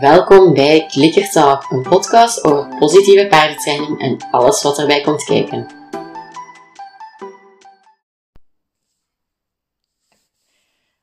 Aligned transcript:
Welkom 0.00 0.54
bij 0.54 0.86
Clicker 0.86 1.30
Talk, 1.30 1.70
een 1.70 1.82
podcast 1.82 2.44
over 2.44 2.76
positieve 2.78 3.26
paardentraining 3.26 4.00
en 4.00 4.30
alles 4.30 4.62
wat 4.62 4.78
erbij 4.78 5.00
komt 5.00 5.24
kijken. 5.24 5.66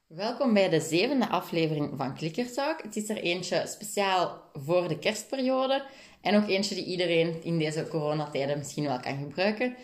Welkom 0.07 0.53
bij 0.53 0.69
de 0.69 0.79
zevende 0.79 1.27
aflevering 1.27 1.93
van 1.97 2.15
Clicker 2.15 2.53
Talk. 2.53 2.81
Het 2.81 2.95
is 2.95 3.09
er 3.09 3.17
eentje 3.17 3.63
speciaal 3.67 4.41
voor 4.53 4.87
de 4.87 4.99
kerstperiode 4.99 5.83
en 6.21 6.35
ook 6.35 6.47
eentje 6.47 6.75
die 6.75 6.85
iedereen 6.85 7.43
in 7.43 7.59
deze 7.59 7.87
coronatijden 7.87 8.57
misschien 8.57 8.85
wel 8.85 8.99
kan 8.99 9.17
gebruiken. 9.17 9.75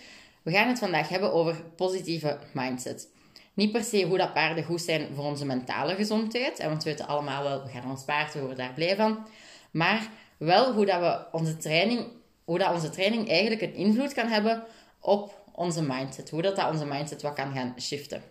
We 0.44 0.52
gaan 0.52 0.68
het 0.68 0.80
vandaag 0.80 1.10
hebben 1.10 1.34
over 1.34 1.64
positieve 1.76 2.38
mindset. 2.54 3.14
Niet 3.56 3.72
per 3.72 3.84
se 3.84 4.06
hoe 4.06 4.18
dat 4.18 4.34
paarden 4.34 4.64
goed 4.64 4.82
zijn 4.82 5.08
voor 5.16 5.24
onze 5.24 5.46
mentale 5.46 5.96
gezondheid. 5.96 6.64
Want 6.64 6.84
we 6.84 6.90
weten 6.90 7.08
allemaal 7.08 7.44
wel, 7.44 7.64
we 7.64 7.70
gaan 7.70 7.90
ons 7.90 8.04
paard, 8.04 8.34
we 8.34 8.40
worden 8.40 8.58
daar 8.58 8.74
blij 8.74 8.96
van. 8.96 9.28
Maar 9.72 10.10
wel 10.38 10.74
hoe 10.74 10.86
dat 10.86 11.00
we 11.00 11.38
onze 11.38 11.58
training, 11.58 12.08
hoe 12.44 12.58
dat 12.58 12.74
onze 12.74 12.90
training 12.90 13.30
eigenlijk 13.30 13.62
een 13.62 13.74
invloed 13.74 14.14
kan 14.14 14.28
hebben 14.28 14.64
op 15.00 15.44
onze 15.52 15.82
mindset. 15.82 16.30
Hoe 16.30 16.42
dat, 16.42 16.56
dat 16.56 16.72
onze 16.72 16.86
mindset 16.86 17.22
wat 17.22 17.34
kan 17.34 17.54
gaan 17.54 17.76
shiften. 17.80 18.24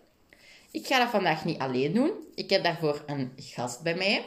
Ik 0.70 0.86
ga 0.86 0.98
dat 0.98 1.10
vandaag 1.10 1.44
niet 1.44 1.58
alleen 1.58 1.92
doen. 1.92 2.10
Ik 2.34 2.50
heb 2.50 2.62
daarvoor 2.62 3.02
een 3.06 3.32
gast 3.36 3.82
bij 3.82 3.94
mij. 3.94 4.24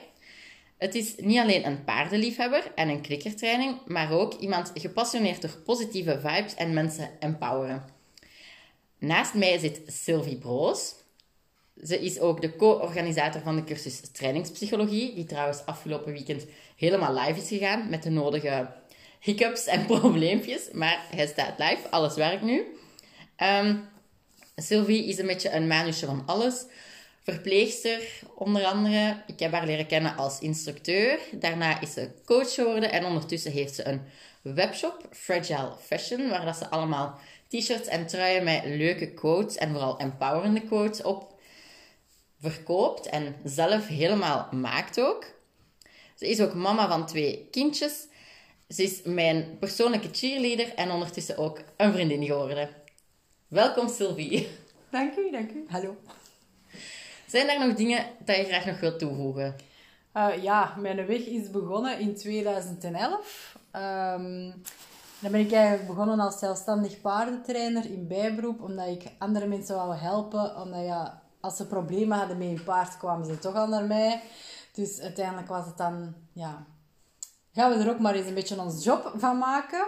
Het 0.78 0.96
is 0.96 1.16
niet 1.18 1.40
alleen 1.40 1.66
een 1.66 1.84
paardenliefhebber 1.84 2.72
en 2.76 2.90
een 2.90 3.02
klikkertraining, 3.02 3.78
maar 3.86 4.12
ook 4.12 4.34
iemand 4.34 4.72
gepassioneerd 4.74 5.42
door 5.42 5.58
positieve 5.66 6.20
vibes 6.20 6.56
en 6.56 6.74
mensen 6.74 7.10
empoweren. 7.20 7.97
Naast 9.00 9.34
mij 9.34 9.58
zit 9.58 9.82
Sylvie 9.88 10.38
Broos. 10.38 10.96
Ze 11.84 12.00
is 12.00 12.20
ook 12.20 12.42
de 12.42 12.56
co-organisator 12.56 13.42
van 13.42 13.56
de 13.56 13.64
cursus 13.64 14.00
trainingspsychologie, 14.12 15.14
die 15.14 15.26
trouwens 15.26 15.66
afgelopen 15.66 16.12
weekend 16.12 16.46
helemaal 16.76 17.14
live 17.14 17.42
is 17.42 17.48
gegaan 17.48 17.90
met 17.90 18.04
de 18.04 18.10
nodige 18.10 18.70
hiccups 19.20 19.66
en 19.66 19.86
probleempjes. 20.00 20.70
Maar 20.72 21.06
hij 21.16 21.28
staat 21.28 21.60
live, 21.60 21.90
alles 21.90 22.16
werkt 22.16 22.42
nu. 22.42 22.64
Um, 23.44 23.90
Sylvie 24.56 25.06
is 25.06 25.18
een 25.18 25.28
beetje 25.28 25.52
een 25.52 25.68
manusje 25.68 26.06
van 26.06 26.24
alles. 26.26 26.66
Verpleegster, 27.24 28.02
onder 28.36 28.66
andere. 28.66 29.24
Ik 29.28 29.40
heb 29.40 29.52
haar 29.52 29.66
leren 29.66 29.88
kennen 29.88 30.16
als 30.16 30.40
instructeur. 30.40 31.20
Daarna 31.32 31.82
is 31.82 31.94
ze 31.94 32.10
coach 32.26 32.54
geworden 32.54 32.92
en 32.92 33.06
ondertussen 33.06 33.52
heeft 33.52 33.76
ze 33.76 33.88
een 33.88 34.02
webshop, 34.42 35.08
Fragile 35.12 35.72
Fashion, 35.86 36.30
waar 36.30 36.46
dat 36.46 36.58
ze 36.58 36.70
allemaal 36.70 37.20
t-shirts 37.48 37.88
en 37.88 38.08
truien 38.08 38.44
met 38.44 38.64
leuke 38.66 39.14
quotes 39.14 39.56
en 39.56 39.72
vooral 39.72 40.00
empowerende 40.00 40.62
quotes 40.62 41.02
op 41.02 41.36
verkoopt 42.40 43.06
en 43.06 43.36
zelf 43.44 43.88
helemaal 43.88 44.48
maakt 44.52 45.00
ook. 45.00 45.26
Ze 46.16 46.30
is 46.30 46.42
ook 46.42 46.54
mama 46.54 46.88
van 46.88 47.06
twee 47.06 47.48
kindjes. 47.52 48.08
Ze 48.70 48.84
is 48.84 49.02
mijn 49.04 49.58
persoonlijke 49.60 50.10
cheerleader 50.12 50.74
en 50.74 50.92
ondertussen 50.92 51.38
ook 51.38 51.62
een 51.78 51.94
vriendin 51.94 52.26
geworden. 52.26 52.70
Welkom 53.48 53.90
Sylvie. 53.90 54.48
Dank 54.90 55.16
u, 55.16 55.32
dank 55.32 55.52
u. 55.52 55.66
Hallo. 55.68 55.98
Zijn 57.28 57.50
er 57.50 57.68
nog 57.68 57.76
dingen 57.76 58.06
dat 58.26 58.36
je 58.36 58.44
graag 58.44 58.66
nog 58.66 58.80
wilt 58.80 59.00
toevoegen? 59.00 59.56
Uh, 60.14 60.44
ja, 60.44 60.76
mijn 60.80 61.06
weg 61.06 61.20
is 61.20 61.52
begonnen 61.52 62.00
in 62.00 62.16
2011. 62.16 63.58
Um, 63.76 64.54
dan 65.20 65.32
ben 65.32 65.42
ik 65.42 65.52
eigenlijk 65.52 65.88
begonnen 65.88 66.20
als 66.20 66.40
zelfstandig 66.40 67.02
paardentrainer 67.02 67.86
in 67.86 68.08
bijberoep, 68.08 68.62
omdat 68.62 68.88
ik 68.88 69.12
andere 69.18 69.48
mensen 69.48 69.76
wou 69.76 69.96
helpen. 69.96 70.62
Omdat 70.62 70.86
ja, 70.86 71.22
als 71.40 71.56
ze 71.56 71.68
problemen 71.68 72.18
hadden 72.18 72.38
met 72.38 72.48
een 72.48 72.64
paard, 72.64 72.98
kwamen 72.98 73.26
ze 73.26 73.40
toch 73.40 73.56
al 73.56 73.68
naar 73.68 73.86
mij. 73.86 74.22
Dus 74.74 75.00
uiteindelijk 75.00 75.48
was 75.48 75.66
het 75.66 75.78
dan, 75.78 76.14
ja, 76.34 76.66
gaan 77.54 77.72
we 77.72 77.84
er 77.84 77.90
ook 77.90 78.00
maar 78.00 78.16
eens 78.16 78.28
een 78.28 78.34
beetje 78.34 78.62
ons 78.62 78.84
job 78.84 79.14
van 79.16 79.38
maken. 79.38 79.88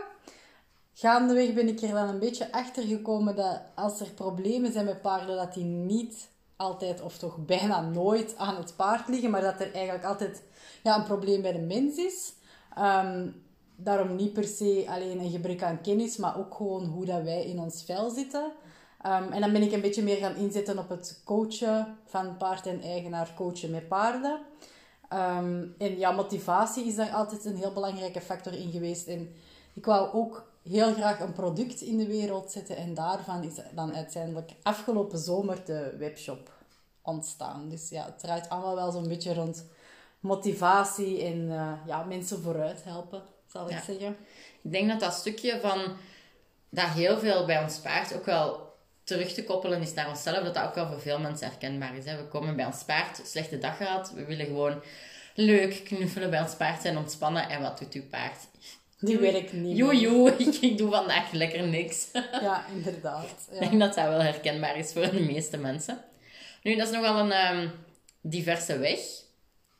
Gaandeweg 0.94 1.53
ben 1.53 1.67
ik 1.67 1.81
er 1.81 1.94
dan 1.94 2.09
een 2.09 2.19
beetje 2.19 2.52
achter 2.52 2.83
gekomen 2.83 3.35
dat 3.35 3.61
als 3.75 4.00
er 4.00 4.12
problemen 4.12 4.72
zijn 4.72 4.85
met 4.85 5.01
paarden, 5.01 5.35
dat 5.35 5.53
die 5.53 5.63
niet 5.63 6.29
altijd, 6.56 7.01
of 7.01 7.18
toch 7.18 7.38
bijna 7.45 7.81
nooit, 7.81 8.38
aan 8.38 8.56
het 8.56 8.75
paard 8.75 9.07
liggen, 9.07 9.29
maar 9.29 9.41
dat 9.41 9.59
er 9.59 9.73
eigenlijk 9.73 10.06
altijd 10.06 10.44
ja, 10.84 10.97
een 10.97 11.03
probleem 11.03 11.41
bij 11.41 11.51
de 11.51 11.59
mens 11.59 11.97
is. 11.97 12.34
Um, 12.78 13.47
daarom 13.84 14.16
niet 14.16 14.34
per 14.34 14.44
se 14.44 14.85
alleen 14.88 15.19
een 15.19 15.31
gebrek 15.31 15.63
aan 15.63 15.81
kennis, 15.81 16.17
maar 16.17 16.38
ook 16.38 16.53
gewoon 16.53 16.85
hoe 16.85 17.06
dat 17.06 17.23
wij 17.23 17.45
in 17.45 17.59
ons 17.59 17.84
vel 17.84 18.09
zitten. 18.09 18.51
Um, 19.06 19.31
en 19.31 19.41
dan 19.41 19.51
ben 19.51 19.62
ik 19.62 19.72
een 19.72 19.81
beetje 19.81 20.03
meer 20.03 20.17
gaan 20.17 20.35
inzetten 20.35 20.78
op 20.78 20.90
het 20.90 21.22
coachen 21.25 21.97
van 22.06 22.38
paard 22.38 22.66
en 22.66 22.81
eigenaar, 22.81 23.34
coachen 23.35 23.72
met 23.72 23.88
paarden. 23.88 24.39
Um, 25.13 25.75
en 25.78 25.97
ja, 25.97 26.12
motivatie 26.12 26.85
is 26.85 26.95
daar 26.95 27.12
altijd 27.12 27.45
een 27.45 27.56
heel 27.56 27.73
belangrijke 27.73 28.22
factor 28.22 28.53
in 28.53 28.72
geweest. 28.72 29.07
En 29.07 29.34
ik 29.73 29.85
wou 29.85 30.13
ook 30.13 30.51
heel 30.63 30.94
graag 30.94 31.19
een 31.19 31.34
product 31.34 31.81
in 31.81 31.97
de 31.97 32.07
wereld 32.07 32.51
zetten. 32.51 32.75
En 32.78 32.94
daarvan 32.94 33.44
is 33.44 33.53
dan 33.75 33.95
uiteindelijk 33.95 34.51
afgelopen 34.63 35.19
zomer 35.19 35.66
de 35.66 35.95
webshop 35.97 36.51
ontstaan. 37.01 37.69
Dus 37.69 37.89
ja, 37.89 38.06
het 38.06 38.19
draait 38.19 38.50
allemaal 38.50 38.75
wel 38.75 38.91
zo'n 38.91 39.07
beetje 39.07 39.34
rond 39.34 39.66
motivatie 40.19 41.23
en 41.23 41.38
uh, 41.38 41.72
ja, 41.85 42.03
mensen 42.03 42.41
vooruit 42.41 42.84
helpen 42.84 43.22
zal 43.52 43.70
ik 43.70 43.78
zeggen. 43.86 44.18
Ik 44.62 44.72
denk 44.72 44.90
dat 44.90 45.00
dat 45.00 45.14
stukje 45.14 45.60
van 45.60 45.98
dat 46.70 46.90
heel 46.90 47.20
veel 47.20 47.46
bij 47.46 47.64
ons 47.64 47.80
paard 47.80 48.14
ook 48.14 48.26
wel 48.26 48.74
terug 49.04 49.34
te 49.34 49.44
koppelen 49.44 49.82
is 49.82 49.94
naar 49.94 50.10
onszelf, 50.10 50.44
dat 50.44 50.54
dat 50.54 50.64
ook 50.64 50.76
wel 50.76 50.88
voor 50.88 51.02
veel 51.02 51.20
mensen 51.20 51.48
herkenbaar 51.48 51.96
is. 51.96 52.06
Hè. 52.06 52.18
We 52.18 52.28
komen 52.28 52.56
bij 52.56 52.66
ons 52.66 52.84
paard, 52.84 53.22
slechte 53.24 53.58
dag 53.58 53.78
gehad, 53.78 54.12
we 54.12 54.26
willen 54.26 54.46
gewoon 54.46 54.82
leuk 55.36 55.82
knuffelen 55.84 56.30
bij 56.30 56.42
ons 56.42 56.56
paard 56.56 56.82
zijn, 56.82 56.98
ontspannen. 56.98 57.50
En 57.50 57.62
wat 57.62 57.78
doet 57.78 57.94
uw 57.94 58.08
paard? 58.10 58.48
Die 59.00 59.18
werkt 59.18 59.54
niet. 59.54 59.78
Joe, 59.78 60.36
ik, 60.38 60.56
ik 60.56 60.78
doe 60.78 60.92
vandaag 60.92 61.31
lekker 61.31 61.68
niks. 61.68 62.08
Ja, 62.42 62.66
inderdaad. 62.76 63.48
Ja. 63.52 63.54
Ik 63.54 63.60
denk 63.60 63.80
dat 63.80 63.96
dat 63.96 64.08
wel 64.08 64.22
herkenbaar 64.22 64.78
is 64.78 64.94
voor 64.94 65.12
de 65.12 65.20
meeste 65.20 65.58
mensen. 65.58 66.04
Nu, 66.64 66.76
dat 66.76 66.88
is 66.88 66.94
nogal 66.94 67.20
een 67.20 67.58
um, 67.58 67.72
diverse 68.22 68.78
weg 68.78 69.00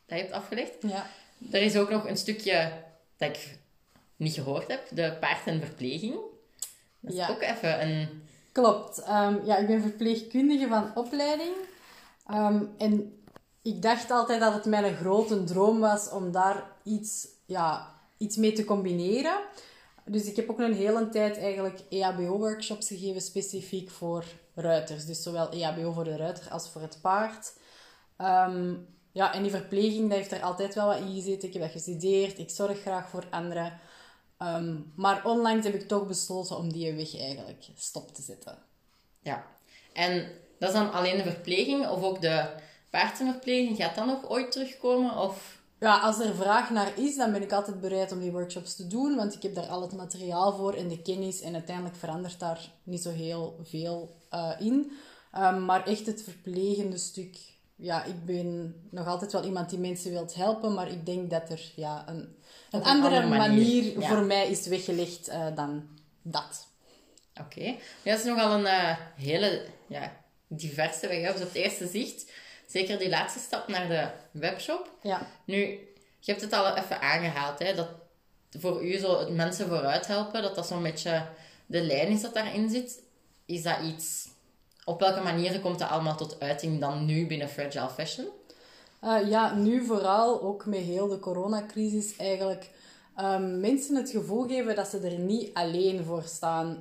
dat 0.06 0.18
je 0.18 0.24
hebt 0.24 0.32
afgelegd. 0.32 0.76
Ja. 0.82 1.08
Er 1.52 1.62
is 1.62 1.76
ook 1.76 1.90
nog 1.90 2.08
een 2.08 2.18
stukje 2.18 2.72
dat 3.20 3.30
ik 3.30 3.60
niet 4.16 4.34
gehoord 4.34 4.68
heb. 4.68 4.88
De 4.92 5.18
paard 5.20 5.48
en 5.48 5.62
verpleging. 5.62 6.14
Dat 7.00 7.12
is 7.12 7.18
ja. 7.18 7.30
ook 7.30 7.42
even 7.42 7.88
een... 7.88 8.24
Klopt. 8.52 8.98
Um, 9.00 9.46
ja, 9.46 9.58
ik 9.58 9.68
ben 9.68 9.82
verpleegkundige 9.82 10.68
van 10.68 10.92
opleiding. 10.96 11.56
Um, 12.32 12.70
en 12.78 13.22
ik 13.62 13.82
dacht 13.82 14.12
altijd 14.12 14.40
dat 14.40 14.54
het 14.54 14.66
mijn 14.66 14.96
grote 14.96 15.44
droom 15.44 15.80
was 15.80 16.10
om 16.10 16.32
daar 16.32 16.64
iets, 16.84 17.28
ja, 17.46 17.96
iets 18.18 18.36
mee 18.36 18.54
te 18.54 18.64
combineren. 18.64 19.40
Dus 20.06 20.26
ik 20.26 20.36
heb 20.36 20.50
ook 20.50 20.60
een 20.60 20.74
hele 20.74 21.10
tijd 21.10 21.38
eigenlijk 21.38 21.80
EHBO-workshops 21.90 22.88
gegeven 22.88 23.22
specifiek 23.22 23.90
voor 23.90 24.26
ruiters. 24.56 25.06
Dus 25.06 25.24
zowel 25.24 25.52
EHBO 25.52 25.92
voor 25.92 26.04
de 26.04 26.18
ruiter 26.18 26.52
als 26.52 26.70
voor 26.70 26.82
het 26.82 27.00
paard. 27.02 27.54
Um, 28.18 28.88
ja, 29.12 29.34
en 29.34 29.42
die 29.42 29.52
verpleging, 29.52 30.10
dat 30.10 30.18
heeft 30.18 30.32
er 30.32 30.42
altijd 30.42 30.76
wel 30.76 30.88
wat 30.88 31.00
in 31.00 31.14
gezeten. 31.14 31.48
Ik 31.48 31.54
heb 31.54 31.64
dat 31.64 31.72
gestudeerd. 31.72 32.40
Ik 32.40 32.50
zorg 32.50 32.82
graag 32.82 33.10
voor 33.10 33.26
anderen. 33.30 33.80
Um, 34.42 34.92
maar 34.96 35.26
onlangs 35.26 35.66
heb 35.66 35.74
ik 35.74 35.88
toch 35.88 36.08
besloten 36.08 36.58
om 36.58 36.72
die 36.72 36.94
weg 36.94 37.20
eigenlijk 37.20 37.66
stop 37.76 38.14
te 38.14 38.22
zetten. 38.22 38.58
Ja. 39.22 39.46
En 39.94 40.32
dat 40.60 40.70
is 40.70 40.76
dan 40.76 40.92
alleen 40.92 41.18
de 41.18 41.32
verpleging 41.32 41.88
of 41.88 42.04
ook 42.04 42.22
de 42.22 42.50
paardenverpleging? 42.90 43.78
Gaat 43.78 43.96
dat 43.96 44.06
nog 44.06 44.30
ooit 44.30 44.52
terugkomen? 44.52 45.18
Of... 45.18 45.58
Ja, 45.80 46.00
als 46.00 46.20
er 46.20 46.36
vraag 46.36 46.70
naar 46.70 47.00
is, 47.00 47.16
dan 47.16 47.32
ben 47.32 47.42
ik 47.42 47.52
altijd 47.52 47.82
bereid 47.82 48.12
om 48.12 48.20
die 48.20 48.32
workshops 48.32 48.76
te 48.76 48.88
doen. 48.88 49.16
Want 49.16 49.34
ik 49.34 49.42
heb 49.42 49.56
daar 49.56 49.68
al 49.68 49.82
het 49.82 49.94
materiaal 49.94 50.56
voor 50.56 50.74
en 50.74 50.88
de 50.88 51.02
kennis. 51.02 51.42
En 51.42 51.54
uiteindelijk 51.54 51.96
verandert 51.96 52.40
daar 52.40 52.72
niet 52.84 53.02
zo 53.02 53.12
heel 53.12 53.60
veel 53.64 54.16
uh, 54.34 54.52
in. 54.60 54.92
Um, 55.38 55.66
maar 55.66 55.86
echt 55.86 56.06
het 56.06 56.24
verplegende 56.24 56.98
stuk 56.98 57.38
ja, 57.80 58.04
ik 58.04 58.26
ben 58.26 58.76
nog 58.90 59.08
altijd 59.08 59.32
wel 59.32 59.44
iemand 59.44 59.70
die 59.70 59.80
mensen 59.80 60.12
wilt 60.12 60.36
helpen, 60.36 60.74
maar 60.74 60.92
ik 60.92 61.06
denk 61.06 61.30
dat 61.30 61.50
er 61.50 61.72
ja, 61.76 62.04
een, 62.08 62.36
een, 62.72 62.84
andere, 62.84 63.28
manier, 63.28 64.02
voor 64.02 64.24
mij 64.24 64.50
is 64.50 64.68
weggelegd 64.68 65.30
uh, 65.30 65.56
dan 65.56 65.88
dat. 66.22 66.68
Oké. 67.34 67.60
Okay. 67.60 67.80
Ja, 68.04 68.12
dat 68.12 68.20
is 68.20 68.26
nogal 68.26 68.52
een 68.52 68.66
uh, 68.66 68.98
hele 69.16 69.66
ja, 69.88 70.16
diverse 70.48 71.08
weg. 71.08 71.34
Dus 71.34 71.42
op 71.42 71.48
het 71.48 71.56
eerste 71.56 71.88
zicht, 71.88 72.32
zeker 72.68 73.00
die 73.00 73.10
laatste 73.10 73.40
stap 73.40 73.68
naar 73.68 73.88
de 73.88 74.10
webshop. 74.40 74.92
Ja. 75.02 75.28
Nu, 75.46 75.58
je 76.20 76.32
hebt 76.32 76.42
het 76.42 76.54
al 76.54 76.78
even 76.78 77.02
aangehaald, 77.02 77.60
hè, 77.60 77.76
dat 77.76 77.90
voor 78.50 78.86
u 78.86 78.98
zo 78.98 79.20
het 79.20 79.36
mensen 79.36 79.68
vooruit 79.68 80.08
helpen, 80.08 80.42
dat 80.42 80.56
dat 80.56 80.68
zo'n 80.68 80.84
beetje 80.84 81.26
de 81.66 81.82
lijn 81.82 82.08
is 82.08 82.22
dat 82.22 82.34
daarin 82.34 82.70
zit. 82.70 83.04
Is 83.46 83.64
dat 83.64 83.82
iets 83.82 84.28
op 84.86 85.00
welke 85.00 85.22
manieren 85.22 85.62
komt 85.62 85.80
dat 85.80 85.90
allemaal 85.90 86.18
tot 86.18 86.40
uiting 86.40 86.80
dan 86.80 87.06
nu 87.06 87.28
binnen 87.28 87.50
Fragile 87.50 87.90
Fashion? 87.90 88.28
Uh, 89.04 89.30
ja, 89.30 89.56
nu 89.56 89.86
vooral 89.86 90.42
ook 90.42 90.66
met 90.66 90.80
heel 90.80 91.08
de 91.08 91.20
coronacrisis 91.20 92.16
eigenlijk 92.16 92.70
um, 93.20 93.60
mensen 93.60 93.96
het 93.96 94.10
gevoel 94.10 94.48
geven 94.48 94.76
dat 94.76 94.88
ze 94.88 95.00
er 95.00 95.20
niet 95.20 95.54
alleen 95.54 96.04
voor 96.04 96.24
staan. 96.24 96.78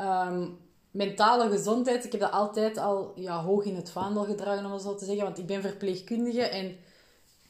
Um, 0.00 0.58
mentale 0.90 1.50
gezondheid, 1.50 2.04
ik 2.04 2.12
heb 2.12 2.20
dat 2.20 2.32
altijd 2.32 2.78
al 2.78 3.12
ja, 3.14 3.42
hoog 3.42 3.64
in 3.64 3.76
het 3.76 3.90
vaandel 3.90 4.24
gedragen, 4.24 4.64
om 4.64 4.72
het 4.72 4.82
zo 4.82 4.94
te 4.94 5.04
zeggen. 5.04 5.24
Want 5.24 5.38
ik 5.38 5.46
ben 5.46 5.62
verpleegkundige 5.62 6.42
en 6.42 6.76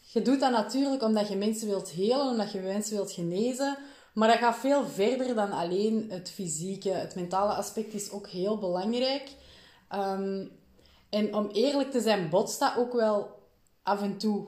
je 0.00 0.22
doet 0.22 0.40
dat 0.40 0.50
natuurlijk 0.50 1.02
omdat 1.02 1.28
je 1.28 1.36
mensen 1.36 1.68
wilt 1.68 1.90
helen, 1.90 2.28
omdat 2.28 2.52
je 2.52 2.60
mensen 2.60 2.96
wilt 2.96 3.12
genezen. 3.12 3.78
Maar 4.12 4.28
dat 4.28 4.38
gaat 4.38 4.56
veel 4.56 4.86
verder 4.86 5.34
dan 5.34 5.52
alleen 5.52 6.06
het 6.08 6.30
fysieke. 6.30 6.90
Het 6.90 7.14
mentale 7.14 7.52
aspect 7.52 7.94
is 7.94 8.10
ook 8.10 8.28
heel 8.28 8.58
belangrijk. 8.58 9.30
Ehm, 9.90 10.46
en 11.08 11.34
om 11.34 11.48
eerlijk 11.48 11.90
te 11.90 12.00
zijn, 12.00 12.28
botst 12.28 12.58
dat 12.58 12.76
ook 12.76 12.92
wel 12.92 13.38
af 13.82 14.02
en 14.02 14.18
toe 14.18 14.46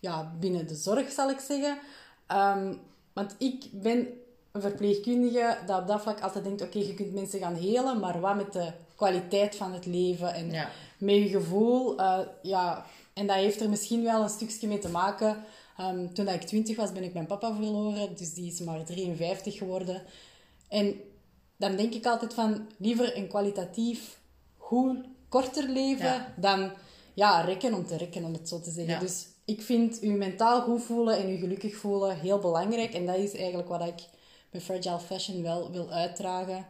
ja, 0.00 0.32
binnen 0.40 0.66
de 0.66 0.74
zorg, 0.74 1.10
zal 1.10 1.30
ik 1.30 1.38
zeggen. 1.38 1.78
Ehm, 2.26 2.74
want 3.12 3.34
ik 3.38 3.64
ben 3.72 4.08
een 4.52 4.60
verpleegkundige 4.60 5.58
dat 5.66 5.80
op 5.80 5.86
dat 5.86 6.00
vlak 6.02 6.20
altijd 6.20 6.44
denkt: 6.44 6.62
oké, 6.62 6.78
je 6.78 6.94
kunt 6.94 7.14
mensen 7.14 7.40
gaan 7.40 7.54
helen, 7.54 8.00
maar 8.00 8.20
wat 8.20 8.36
met 8.36 8.52
de 8.52 8.72
kwaliteit 8.94 9.56
van 9.56 9.72
het 9.72 9.86
leven 9.86 10.34
en 10.34 10.46
met 10.98 11.14
je 11.14 11.28
gevoel. 11.28 12.00
Uh, 12.00 12.18
ja, 12.42 12.86
en 13.12 13.26
dat 13.26 13.36
heeft 13.36 13.60
er 13.60 13.68
misschien 13.68 14.02
wel 14.02 14.22
een 14.22 14.28
stukje 14.28 14.68
mee 14.68 14.78
te 14.78 14.88
maken. 14.88 15.44
Um, 15.80 16.14
toen 16.14 16.28
ik 16.28 16.42
twintig 16.42 16.76
was, 16.76 16.92
ben 16.92 17.02
ik 17.02 17.12
mijn 17.12 17.26
papa 17.26 17.54
verloren, 17.54 18.16
dus 18.16 18.34
die 18.34 18.52
is 18.52 18.60
maar 18.60 18.84
53 18.84 19.58
geworden. 19.58 20.02
En 20.68 21.00
dan 21.56 21.76
denk 21.76 21.94
ik 21.94 22.06
altijd 22.06 22.34
van 22.34 22.68
liever 22.78 23.16
een 23.16 23.28
kwalitatief 23.28 24.17
goed 24.68 24.96
korter 25.28 25.68
leven 25.68 26.26
dan 26.36 26.70
ja, 27.14 27.40
rekken 27.40 27.74
om 27.74 27.86
te 27.86 27.96
rekken, 27.96 28.24
om 28.24 28.32
het 28.32 28.48
zo 28.48 28.60
te 28.60 28.70
zeggen. 28.70 29.00
Dus 29.00 29.26
ik 29.44 29.62
vind 29.62 30.02
u 30.02 30.10
mentaal 30.10 30.60
goed 30.60 30.82
voelen 30.82 31.18
en 31.18 31.30
u 31.30 31.36
gelukkig 31.36 31.76
voelen 31.76 32.18
heel 32.18 32.38
belangrijk. 32.38 32.94
En 32.94 33.06
dat 33.06 33.16
is 33.16 33.34
eigenlijk 33.34 33.68
wat 33.68 33.86
ik 33.86 33.94
bij 34.50 34.60
Fragile 34.60 34.98
Fashion 34.98 35.42
wel 35.42 35.70
wil 35.70 35.90
uitdragen. 35.90 36.66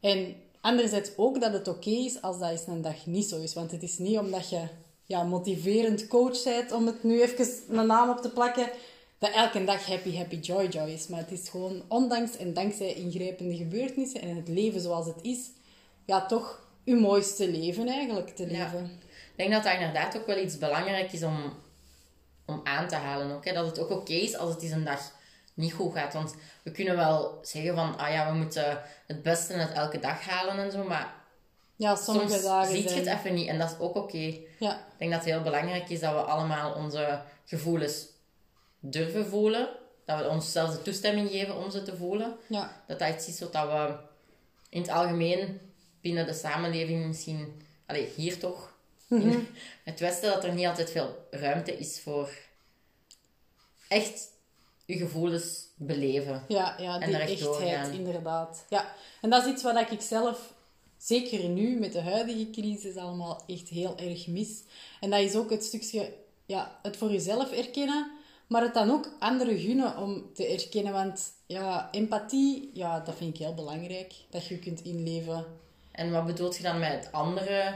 En 0.00 0.34
anderzijds 0.60 1.10
ook 1.16 1.40
dat 1.40 1.52
het 1.52 1.68
oké 1.68 1.90
is 1.90 2.22
als 2.22 2.38
dat 2.38 2.50
eens 2.50 2.66
een 2.66 2.82
dag 2.82 3.06
niet 3.06 3.28
zo 3.28 3.40
is. 3.40 3.54
Want 3.54 3.70
het 3.70 3.82
is 3.82 3.98
niet 3.98 4.18
omdat 4.18 4.48
je 4.50 4.62
ja, 5.04 5.22
motiverend 5.22 6.06
coach 6.06 6.42
bent, 6.44 6.72
om 6.72 6.86
het 6.86 7.02
nu 7.02 7.22
even 7.22 7.48
een 7.68 7.86
naam 7.86 8.10
op 8.10 8.20
te 8.20 8.30
plakken, 8.30 8.70
dat 9.18 9.30
elke 9.30 9.64
dag 9.64 9.86
happy, 9.86 10.16
happy, 10.16 10.36
joy, 10.36 10.66
joy 10.66 10.88
is. 10.88 11.06
Maar 11.06 11.20
het 11.20 11.32
is 11.32 11.48
gewoon 11.48 11.82
ondanks 11.88 12.36
en 12.36 12.54
dankzij 12.54 12.94
ingrijpende 12.94 13.56
gebeurtenissen 13.56 14.20
en 14.20 14.36
het 14.36 14.48
leven 14.48 14.80
zoals 14.80 15.06
het 15.06 15.18
is, 15.22 15.50
ja, 16.04 16.26
toch 16.26 16.66
uw 16.88 17.00
mooiste 17.00 17.50
leven 17.50 17.88
eigenlijk 17.88 18.36
te 18.36 18.46
leven. 18.46 18.84
Ik 19.04 19.36
denk 19.36 19.50
dat 19.50 19.62
dat 19.62 19.72
inderdaad 19.72 20.16
ook 20.16 20.26
wel 20.26 20.38
iets 20.38 20.58
belangrijk 20.58 21.12
is 21.12 21.22
om, 21.22 21.54
om 22.46 22.60
aan 22.64 22.88
te 22.88 22.94
halen. 22.94 23.30
Ook, 23.30 23.44
hè? 23.44 23.52
Dat 23.52 23.66
het 23.66 23.78
ook 23.78 23.90
oké 23.90 24.12
is 24.12 24.36
als 24.36 24.50
het 24.50 24.62
eens 24.62 24.72
een 24.72 24.84
dag 24.84 25.12
niet 25.54 25.72
goed 25.72 25.92
gaat. 25.92 26.12
Want 26.12 26.34
we 26.62 26.70
kunnen 26.70 26.96
wel 26.96 27.38
zeggen 27.42 27.74
van, 27.74 27.98
ah 27.98 28.12
ja, 28.12 28.32
we 28.32 28.38
moeten 28.38 28.82
het 29.06 29.22
beste 29.22 29.54
uit 29.54 29.72
elke 29.72 29.98
dag 29.98 30.24
halen 30.24 30.58
en 30.58 30.72
zo, 30.72 30.84
maar 30.84 31.14
ja, 31.76 31.96
sommige 31.96 32.28
Soms 32.28 32.42
dagen 32.42 32.74
ziet 32.74 32.90
je 32.90 32.96
het 32.96 33.06
even 33.06 33.34
niet 33.34 33.48
en 33.48 33.58
dat 33.58 33.70
is 33.70 33.78
ook 33.78 33.96
oké. 33.96 34.34
Ja. 34.58 34.72
Ik 34.76 34.98
denk 34.98 35.10
dat 35.10 35.20
het 35.20 35.30
heel 35.30 35.42
belangrijk 35.42 35.88
is 35.88 36.00
dat 36.00 36.12
we 36.12 36.20
allemaal 36.20 36.72
onze 36.72 37.22
gevoelens 37.44 38.06
durven 38.80 39.26
voelen. 39.26 39.68
Dat 40.04 40.18
we 40.18 40.28
onszelf 40.28 40.70
de 40.70 40.82
toestemming 40.82 41.30
geven 41.30 41.56
om 41.56 41.70
ze 41.70 41.82
te 41.82 41.96
voelen. 41.96 42.36
Ja. 42.46 42.82
Dat 42.86 42.98
dat 42.98 43.08
iets 43.08 43.28
is 43.28 43.40
wat 43.40 43.50
we 43.50 43.96
in 44.68 44.80
het 44.80 44.90
algemeen 44.90 45.60
binnen 46.00 46.26
de 46.26 46.32
samenleving 46.32 47.06
misschien... 47.06 47.62
Allee, 47.86 48.08
hier 48.16 48.38
toch, 48.38 48.74
in 49.08 49.16
mhm. 49.16 49.38
het 49.84 50.00
Westen, 50.00 50.30
dat 50.30 50.44
er 50.44 50.54
niet 50.54 50.66
altijd 50.66 50.90
veel 50.90 51.26
ruimte 51.30 51.78
is 51.78 52.00
voor 52.00 52.30
echt 53.88 54.28
je 54.84 54.96
gevoelens 54.96 55.66
beleven. 55.76 56.44
Ja, 56.48 56.74
ja 56.78 56.98
die 56.98 57.16
echtheid, 57.16 57.92
inderdaad. 57.92 58.64
Ja, 58.68 58.94
en 59.20 59.30
dat 59.30 59.44
is 59.44 59.52
iets 59.52 59.62
wat 59.62 59.90
ik 59.90 60.00
zelf 60.00 60.54
zeker 60.98 61.48
nu 61.48 61.78
met 61.78 61.92
de 61.92 62.00
huidige 62.00 62.50
crisis 62.50 62.96
allemaal 62.96 63.42
echt 63.46 63.68
heel 63.68 63.96
erg 63.98 64.26
mis. 64.26 64.62
En 65.00 65.10
dat 65.10 65.20
is 65.20 65.34
ook 65.34 65.50
het 65.50 65.64
stukje, 65.64 66.12
ja, 66.46 66.78
het 66.82 66.96
voor 66.96 67.10
jezelf 67.10 67.52
erkennen, 67.52 68.10
maar 68.46 68.62
het 68.62 68.74
dan 68.74 68.90
ook 68.90 69.10
anderen 69.18 69.58
gunnen 69.58 69.96
om 69.96 70.30
te 70.34 70.46
erkennen. 70.46 70.92
Want 70.92 71.32
ja, 71.46 71.88
empathie, 71.92 72.70
ja, 72.72 73.00
dat 73.00 73.14
vind 73.14 73.34
ik 73.34 73.40
heel 73.40 73.54
belangrijk, 73.54 74.14
dat 74.30 74.46
je 74.46 74.58
kunt 74.58 74.84
inleven. 74.84 75.44
En 75.98 76.10
wat 76.10 76.26
bedoelt 76.26 76.56
je 76.56 76.62
dan 76.62 76.78
met 76.78 77.08
andere... 77.12 77.74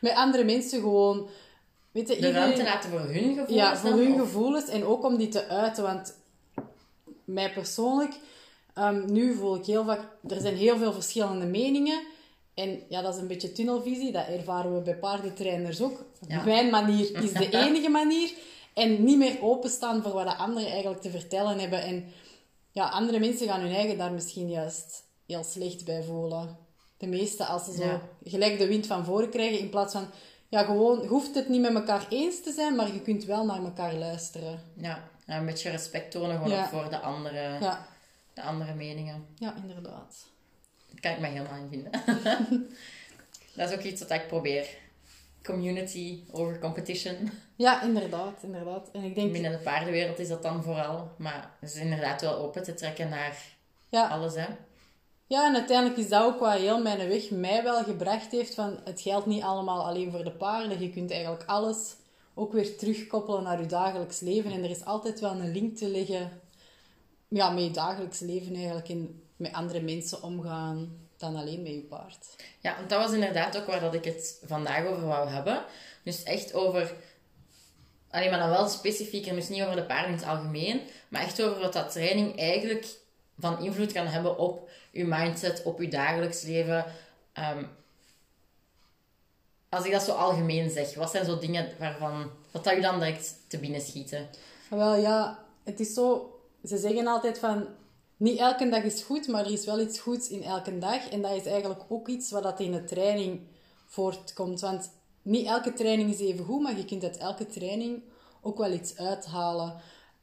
Met 0.00 0.12
andere 0.12 0.44
mensen 0.44 0.80
gewoon... 0.80 1.28
Weet 1.90 2.08
je, 2.08 2.20
de 2.20 2.30
ruimte 2.30 2.62
laten 2.62 2.90
voor 2.90 3.00
hun 3.00 3.34
gevoelens 3.34 3.50
Ja, 3.50 3.76
voor 3.76 3.90
hun 3.90 4.18
gevoelens 4.18 4.68
en 4.68 4.84
ook 4.84 5.04
om 5.04 5.16
die 5.16 5.28
te 5.28 5.48
uiten. 5.48 5.82
Want 5.82 6.14
mij 7.24 7.52
persoonlijk 7.52 8.14
Ehm, 8.78 9.12
nu 9.12 9.34
voel 9.34 9.56
ik 9.56 9.66
heel 9.66 9.84
vaak, 9.84 10.00
er 10.28 10.40
zijn 10.40 10.56
heel 10.56 10.76
veel 10.76 10.92
verschillende 10.92 11.46
meningen. 11.46 12.06
En 12.54 12.82
ja, 12.88 13.02
dat 13.02 13.14
is 13.14 13.20
een 13.20 13.26
beetje 13.26 13.52
tunnelvisie. 13.52 14.12
Dat 14.12 14.26
ervaren 14.26 14.74
we 14.74 14.80
bij 14.80 14.96
paardentrainers 14.96 15.80
ook. 15.80 16.04
Mijn 16.44 16.70
manier 16.70 17.22
is 17.22 17.32
de 17.32 17.50
enige 17.66 17.88
manier. 17.88 18.32
En 18.74 19.04
niet 19.04 19.18
meer 19.18 19.42
openstaan 19.42 20.02
voor 20.02 20.12
wat 20.12 20.26
de 20.26 20.36
anderen 20.36 20.70
eigenlijk 20.70 21.00
te 21.00 21.10
vertellen 21.10 21.58
hebben. 21.58 21.82
En 21.82 22.12
ja, 22.72 22.88
andere 22.88 23.18
mensen 23.18 23.48
gaan 23.48 23.60
hun 23.60 23.74
eigen 23.74 23.98
daar 23.98 24.12
misschien 24.12 24.50
juist 24.50 25.04
heel 25.26 25.44
slecht 25.44 25.84
bij 25.84 26.02
voelen. 26.02 26.56
De 26.98 27.06
meeste 27.06 27.44
als 27.44 27.64
ze 27.64 27.72
zo 27.72 28.00
gelijk 28.24 28.58
de 28.58 28.66
wind 28.66 28.86
van 28.86 29.04
voren 29.04 29.30
krijgen. 29.30 29.58
In 29.58 29.70
plaats 29.70 29.92
van, 29.92 30.06
ja, 30.48 30.62
gewoon, 30.62 31.06
hoeft 31.06 31.34
het 31.34 31.48
niet 31.48 31.60
met 31.60 31.74
elkaar 31.74 32.06
eens 32.10 32.42
te 32.42 32.52
zijn, 32.52 32.74
maar 32.74 32.92
je 32.92 33.02
kunt 33.02 33.24
wel 33.24 33.44
naar 33.44 33.64
elkaar 33.64 33.94
luisteren. 33.94 34.62
Ja, 34.74 35.08
een 35.26 35.46
beetje 35.46 35.70
respect 35.70 36.10
tonen 36.10 36.42
gewoon 36.42 36.68
voor 36.68 36.90
de 36.90 36.98
anderen. 36.98 37.60
Ja 37.60 37.86
de 38.38 38.44
andere 38.44 38.74
meningen. 38.74 39.26
Ja, 39.34 39.54
inderdaad. 39.56 40.26
Kan 41.00 41.12
ik 41.12 41.18
mij 41.18 41.30
helemaal 41.30 41.58
in 41.58 41.68
vinden. 41.68 41.90
dat 43.56 43.70
is 43.70 43.76
ook 43.76 43.82
iets 43.82 44.00
wat 44.00 44.10
ik 44.10 44.26
probeer. 44.26 44.66
Community 45.42 46.22
over 46.30 46.58
competition. 46.58 47.30
Ja, 47.56 47.82
inderdaad, 47.82 48.42
inderdaad. 48.42 48.90
En 48.92 49.02
ik 49.02 49.14
denk... 49.14 49.32
Binnen 49.32 49.50
de 49.50 49.58
paardenwereld 49.58 50.18
is 50.18 50.28
dat 50.28 50.42
dan 50.42 50.62
vooral. 50.62 51.14
Maar 51.18 51.50
het 51.60 51.74
is 51.74 51.80
inderdaad 51.80 52.20
wel 52.20 52.36
open 52.36 52.62
te 52.62 52.74
trekken 52.74 53.08
naar 53.08 53.36
ja. 53.88 54.08
alles, 54.08 54.34
hè. 54.34 54.46
Ja, 55.28 55.46
en 55.46 55.54
uiteindelijk 55.54 55.98
is 55.98 56.08
dat 56.08 56.22
ook 56.22 56.38
wat 56.38 56.52
heel 56.52 56.82
mijn 56.82 57.08
weg 57.08 57.30
mij 57.30 57.62
wel 57.62 57.82
gebracht 57.84 58.30
heeft. 58.30 58.54
Van, 58.54 58.80
het 58.84 59.00
geldt 59.00 59.26
niet 59.26 59.42
allemaal 59.42 59.86
alleen 59.86 60.10
voor 60.10 60.24
de 60.24 60.30
paarden. 60.30 60.80
Je 60.80 60.90
kunt 60.90 61.10
eigenlijk 61.10 61.44
alles 61.46 61.96
ook 62.34 62.52
weer 62.52 62.76
terugkoppelen 62.76 63.42
naar 63.42 63.60
je 63.60 63.66
dagelijks 63.66 64.20
leven. 64.20 64.50
En 64.50 64.64
er 64.64 64.70
is 64.70 64.84
altijd 64.84 65.20
wel 65.20 65.30
een 65.30 65.52
link 65.52 65.76
te 65.76 65.88
leggen 65.88 66.30
ja, 67.28 67.50
met 67.50 67.64
je 67.64 67.70
dagelijks 67.70 68.20
leven 68.20 68.54
eigenlijk 68.54 68.88
in, 68.88 69.22
met 69.36 69.52
andere 69.52 69.80
mensen 69.80 70.22
omgaan 70.22 70.98
dan 71.16 71.36
alleen 71.36 71.62
met 71.62 71.72
je 71.72 71.80
paard. 71.80 72.26
Ja, 72.60 72.76
want 72.76 72.90
dat 72.90 73.02
was 73.02 73.12
inderdaad 73.12 73.56
ook 73.56 73.66
waar 73.66 73.80
dat 73.80 73.94
ik 73.94 74.04
het 74.04 74.42
vandaag 74.44 74.86
over 74.86 75.06
wou 75.06 75.28
hebben. 75.28 75.64
Dus 76.02 76.22
echt 76.22 76.54
over, 76.54 76.94
alleen 78.10 78.30
maar 78.30 78.38
dan 78.38 78.48
wel 78.48 78.68
specifieker, 78.68 79.34
dus 79.34 79.48
niet 79.48 79.62
over 79.62 79.76
de 79.76 79.84
paarden 79.84 80.10
in 80.10 80.16
het 80.16 80.26
algemeen, 80.26 80.80
maar 81.08 81.22
echt 81.22 81.42
over 81.42 81.60
wat 81.60 81.72
dat 81.72 81.92
training 81.92 82.38
eigenlijk 82.38 82.86
van 83.38 83.62
invloed 83.62 83.92
kan 83.92 84.06
hebben 84.06 84.38
op 84.38 84.68
je 84.90 85.04
mindset, 85.04 85.62
op 85.62 85.80
je 85.80 85.88
dagelijks 85.88 86.42
leven. 86.42 86.84
Ehm, 87.32 87.64
als 89.68 89.84
ik 89.84 89.92
dat 89.92 90.02
zo 90.02 90.12
algemeen 90.12 90.70
zeg, 90.70 90.94
wat 90.94 91.10
zijn 91.10 91.24
zo 91.24 91.38
dingen 91.38 91.68
waarvan, 91.78 92.30
wat 92.50 92.64
dat 92.64 92.74
je 92.74 92.80
dan 92.80 92.98
direct 92.98 93.34
te 93.46 93.58
binnen 93.58 93.80
schieten? 93.80 94.28
Wel 94.70 94.94
ja, 94.94 95.44
het 95.64 95.80
is 95.80 95.94
zo 95.94 96.32
ze 96.64 96.78
zeggen 96.78 97.06
altijd 97.06 97.38
van, 97.38 97.66
niet 98.16 98.38
elke 98.38 98.68
dag 98.68 98.82
is 98.82 99.02
goed, 99.02 99.28
maar 99.28 99.44
er 99.44 99.52
is 99.52 99.64
wel 99.64 99.80
iets 99.80 99.98
goeds 99.98 100.28
in 100.28 100.42
elke 100.42 100.78
dag. 100.78 101.08
En 101.08 101.22
dat 101.22 101.36
is 101.36 101.46
eigenlijk 101.46 101.82
ook 101.88 102.08
iets 102.08 102.30
wat 102.30 102.42
dat 102.42 102.60
in 102.60 102.72
de 102.72 102.84
training 102.84 103.40
voortkomt. 103.86 104.60
Want 104.60 104.90
niet 105.22 105.46
elke 105.46 105.72
training 105.72 106.10
is 106.10 106.20
even 106.20 106.44
goed, 106.44 106.62
maar 106.62 106.76
je 106.76 106.84
kunt 106.84 107.02
uit 107.02 107.16
elke 107.16 107.46
training 107.46 108.02
ook 108.42 108.58
wel 108.58 108.72
iets 108.72 108.96
uithalen. 108.96 109.74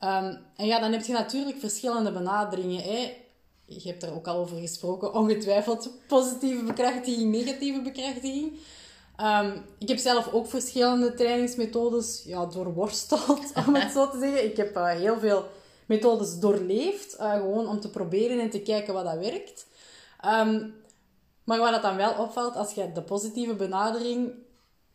Um, 0.05 0.37
en 0.55 0.65
ja, 0.65 0.79
dan 0.79 0.91
heb 0.91 1.03
je 1.03 1.13
natuurlijk 1.13 1.59
verschillende 1.59 2.11
benaderingen. 2.11 2.81
Hè. 2.81 3.13
Je 3.65 3.89
hebt 3.89 4.03
er 4.03 4.13
ook 4.13 4.27
al 4.27 4.37
over 4.37 4.57
gesproken, 4.57 5.13
ongetwijfeld 5.13 5.89
positieve 6.07 6.63
bekrachtiging, 6.63 7.31
negatieve 7.31 7.81
bekrachtiging. 7.81 8.59
Um, 9.21 9.65
ik 9.79 9.87
heb 9.87 9.97
zelf 9.97 10.33
ook 10.33 10.47
verschillende 10.47 11.13
trainingsmethodes 11.13 12.23
ja, 12.25 12.45
doorworsteld, 12.45 13.51
om 13.67 13.75
het 13.75 13.91
zo 13.91 14.09
te 14.09 14.19
zeggen. 14.19 14.45
Ik 14.45 14.57
heb 14.57 14.77
uh, 14.77 14.89
heel 14.89 15.19
veel 15.19 15.45
methodes 15.85 16.39
doorleefd. 16.39 17.19
Uh, 17.19 17.33
gewoon 17.33 17.67
om 17.67 17.79
te 17.79 17.89
proberen 17.89 18.39
en 18.39 18.49
te 18.49 18.61
kijken 18.61 18.93
wat 18.93 19.05
dat 19.05 19.17
werkt. 19.17 19.67
Um, 20.25 20.75
maar 21.43 21.59
wat 21.59 21.71
dat 21.71 21.81
dan 21.81 21.95
wel 21.95 22.13
opvalt, 22.13 22.55
als 22.55 22.73
je 22.73 22.91
de 22.91 23.01
positieve 23.01 23.55
benadering 23.55 24.33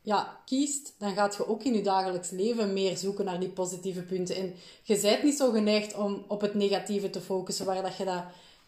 ja, 0.02 0.40
kiest, 0.44 0.94
dan 0.98 1.14
gaat 1.14 1.36
je 1.36 1.48
ook 1.48 1.62
in 1.62 1.74
je 1.74 1.82
dagelijks 1.82 2.30
leven 2.30 2.72
meer 2.72 2.96
zoeken 2.96 3.24
naar 3.24 3.40
die 3.40 3.48
positieve 3.48 4.02
punten. 4.02 4.36
En 4.36 4.54
je 4.82 5.00
bent 5.00 5.22
niet 5.22 5.36
zo 5.36 5.50
geneigd 5.50 5.94
om 5.94 6.24
op 6.28 6.40
het 6.40 6.54
negatieve 6.54 7.10
te 7.10 7.20
focussen, 7.20 7.66
waar 7.66 7.82
dat 7.82 7.96
je 7.96 8.04
dat 8.04 8.24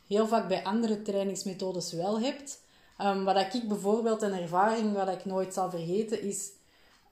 heel 0.07 0.27
vaak 0.27 0.49
bij 0.49 0.65
andere 0.65 1.03
trainingsmethodes 1.03 1.93
wel 1.93 2.21
hebt. 2.21 2.61
Um, 3.01 3.25
wat 3.25 3.55
ik 3.55 3.69
bijvoorbeeld 3.69 4.23
een 4.23 4.41
ervaring 4.41 4.93
wat 4.93 5.09
ik 5.09 5.25
nooit 5.25 5.55
zal 5.55 5.71
vergeten 5.71 6.23
is, 6.23 6.51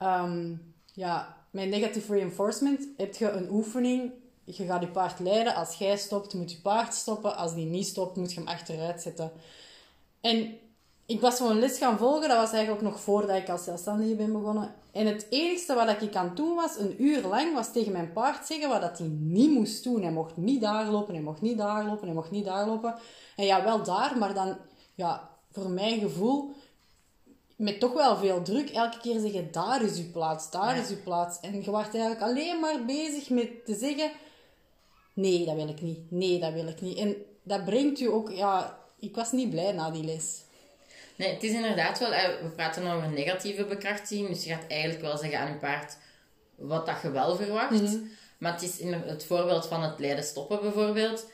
um, 0.01 0.73
ja, 0.93 1.37
met 1.49 1.69
negative 1.69 2.13
reinforcement 2.13 2.87
heb 2.97 3.15
je 3.15 3.29
een 3.29 3.49
oefening 3.49 4.11
je 4.43 4.65
gaat 4.65 4.81
je 4.81 4.87
paard 4.87 5.19
leiden. 5.19 5.55
Als 5.55 5.75
jij 5.75 5.97
stopt, 5.97 6.33
moet 6.33 6.51
je 6.51 6.57
paard 6.57 6.93
stoppen. 6.93 7.35
Als 7.35 7.53
die 7.53 7.65
niet 7.65 7.87
stopt, 7.87 8.15
moet 8.15 8.33
je 8.33 8.39
hem 8.39 8.49
achteruit 8.49 9.01
zetten. 9.01 9.31
En 10.21 10.57
ik 11.11 11.21
was 11.21 11.37
gewoon 11.37 11.59
les 11.59 11.77
gaan 11.77 11.97
volgen. 11.97 12.29
Dat 12.29 12.37
was 12.37 12.51
eigenlijk 12.51 12.83
nog 12.83 12.99
voordat 12.99 13.37
ik 13.37 13.49
als 13.49 13.63
zelfstandige 13.63 14.15
ben 14.15 14.31
begonnen. 14.31 14.73
En 14.91 15.05
het 15.05 15.27
enige 15.29 15.73
wat 15.73 16.01
ik 16.01 16.15
aan 16.15 16.31
doen 16.35 16.55
was, 16.55 16.77
een 16.77 17.03
uur 17.03 17.27
lang, 17.27 17.53
was 17.53 17.71
tegen 17.71 17.91
mijn 17.91 18.13
paard 18.13 18.45
zeggen 18.47 18.69
wat 18.69 18.81
dat 18.81 18.97
hij 18.97 19.07
niet 19.07 19.51
moest 19.51 19.83
doen. 19.83 20.01
Hij 20.01 20.11
mocht 20.11 20.37
niet 20.37 20.61
daar 20.61 20.89
lopen, 20.89 21.13
hij 21.13 21.23
mocht 21.23 21.41
niet 21.41 21.57
daar 21.57 21.85
lopen, 21.85 22.05
hij 22.05 22.15
mocht 22.15 22.31
niet 22.31 22.45
daar 22.45 22.67
lopen. 22.67 22.95
En 23.35 23.45
ja, 23.45 23.63
wel 23.63 23.83
daar, 23.83 24.17
maar 24.17 24.33
dan, 24.33 24.57
ja, 24.95 25.29
voor 25.51 25.69
mijn 25.69 25.99
gevoel, 25.99 26.51
met 27.55 27.79
toch 27.79 27.93
wel 27.93 28.17
veel 28.17 28.41
druk, 28.41 28.69
elke 28.69 28.99
keer 28.99 29.19
zeggen, 29.19 29.51
daar 29.51 29.81
is 29.81 29.97
uw 29.97 30.11
plaats, 30.11 30.51
daar 30.51 30.77
is 30.77 30.89
uw 30.89 31.01
plaats. 31.03 31.39
En 31.39 31.61
je 31.63 31.71
wordt 31.71 31.93
eigenlijk 31.93 32.21
alleen 32.21 32.59
maar 32.59 32.85
bezig 32.85 33.29
met 33.29 33.65
te 33.65 33.75
zeggen, 33.75 34.11
nee, 35.13 35.45
dat 35.45 35.55
wil 35.55 35.67
ik 35.67 35.81
niet, 35.81 36.11
nee, 36.11 36.39
dat 36.39 36.53
wil 36.53 36.67
ik 36.67 36.81
niet. 36.81 36.97
En 36.97 37.15
dat 37.43 37.65
brengt 37.65 37.99
u 37.99 38.05
ook, 38.05 38.31
ja, 38.31 38.77
ik 38.99 39.15
was 39.15 39.31
niet 39.31 39.49
blij 39.49 39.71
na 39.71 39.91
die 39.91 40.03
les. 40.03 40.49
Nee, 41.21 41.33
het 41.33 41.43
is 41.43 41.51
inderdaad 41.51 41.99
wel, 41.99 42.13
eh, 42.13 42.41
we 42.41 42.49
praten 42.49 42.87
over 42.87 43.09
negatieve 43.09 43.65
bekrachtiging, 43.65 44.27
dus 44.27 44.43
je 44.43 44.49
gaat 44.49 44.67
eigenlijk 44.67 45.01
wel 45.01 45.17
zeggen 45.17 45.39
aan 45.39 45.47
je 45.47 45.57
paard 45.57 45.97
wat 46.55 46.85
dat 46.85 47.01
je 47.01 47.11
wel 47.11 47.35
verwacht. 47.35 47.81
Mhm. 47.81 47.97
Maar 48.37 48.53
het 48.53 48.61
is 48.61 48.77
in 48.77 48.93
het 48.93 49.23
voorbeeld 49.23 49.65
van 49.67 49.83
het 49.83 49.99
leiden 49.99 50.23
stoppen 50.23 50.61
bijvoorbeeld. 50.61 51.25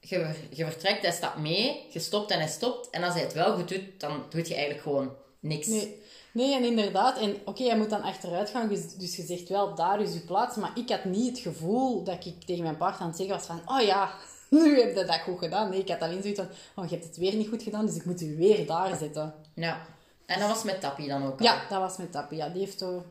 Je, 0.00 0.34
je 0.50 0.64
vertrekt, 0.64 1.02
hij 1.02 1.12
stapt 1.12 1.38
mee, 1.38 1.86
je 1.90 1.98
stopt 1.98 2.30
en 2.30 2.38
hij 2.38 2.48
stopt. 2.48 2.90
En 2.90 3.02
als 3.02 3.14
hij 3.14 3.22
het 3.22 3.32
wel 3.32 3.54
goed 3.54 3.68
doet, 3.68 4.00
dan 4.00 4.24
doet 4.28 4.48
je 4.48 4.54
eigenlijk 4.54 4.82
gewoon 4.82 5.14
niks. 5.40 5.66
Nee, 5.66 6.02
nee 6.32 6.54
en 6.54 6.64
inderdaad. 6.64 7.18
En 7.18 7.36
oké, 7.44 7.64
hij 7.64 7.76
moet 7.76 7.90
dan 7.90 8.02
achteruit 8.02 8.50
gaan, 8.50 8.68
dus 8.68 8.94
dus 8.94 9.16
je 9.16 9.22
zegt 9.22 9.48
wel, 9.48 9.74
daar 9.74 10.00
is 10.00 10.14
uw 10.14 10.24
plaats. 10.26 10.56
Maar 10.56 10.72
ik 10.74 10.88
had 10.88 11.04
niet 11.04 11.28
het 11.28 11.38
gevoel 11.38 12.02
dat 12.04 12.26
ik 12.26 12.42
tegen 12.42 12.62
mijn 12.62 12.76
paard 12.76 13.00
aan 13.00 13.08
het 13.08 13.16
zeggen 13.16 13.36
was 13.36 13.46
van, 13.46 13.62
oh 13.66 13.80
ja, 13.80 14.14
nu 14.52 14.80
heb 14.80 14.96
je 14.96 15.04
dat 15.04 15.20
goed 15.20 15.38
gedaan. 15.38 15.70
Nee, 15.70 15.80
ik 15.80 15.88
had 15.88 16.00
alleen 16.00 16.22
zoiets 16.22 16.40
van, 16.40 16.48
oh, 16.74 16.90
je 16.90 16.94
hebt 16.94 17.06
het 17.06 17.16
weer 17.16 17.34
niet 17.34 17.48
goed 17.48 17.62
gedaan, 17.62 17.86
dus 17.86 17.96
ik 17.96 18.04
moet 18.04 18.20
u 18.20 18.36
weer 18.36 18.66
daar 18.66 18.96
zetten. 18.96 19.34
Ja. 19.54 19.86
En 20.26 20.40
dat 20.40 20.48
was 20.48 20.62
met 20.62 20.80
Tappie 20.80 21.08
dan 21.08 21.26
ook 21.26 21.38
al. 21.38 21.44
Ja, 21.44 21.66
dat 21.68 21.80
was 21.80 21.96
met 21.96 22.12
Tappie. 22.12 22.38
Ja, 22.38 22.48
die 22.48 22.60
heeft 22.60 22.78
zo 22.78 23.04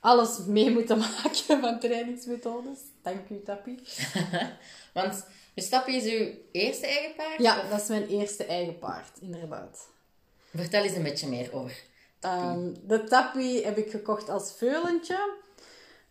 alles 0.00 0.38
mee 0.46 0.70
moeten 0.70 0.98
maken 1.22 1.60
van 1.60 1.80
trainingsmethodes. 1.80 2.78
Dank 3.02 3.28
u, 3.28 3.42
Tappie. 3.42 3.82
Want 4.94 5.26
dus 5.54 5.68
Tappie 5.68 5.96
is 5.96 6.12
uw 6.12 6.34
eerste 6.52 6.86
eigen 6.86 7.14
paard? 7.14 7.38
Ja, 7.38 7.68
dat 7.68 7.80
is 7.80 7.88
mijn 7.88 8.06
eerste 8.06 8.44
eigen 8.44 8.78
paard, 8.78 9.18
inderdaad. 9.20 9.88
Vertel 10.54 10.82
eens 10.82 10.96
een 10.96 11.02
beetje 11.02 11.28
meer 11.28 11.52
over 11.52 11.82
Tappie. 12.18 12.48
Ehm, 12.48 12.72
de 12.86 13.04
Tappie 13.04 13.64
heb 13.64 13.76
ik 13.76 13.90
gekocht 13.90 14.28
als 14.28 14.52
veulentje. 14.56 15.40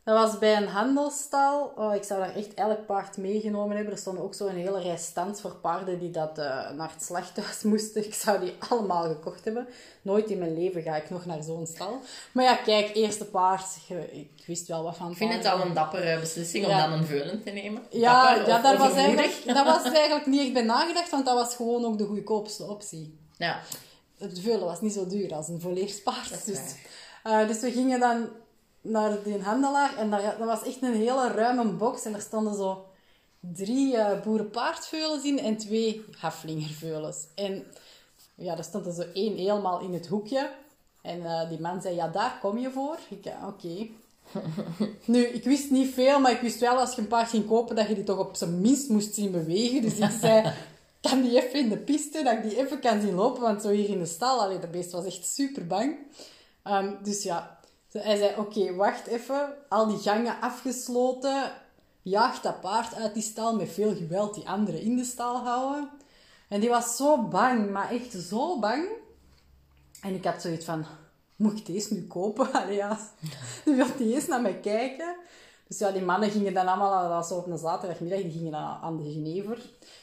Dat 0.04 0.18
was 0.18 0.40
bij 0.40 0.58
een 0.58 0.68
handelstal. 0.68 1.74
Oh, 1.76 1.96
ik 1.96 2.04
zou 2.04 2.20
daar 2.20 2.36
echt 2.36 2.54
elk 2.54 2.86
paard 2.86 3.18
meegenomen 3.18 3.76
hebben. 3.76 3.94
Er 3.94 4.00
stond 4.00 4.20
ook 4.20 4.34
zo 4.34 4.48
een 4.48 4.56
hele 4.56 4.82
rij 4.82 4.98
stands 4.98 5.42
voor 5.42 5.56
paarden 5.56 6.00
die 6.00 6.12
dat, 6.12 6.38
eh, 6.38 6.72
naar 6.72 6.92
het 6.94 7.04
slachthuis 7.04 7.64
moesten. 7.72 8.06
Ik 8.06 8.14
zou 8.14 8.40
die 8.40 8.54
allemaal 8.70 9.04
gekocht 9.04 9.46
hebben. 9.46 9.68
Nooit 10.02 10.30
in 10.30 10.38
mijn 10.38 10.58
leven 10.58 10.82
ga 10.82 10.96
ik 10.96 11.10
nog 11.10 11.26
naar 11.26 11.44
zo'n 11.44 11.68
stal. 11.68 12.00
Maar 12.32 12.44
ja, 12.44 12.56
kijk, 12.56 12.96
eerste 12.96 13.26
paard. 13.26 13.66
Ik 14.12 14.44
wist 14.46 14.68
wel 14.68 14.84
wat 14.84 14.98
van 14.98 15.12
Ik 15.12 15.18
vind 15.18 15.34
het 15.34 15.46
al 15.46 15.62
een 15.62 15.74
dappere 15.74 16.20
beslissing 16.20 16.66
om 16.66 16.78
dan 16.78 16.92
een 16.92 17.06
veulen 17.06 17.44
te 17.44 17.52
nemen. 17.52 17.82
Ja, 17.90 18.36
Dapper 18.36 18.48
ja 18.48 18.62
daar, 18.62 18.78
was 18.78 18.94
eigenlijk, 18.94 19.42
daar 19.56 19.66
was 19.66 19.84
eigenlijk 19.84 20.26
niet 20.26 20.42
echt 20.42 20.54
bij 20.54 20.64
nagedacht, 20.64 21.10
want 21.10 21.26
dat 21.26 21.36
was 21.36 21.56
gewoon 21.56 21.86
ook 21.86 21.98
de 21.98 22.06
goedkoopste 22.06 22.64
optie. 22.64 23.18
Ja. 23.38 23.60
Het 24.18 24.40
veulen 24.40 24.66
was 24.66 24.82
niet 24.82 24.94
zo 24.94 25.08
duur 25.08 25.34
als 25.34 25.48
een 25.48 25.62
volleerspaard. 25.62 26.46
Dus, 26.46 26.60
eh, 27.24 27.48
dus 27.48 27.60
we 27.60 27.72
gingen 27.72 28.00
dan 28.00 28.30
naar 28.82 29.24
die 29.24 29.42
handelaar 29.42 29.98
en 29.98 30.10
daar, 30.10 30.38
dat 30.38 30.48
was 30.48 30.64
echt 30.64 30.82
een 30.82 30.94
hele 30.94 31.28
ruime 31.28 31.66
box 31.66 32.06
en 32.06 32.14
er 32.14 32.22
stonden 32.22 32.56
zo 32.56 32.86
drie 33.40 33.98
eh 33.98 34.22
boerenpaardveulens 34.22 35.24
in 35.24 35.40
en 35.40 35.58
twee 35.58 36.06
haflingerveulens. 36.18 37.28
En 37.36 37.66
ja, 38.36 38.58
er 38.58 38.64
stond 38.64 38.86
er 38.86 38.94
zo 38.94 39.04
één 39.14 39.38
helemaal 39.38 39.80
in 39.80 39.94
het 39.94 40.08
hoekje. 40.08 40.50
En 41.02 41.26
eh, 41.26 41.50
die 41.50 41.60
man 41.60 41.82
zei, 41.82 41.96
ja, 41.96 42.08
daar 42.08 42.38
kom 42.42 42.58
je 42.58 42.72
voor. 42.72 42.98
Ik, 43.10 43.24
ja, 43.24 43.48
oké. 43.48 43.88
Nu, 45.06 45.26
ik 45.26 45.44
wist 45.44 45.72
niet 45.72 45.94
veel, 45.94 46.20
maar 46.20 46.32
ik 46.32 46.42
wist 46.42 46.60
wel 46.60 46.78
als 46.78 46.96
je 46.96 47.02
een 47.02 47.08
paard 47.08 47.30
ging 47.30 47.48
kopen, 47.48 47.76
dat 47.76 47.88
je 47.88 47.96
die 47.96 48.04
toch 48.04 48.18
op 48.18 48.36
zijn 48.36 48.62
minst 48.62 48.90
moest 48.90 49.14
zien 49.14 49.32
bewegen. 49.32 49.82
Dus 49.82 49.98
ik 49.98 50.12
zei, 50.22 50.54
kan 51.10 51.22
die 51.22 51.44
even 51.44 51.60
in 51.60 51.70
de 51.70 51.78
piste, 51.78 52.24
dat 52.24 52.34
ik 52.34 52.44
die 52.44 52.58
even 52.58 52.80
kan 52.80 53.02
zien 53.02 53.14
lopen, 53.14 53.42
want 53.42 53.62
zo 53.62 53.70
hier 53.70 53.90
in 53.90 54.00
de 54.00 54.06
stal, 54.06 54.42
allee, 54.42 54.60
de 54.60 54.68
beest 54.68 54.92
was 54.92 55.06
echt 55.06 55.26
super 55.26 55.68
bang. 55.68 55.98
Ehm, 56.64 56.94
dus 57.04 57.24
ja, 57.24 57.60
hij 57.92 58.18
zei, 58.18 58.34
oké, 58.38 58.76
wacht 58.76 59.08
even, 59.08 59.54
al 59.70 59.88
die 59.88 59.98
gangen 59.98 60.42
afgesloten, 60.42 61.52
jaag 62.02 62.42
dat 62.42 62.62
paard 62.62 62.96
uit 62.96 63.14
die 63.14 63.24
stal 63.24 63.56
met 63.56 63.72
veel 63.72 63.96
geweld 63.96 64.34
die 64.34 64.50
anderen 64.50 64.82
in 64.82 64.96
de 64.96 65.04
stal 65.04 65.38
houden. 65.38 65.90
En 66.48 66.60
die 66.60 66.70
was 66.70 66.96
zo 66.96 67.28
bang, 67.28 67.72
maar 67.72 67.92
echt 67.92 68.12
zo 68.12 68.60
bang. 68.60 68.88
En 70.02 70.14
ik 70.14 70.26
had 70.26 70.42
zoiets 70.42 70.66
van, 70.66 70.86
moet 71.36 71.58
ik 71.58 71.66
deze 71.66 71.94
nu 71.94 72.08
kopen? 72.08 72.54
Allee, 72.62 72.76
ja. 72.76 73.00
Die 73.66 73.76
wil 73.76 73.88
niet 73.98 74.14
eens 74.14 74.28
naar 74.28 74.42
mij 74.42 74.60
kijken. 74.60 75.16
Dus 75.68 75.80
ja, 75.80 75.92
die 75.92 76.02
mannen 76.02 76.32
gingen 76.32 76.54
dan 76.54 76.68
allemaal, 76.68 77.02
dat 77.02 77.10
was 77.10 77.38
op 77.38 77.48
een 77.48 77.58
zaterdagmiddag, 77.58 78.22
die 78.22 78.32
gingen 78.32 78.52
dan 78.52 78.62
aan 78.62 78.98
de 78.98 79.12
Genever. 79.12 79.56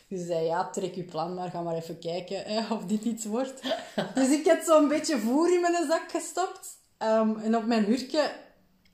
Dus 0.08 0.20
ze 0.20 0.26
zei, 0.26 0.44
ja, 0.44 0.70
trek 0.70 0.94
je 0.94 1.02
plan 1.02 1.34
maar, 1.34 1.50
ga 1.50 1.60
maar 1.60 1.74
even 1.74 1.98
kijken 1.98 2.70
of 2.70 2.84
dit 2.84 3.04
iets 3.04 3.24
wordt. 3.24 3.60
Dus 4.14 4.28
ik 4.28 4.46
had 4.46 4.64
zo'n 4.64 4.88
beetje 4.88 5.18
voer 5.18 5.54
in 5.54 5.60
mijn 5.60 5.86
zak 5.88 6.10
gestopt. 6.10 6.77
Ehm, 6.98 7.38
en 7.38 7.56
op 7.56 7.66
mijn 7.66 7.84
hurkje 7.84 8.32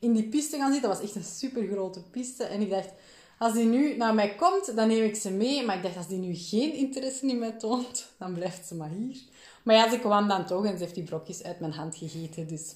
in 0.00 0.12
die 0.12 0.28
piste 0.28 0.56
gaan 0.56 0.72
zitten. 0.72 0.90
Dat 0.90 0.98
was 0.98 1.08
echt 1.08 1.16
een 1.16 1.32
super 1.32 1.66
grote 1.66 2.02
piste. 2.02 2.44
En 2.44 2.60
ik 2.60 2.70
dacht, 2.70 2.90
als 3.38 3.52
die 3.52 3.64
nu 3.64 3.96
naar 3.96 4.14
mij 4.14 4.34
komt, 4.34 4.76
dan 4.76 4.88
neem 4.88 5.04
ik 5.04 5.16
ze 5.16 5.30
mee. 5.30 5.64
Maar 5.64 5.76
ik 5.76 5.82
dacht, 5.82 5.96
als 5.96 6.08
die 6.08 6.18
nu 6.18 6.34
geen 6.34 6.72
interesse 6.72 7.26
in 7.26 7.38
mij 7.38 7.52
toont, 7.52 8.08
dan 8.18 8.34
blijft 8.34 8.66
ze 8.66 8.74
maar 8.74 8.88
hier. 8.88 9.16
Maar 9.62 9.74
ja, 9.74 9.90
ze 9.90 9.98
kwam 9.98 10.28
dan 10.28 10.46
toch 10.46 10.66
en 10.66 10.76
ze 10.76 10.82
heeft 10.82 10.94
die 10.94 11.04
brokjes 11.04 11.42
uit 11.42 11.60
mijn 11.60 11.72
hand 11.72 11.96
gegeten. 11.96 12.46
Dus 12.46 12.74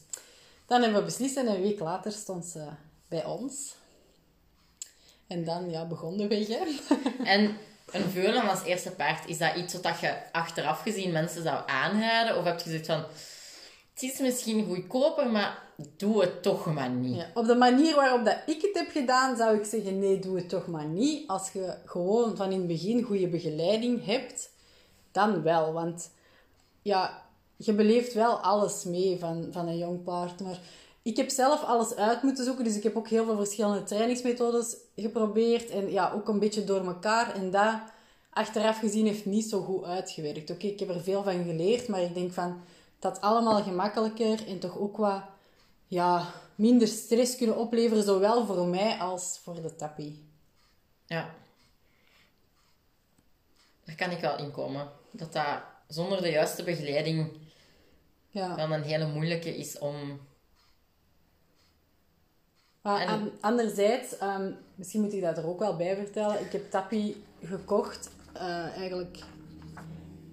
dan 0.66 0.82
hebben 0.82 0.98
we 0.98 1.04
beslist 1.04 1.36
en 1.36 1.46
een 1.46 1.62
week 1.62 1.78
later 1.78 2.12
stond 2.12 2.44
ze 2.44 2.66
bij 3.08 3.24
ons. 3.24 3.74
En 5.26 5.44
dan 5.44 5.70
ja, 5.70 5.86
begon 5.86 6.16
de 6.16 6.26
weg. 6.26 6.46
Hè. 6.46 6.60
En 7.24 7.56
een 7.90 8.10
veulen 8.10 8.48
als 8.48 8.62
eerste 8.62 8.90
paard, 8.90 9.28
is 9.28 9.38
dat 9.38 9.56
iets 9.56 9.74
wat 9.74 10.00
je 10.00 10.32
achteraf 10.32 10.82
gezien 10.82 11.12
mensen 11.12 11.42
zou 11.42 11.62
aanraden? 11.66 12.36
Of 12.36 12.44
heb 12.44 12.58
je 12.58 12.64
gezegd 12.64 12.86
van, 12.86 13.04
het 14.00 14.10
is 14.10 14.18
misschien 14.18 14.66
goedkoper, 14.66 15.30
maar 15.30 15.62
doe 15.96 16.20
het 16.20 16.42
toch 16.42 16.74
maar 16.74 16.90
niet. 16.90 17.26
Op 17.34 17.46
de 17.46 17.54
manier 17.54 17.94
waarop 17.94 18.24
dat 18.24 18.38
ik 18.46 18.62
het 18.62 18.74
heb 18.74 18.90
gedaan, 18.90 19.36
zou 19.36 19.56
ik 19.56 19.64
zeggen, 19.64 19.98
nee, 19.98 20.18
doe 20.18 20.36
het 20.36 20.48
toch 20.48 20.66
maar 20.66 20.84
niet. 20.84 21.28
Als 21.28 21.52
je 21.52 21.74
gewoon 21.84 22.36
van 22.36 22.50
in 22.50 22.58
het 22.58 22.66
begin 22.66 23.02
goede 23.02 23.28
begeleiding 23.28 24.04
hebt, 24.04 24.50
dan 25.12 25.42
wel. 25.42 25.72
Want 25.72 26.10
ja, 26.82 27.22
je 27.56 27.72
beleeft 27.72 28.14
wel 28.14 28.36
alles 28.36 28.84
mee 28.84 29.18
van, 29.18 29.48
van 29.50 29.68
een 29.68 29.78
jong. 29.78 30.04
Maar 30.04 30.60
ik 31.02 31.16
heb 31.16 31.28
zelf 31.30 31.62
alles 31.62 31.94
uit 31.94 32.22
moeten 32.22 32.44
zoeken, 32.44 32.64
dus 32.64 32.76
ik 32.76 32.82
heb 32.82 32.96
ook 32.96 33.08
heel 33.08 33.24
veel 33.24 33.36
verschillende 33.36 33.82
trainingsmethodes 33.82 34.76
geprobeerd. 34.96 35.70
En 35.70 35.90
ja, 35.90 36.12
ook 36.12 36.28
een 36.28 36.38
beetje 36.38 36.64
door 36.64 36.86
elkaar. 36.86 37.34
En 37.34 37.50
dat, 37.50 37.80
achteraf 38.30 38.78
gezien, 38.78 39.06
heeft 39.06 39.26
niet 39.26 39.48
zo 39.48 39.60
goed 39.60 39.84
uitgewerkt. 39.84 40.50
Oké, 40.50 40.66
ik 40.66 40.78
heb 40.78 40.88
er 40.88 41.02
veel 41.02 41.22
van 41.22 41.44
geleerd, 41.44 41.88
maar 41.88 42.02
ik 42.02 42.14
denk 42.14 42.32
van, 42.32 42.60
dat 42.98 43.20
allemaal 43.20 43.62
gemakkelijker 43.62 44.46
en 44.48 44.58
toch 44.58 44.78
ook 44.78 44.96
wat 44.96 45.22
ja, 45.86 46.32
minder 46.54 46.88
stress 46.88 47.36
kunnen 47.36 47.56
opleveren, 47.56 48.04
zowel 48.04 48.46
voor 48.46 48.66
mij 48.66 48.96
als 48.98 49.40
voor 49.42 49.62
de 49.62 49.74
tappie. 49.76 50.24
Ja. 51.06 51.34
Daar 53.84 53.96
kan 53.96 54.10
ik 54.10 54.20
wel 54.20 54.38
in 54.38 54.50
komen. 54.50 54.88
Dat 55.10 55.32
dat 55.32 55.62
zonder 55.88 56.22
de 56.22 56.30
juiste 56.30 56.62
begeleiding 56.62 57.32
Ja. 58.30 58.54
wel 58.56 58.72
een 58.72 58.82
hele 58.82 59.06
moeilijke 59.06 59.56
is 59.56 59.78
om... 59.78 60.20
Maar 62.82 63.00
En- 63.00 63.08
an- 63.08 63.32
anderzijds, 63.40 64.18
ehm, 64.18 64.52
misschien 64.74 65.00
moet 65.00 65.12
ik 65.12 65.22
dat 65.22 65.38
er 65.38 65.46
ook 65.46 65.58
wel 65.58 65.76
bij 65.76 65.96
vertellen. 65.96 66.40
Ik 66.40 66.52
heb 66.52 66.70
Tappie 66.70 67.24
gekocht 67.42 68.10
eh, 68.32 68.76
eigenlijk 68.76 69.18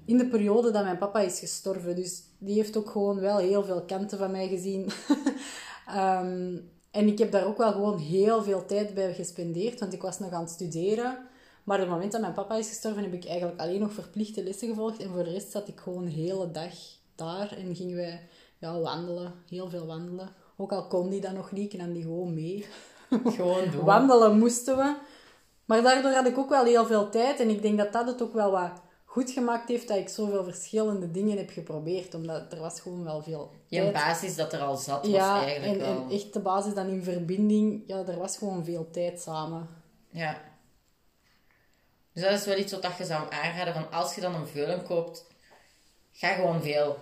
in 0.05 0.17
de 0.17 0.27
periode 0.27 0.72
dat 0.72 0.84
mijn 0.84 0.98
papa 0.98 1.19
is 1.19 1.39
gestorven. 1.39 1.95
Dus 1.95 2.24
die 2.46 2.56
heeft 2.56 2.78
ook 2.78 2.90
gewoon 2.90 3.20
wel 3.20 3.38
heel 3.38 3.64
veel 3.64 3.82
kanten 3.82 4.18
van 4.18 4.32
mij 4.32 4.48
gezien. 4.48 4.90
Ehm, 5.88 6.58
en 6.92 7.08
ik 7.08 7.18
heb 7.18 7.32
daar 7.32 7.46
ook 7.46 7.58
wel 7.58 7.72
gewoon 7.72 7.98
heel 7.98 8.44
veel 8.44 8.66
tijd 8.66 8.94
bij 8.94 9.14
gespendeerd, 9.14 9.80
want 9.80 9.94
ik 9.94 10.02
was 10.02 10.20
nog 10.20 10.32
aan 10.32 10.42
het 10.42 10.50
studeren. 10.50 11.18
Maar 11.64 11.78
op 11.78 11.84
het 11.84 11.94
moment 11.94 12.12
dat 12.12 12.22
mijn 12.22 12.34
papa 12.34 12.56
is 12.56 12.68
gestorven, 12.68 13.04
heb 13.04 13.14
ik 13.14 13.25
eigenlijk 13.25 13.60
alleen 13.60 13.80
nog 13.80 13.94
verplichte 13.94 14.44
lessen 14.44 14.68
gevolgd. 14.68 15.02
En 15.02 15.10
voor 15.10 15.24
de 15.24 15.32
rest 15.32 15.52
zat 15.52 15.68
ik 15.68 15.80
gewoon 15.80 16.06
de 16.06 16.12
hele 16.12 16.52
dag 16.52 16.74
daar 17.16 17.58
en 17.58 17.75
gingen 17.75 17.96
wij 17.96 18.28
ja, 18.58 18.80
wandelen. 18.80 19.34
Heel 19.50 19.70
veel 19.70 19.86
wandelen. 19.86 20.30
Ook 20.58 20.72
al 20.72 20.88
kon 20.88 21.10
die 21.10 21.22
dat 21.22 21.34
nog 21.34 21.52
niet, 21.52 21.74
ik 21.74 21.80
nam 21.80 21.94
die 21.94 22.04
gewoon 22.04 22.34
mee. 22.34 22.66
Gewoon 23.36 23.72
doen. 23.72 23.84
Wandelen 23.84 24.38
moesten 24.38 24.78
we. 24.78 24.96
Maar 25.66 25.82
daardoor 25.82 26.12
had 26.12 26.28
ik 26.28 26.38
ook 26.38 26.50
wel 26.50 26.66
heel 26.66 26.86
veel 26.86 27.10
tijd. 27.10 27.40
En 27.40 27.50
ik 27.50 27.62
denk 27.62 27.78
dat 27.78 27.94
dat 27.94 28.08
het 28.08 28.22
ook 28.22 28.34
wel 28.34 28.52
wat 28.52 28.82
goed 29.15 29.31
gemaakt 29.31 29.69
heeft 29.69 29.88
dat 29.88 29.98
ik 29.98 30.10
zoveel 30.10 30.43
verschillende 30.43 31.12
dingen 31.12 31.38
heb 31.38 31.50
geprobeerd. 31.50 32.13
Omdat 32.13 32.53
er 32.53 32.60
was 32.60 32.79
gewoon 32.79 33.03
wel 33.03 33.24
veel 33.24 33.51
Je 33.67 33.79
tijd. 33.79 33.93
basis 33.93 34.36
dat 34.36 34.53
er 34.53 34.60
al 34.60 34.75
zat, 34.75 35.01
was 35.01 35.15
Ja, 35.15 35.43
eigenlijk 35.45 35.81
en, 35.81 35.86
en 35.86 36.10
echt 36.10 36.34
de 36.34 36.39
basis 36.39 36.74
dan 36.74 36.88
in 36.88 37.03
verbinding. 37.03 37.84
Ja, 37.88 38.05
er 38.05 38.17
was 38.17 38.38
gewoon 38.38 38.65
veel 38.65 38.91
tijd 38.91 39.22
samen. 39.22 39.69
Ja. 40.10 40.41
Dus 42.13 42.24
dat 42.24 42.31
is 42.31 42.45
wel 42.45 42.57
iets 42.57 42.72
wat 42.72 42.81
dat 42.81 42.98
je 42.98 43.05
zou 43.05 43.24
aanraden. 43.29 43.74
Van 43.74 43.91
als 43.91 44.15
je 44.15 44.22
dan 44.22 44.36
een 44.36 44.48
veulen 44.48 44.84
koopt, 44.84 45.25
Ga 46.12 46.34
gewoon 46.34 46.62
veel 46.62 46.98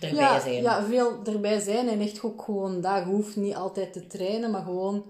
erbij 0.00 0.20
ja, 0.20 0.40
zijn. 0.40 0.62
Ja, 0.62 0.84
veel 0.84 1.24
erbij 1.24 1.60
zijn 1.60 1.88
en 1.88 2.00
echt 2.00 2.22
ook 2.22 2.42
gewoon 2.42 2.80
daar 2.80 3.04
hoeft 3.04 3.36
niet 3.36 3.54
altijd 3.54 3.92
te 3.92 4.06
trainen, 4.06 4.50
maar 4.50 4.62
gewoon 4.62 5.04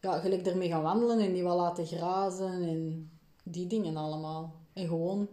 ja, 0.00 0.18
gelijk 0.18 0.46
ermee 0.46 0.68
gaan 0.68 0.82
wandelen 0.82 1.18
en 1.18 1.32
die 1.32 1.42
wel 1.42 1.56
laten 1.56 1.86
grazen 1.86 2.52
en 2.52 3.10
die 3.42 3.66
dingen 3.66 3.96
allemaal. 3.96 4.54
En 4.72 4.88
gewoon 4.88 5.28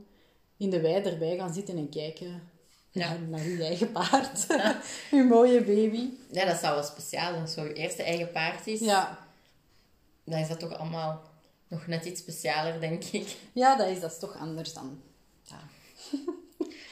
in 0.62 0.70
de 0.70 0.82
wei 0.82 1.04
erbij 1.04 1.38
gaan 1.38 1.54
zitten 1.54 1.78
en 1.78 1.90
kijken 1.90 2.50
Ja. 2.92 3.10
naar, 3.10 3.20
naar 3.20 3.48
je 3.48 3.64
eigen 3.64 3.92
paard. 3.92 4.48
je 5.12 5.24
mooie 5.24 5.62
baby. 5.64 6.10
Ja, 6.32 6.46
dat 6.46 6.58
zou 6.58 6.74
wel 6.76 6.84
speciaal 6.84 7.34
zijn. 7.34 7.48
Zo 7.48 7.64
je 7.64 7.74
eerste 7.74 8.04
eigen 8.04 8.32
paard 8.32 8.68
is. 8.68 8.80
Ja. 8.80 9.18
Dan 10.24 10.40
is 10.40 10.48
dat 10.48 10.60
toch 10.60 10.78
allemaal 10.78 11.22
nog 11.68 11.88
net 11.88 12.06
iets 12.06 12.20
specialer, 12.22 12.80
denk 12.80 13.04
ik. 13.04 13.36
ja, 13.54 13.76
dat 13.76 13.88
is, 13.88 14.00
dat 14.00 14.12
is 14.12 14.20
toch 14.20 14.38
anders 14.38 14.74
dan. 14.74 15.02
Ja. 15.44 15.60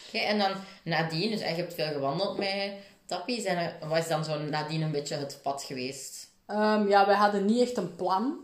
Oké, 0.08 0.18
en 0.18 0.38
dan 0.38 0.52
nadien, 0.84 1.30
dus 1.32 1.40
je 1.40 1.46
hebt 1.46 1.74
veel 1.74 1.92
gewandeld 1.92 2.38
met 2.38 2.74
Tappie. 3.06 3.42
Zijn 3.42 3.58
er, 3.58 3.88
wat 3.88 3.98
is 3.98 4.08
dan 4.08 4.24
zo 4.26 4.40
nadien 4.40 4.82
een 4.82 4.92
beetje 4.92 5.16
het 5.16 5.40
pad 5.44 5.64
geweest? 5.64 6.28
Ehm, 6.46 6.88
ja, 6.88 7.06
wij 7.06 7.16
hadden 7.16 7.46
niet 7.46 7.62
echt 7.62 7.78
een 7.78 7.96
plan. 7.96 8.38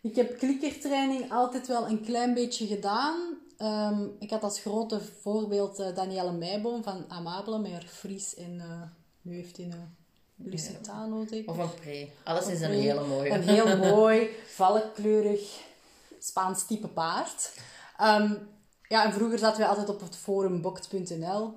Ik 0.00 0.16
heb 0.16 0.38
klikkertraining 0.38 1.32
altijd 1.32 1.66
wel 1.66 1.88
een 1.88 2.04
klein 2.04 2.34
beetje 2.34 2.66
gedaan. 2.66 3.40
Ehm, 3.62 4.06
ik 4.18 4.30
had 4.30 4.42
als 4.42 4.60
grote 4.60 5.00
voorbeeld 5.20 5.78
eh, 5.78 5.94
Danielle 5.94 6.32
Meijboom 6.32 6.82
van 6.82 7.04
Amabele 7.08 7.58
met 7.58 7.72
haar 7.72 7.86
Fries 7.86 8.34
en 8.34 8.60
eh, 8.60 8.82
nu 9.22 9.34
heeft 9.34 9.56
hij 9.56 9.66
een 9.66 9.96
Lusitano, 10.36 11.24
zeker. 11.26 11.50
Of 11.52 11.58
een 11.58 11.74
pre? 11.74 12.08
Alles 12.24 12.46
is 12.46 12.60
een 12.60 12.68
Pre. 12.68 12.76
hele 12.78 13.06
mooie. 13.06 13.30
Een 13.30 13.42
heel 13.42 13.76
mooi, 13.94 14.30
valkkleurig 14.46 15.60
Spaans 16.18 16.66
type 16.66 16.88
paard. 16.88 17.52
Ehm, 17.98 18.34
ja, 18.88 19.04
en 19.04 19.12
vroeger 19.12 19.38
zaten 19.38 19.58
wij 19.60 19.68
altijd 19.68 19.88
op 19.88 20.00
het 20.00 20.16
forum 20.16 20.60
bokt.nl. 20.60 21.54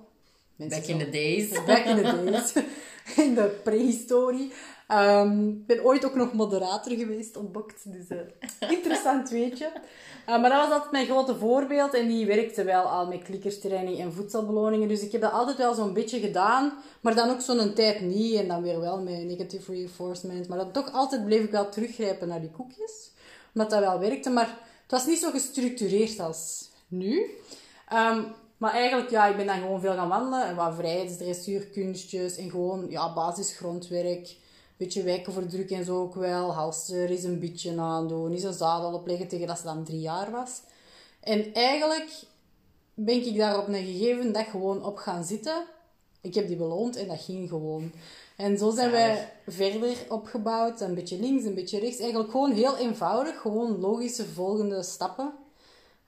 Mensen 0.55 0.79
Back 0.81 0.89
in 0.89 0.97
the 0.97 1.09
days. 1.09 1.49
Back 1.65 1.85
in 1.85 1.95
the 1.95 2.31
days. 2.31 2.53
in 3.25 3.33
de 3.33 3.59
prehistorie. 3.63 4.51
Ehm, 4.87 5.47
Ik 5.49 5.65
ben 5.65 5.83
ooit 5.85 6.05
ook 6.05 6.15
nog 6.15 6.33
moderator 6.33 6.97
geweest 6.97 7.37
op 7.37 7.53
Bokt. 7.53 7.91
Dus 7.91 8.07
eh, 8.07 8.71
interessant 8.71 9.29
weetje. 9.29 9.71
Uh, 10.29 10.41
maar 10.41 10.49
dat 10.49 10.59
was 10.61 10.71
altijd 10.71 10.91
mijn 10.91 11.05
grote 11.05 11.35
voorbeeld. 11.35 11.93
En 11.93 12.07
die 12.07 12.25
werkte 12.25 12.63
wel 12.63 12.83
al 12.83 13.07
met 13.07 13.23
klikkerstraining 13.23 13.99
en 13.99 14.13
voedselbeloningen. 14.13 14.87
Dus 14.87 15.01
ik 15.01 15.11
heb 15.11 15.21
dat 15.21 15.31
altijd 15.31 15.57
wel 15.57 15.73
zo'n 15.73 15.93
beetje 15.93 16.19
gedaan. 16.19 16.73
Maar 17.01 17.15
dan 17.15 17.29
ook 17.29 17.41
zo'n 17.41 17.73
tijd 17.73 18.01
niet. 18.01 18.35
En 18.35 18.47
dan 18.47 18.61
weer 18.61 18.79
wel 18.79 19.01
met 19.01 19.23
negative 19.23 19.71
reinforcement. 19.71 20.47
Maar 20.47 20.57
dan 20.57 20.71
toch 20.71 20.91
altijd 20.93 21.25
bleef 21.25 21.43
ik 21.43 21.51
wel 21.51 21.69
teruggrijpen 21.69 22.27
naar 22.27 22.41
die 22.41 22.51
koekjes. 22.51 23.11
Omdat 23.53 23.69
dat 23.69 23.79
wel 23.79 23.99
werkte. 23.99 24.29
Maar 24.29 24.57
het 24.81 24.91
was 24.91 25.05
niet 25.05 25.19
zo 25.19 25.29
gestructureerd 25.31 26.19
als 26.19 26.69
nu. 26.87 27.25
Ehm, 27.89 28.21
maar 28.65 28.73
eigenlijk, 28.73 29.09
ja, 29.09 29.25
ik 29.25 29.37
ben 29.37 29.45
dan 29.45 29.59
gewoon 29.59 29.79
veel 29.79 29.93
gaan 29.93 30.07
wandelen. 30.07 30.47
En 30.47 30.55
wat 30.55 30.75
vrijheidsdressuurkunstjes. 30.75 32.37
En 32.37 32.49
gewoon, 32.49 32.89
ja, 32.89 33.13
basisgrondwerk. 33.13 34.37
Beetje 34.77 35.03
wijken 35.03 35.33
voor 35.33 35.45
druk 35.45 35.71
en 35.71 35.85
zo 35.85 36.01
ook 36.01 36.15
wel. 36.15 36.53
Halster 36.53 37.09
is 37.09 37.23
een 37.23 37.39
beetje 37.39 37.79
aandoen. 37.79 38.33
Is 38.33 38.43
een 38.43 38.53
zadel 38.53 38.93
opleggen 38.93 39.27
tegen 39.27 39.47
dat 39.47 39.57
ze 39.57 39.63
dan 39.63 39.83
drie 39.83 39.99
jaar 39.99 40.31
was. 40.31 40.61
En 41.19 41.53
eigenlijk 41.53 42.23
ben 42.93 43.25
ik 43.25 43.37
daar 43.37 43.59
op 43.59 43.67
een 43.67 43.85
gegeven 43.85 44.33
dag 44.33 44.49
gewoon 44.49 44.85
op 44.85 44.97
gaan 44.97 45.23
zitten. 45.23 45.65
Ik 46.21 46.33
heb 46.33 46.47
die 46.47 46.57
beloond 46.57 46.95
en 46.95 47.07
dat 47.07 47.21
ging 47.21 47.49
gewoon. 47.49 47.91
En 48.37 48.57
zo 48.57 48.71
zijn 48.71 48.91
wij 48.91 49.31
verder 49.47 49.97
opgebouwd. 50.09 50.81
Een 50.81 50.95
beetje 50.95 51.19
links, 51.19 51.43
een 51.43 51.53
beetje 51.53 51.79
rechts. 51.79 51.99
Eigenlijk 51.99 52.31
gewoon 52.31 52.51
heel 52.51 52.77
eenvoudig. 52.77 53.41
Gewoon 53.41 53.79
logische 53.79 54.25
volgende 54.25 54.83
stappen. 54.83 55.33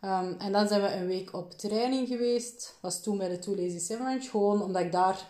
Um, 0.03 0.35
en 0.39 0.51
dan 0.51 0.67
zijn 0.67 0.81
we 0.81 0.93
een 0.93 1.07
week 1.07 1.33
op 1.33 1.51
training 1.51 2.07
geweest. 2.07 2.77
Was 2.81 3.01
toen 3.01 3.17
bij 3.17 3.29
de 3.29 3.39
Too 3.39 3.55
Lazy 3.55 3.93
Ranch. 3.93 4.29
Gewoon 4.29 4.61
omdat 4.63 4.81
ik 4.81 4.91
daar 4.91 5.27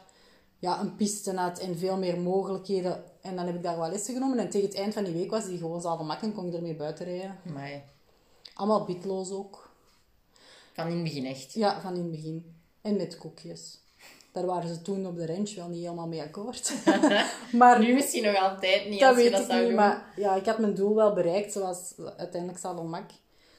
ja, 0.59 0.79
een 0.79 0.95
piste 0.95 1.35
had 1.35 1.59
en 1.59 1.77
veel 1.77 1.97
meer 1.97 2.19
mogelijkheden. 2.19 3.03
En 3.21 3.35
dan 3.35 3.45
heb 3.45 3.55
ik 3.55 3.63
daar 3.63 3.77
wel 3.77 3.89
lessen 3.89 4.13
genomen. 4.13 4.39
En 4.39 4.49
tegen 4.49 4.67
het 4.67 4.77
eind 4.77 4.93
van 4.93 5.03
die 5.03 5.13
week 5.13 5.29
was 5.31 5.45
die 5.45 5.57
gewoon 5.57 5.81
zadelmak 5.81 6.21
en 6.21 6.33
kon 6.33 6.47
ik 6.47 6.53
ermee 6.53 6.75
buiten 6.75 7.05
rijden. 7.05 7.39
Maar 7.53 7.83
Allemaal 8.53 8.85
bitloos 8.85 9.31
ook. 9.31 9.69
van 10.73 10.87
in 10.87 10.93
het 10.93 11.03
begin 11.03 11.25
echt. 11.25 11.53
Ja, 11.53 11.81
van 11.81 11.93
in 11.95 12.01
het 12.01 12.11
begin. 12.11 12.55
En 12.81 12.95
met 12.95 13.17
koekjes. 13.17 13.79
Daar 14.31 14.45
waren 14.45 14.69
ze 14.69 14.81
toen 14.81 15.07
op 15.07 15.15
de 15.15 15.25
ranch 15.25 15.55
wel 15.55 15.67
niet 15.67 15.83
helemaal 15.83 16.07
mee 16.07 16.21
akkoord. 16.21 16.73
maar 17.51 17.79
Nu 17.79 17.93
misschien 17.93 18.23
nog 18.23 18.35
altijd 18.35 18.89
niet 18.89 18.99
dat 18.99 19.09
als 19.09 19.17
je 19.17 19.23
weet 19.23 19.31
dat 19.31 19.41
ik 19.41 19.47
zou 19.47 19.59
niet. 19.59 19.67
doen. 19.69 19.77
Maar 19.79 20.13
ja, 20.15 20.35
ik 20.35 20.45
had 20.45 20.57
mijn 20.59 20.73
doel 20.75 20.95
wel 20.95 21.13
bereikt. 21.13 21.51
Zoals 21.51 21.93
uiteindelijk 22.17 22.59
Sadelmak. 22.59 23.09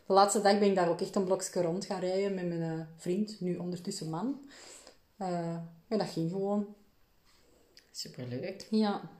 De 0.09 0.15
laatste 0.15 0.41
dag 0.41 0.59
ben 0.59 0.69
ik 0.69 0.75
daar 0.75 0.89
ook 0.89 1.01
echt 1.01 1.15
een 1.15 1.25
blokje 1.25 1.63
rond 1.63 1.85
gaan 1.85 2.01
rijden 2.01 2.35
met 2.35 2.49
mijn 2.49 2.63
eh, 2.63 2.87
vriend. 2.97 3.41
Nu 3.41 3.57
ondertussen 3.57 4.11
man. 4.11 4.41
Eh, 5.17 5.57
en 5.89 5.99
dat 5.99 6.09
ging 6.09 6.31
gewoon. 6.31 6.75
Superleuk. 7.91 8.67
Ja. 8.71 9.11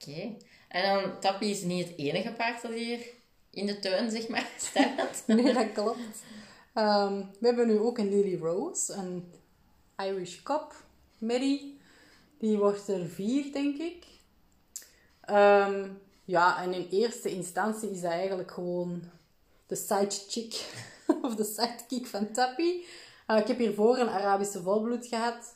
Oké. 0.00 0.36
En 0.68 0.94
dan 0.94 1.20
Tappie 1.20 1.50
is 1.50 1.62
niet 1.62 1.88
het 1.88 1.98
enige 1.98 2.32
paard 2.32 2.62
dat 2.62 2.72
hier 2.72 3.06
in 3.50 3.66
de 3.66 3.78
tuin, 3.78 4.10
zeg 4.10 4.28
maar, 4.28 4.50
staat. 4.70 5.22
Nee, 5.26 5.52
dat 5.52 5.72
klopt. 5.72 6.22
Ehm, 6.74 7.22
we 7.40 7.46
hebben 7.46 7.66
nu 7.66 7.78
ook 7.78 7.98
een 7.98 8.08
Lily 8.08 8.38
Rose, 8.38 8.92
een 8.92 9.32
Irish 9.96 10.42
Cop, 10.42 10.84
Mary. 11.18 11.74
Die 12.38 12.58
wordt 12.58 12.88
er 12.88 13.06
vier, 13.08 13.52
denk 13.52 13.78
ik. 13.78 14.04
Ehm, 15.20 15.88
ja, 16.24 16.62
en 16.62 16.72
in 16.72 16.88
eerste 16.90 17.30
instantie 17.30 17.90
is 17.90 18.00
dat 18.00 18.10
eigenlijk 18.10 18.50
gewoon 18.50 19.02
de 19.72 19.78
side 19.78 20.10
chick 20.28 20.64
of 21.26 21.34
de 21.34 21.44
sidekick 21.44 22.06
van 22.06 22.32
Tappy. 22.32 22.72
Uh, 23.28 23.38
ik 23.38 23.46
heb 23.46 23.58
hiervoor 23.58 23.98
een 23.98 24.08
Arabische 24.08 24.62
volbloed 24.62 25.06
gehad. 25.06 25.54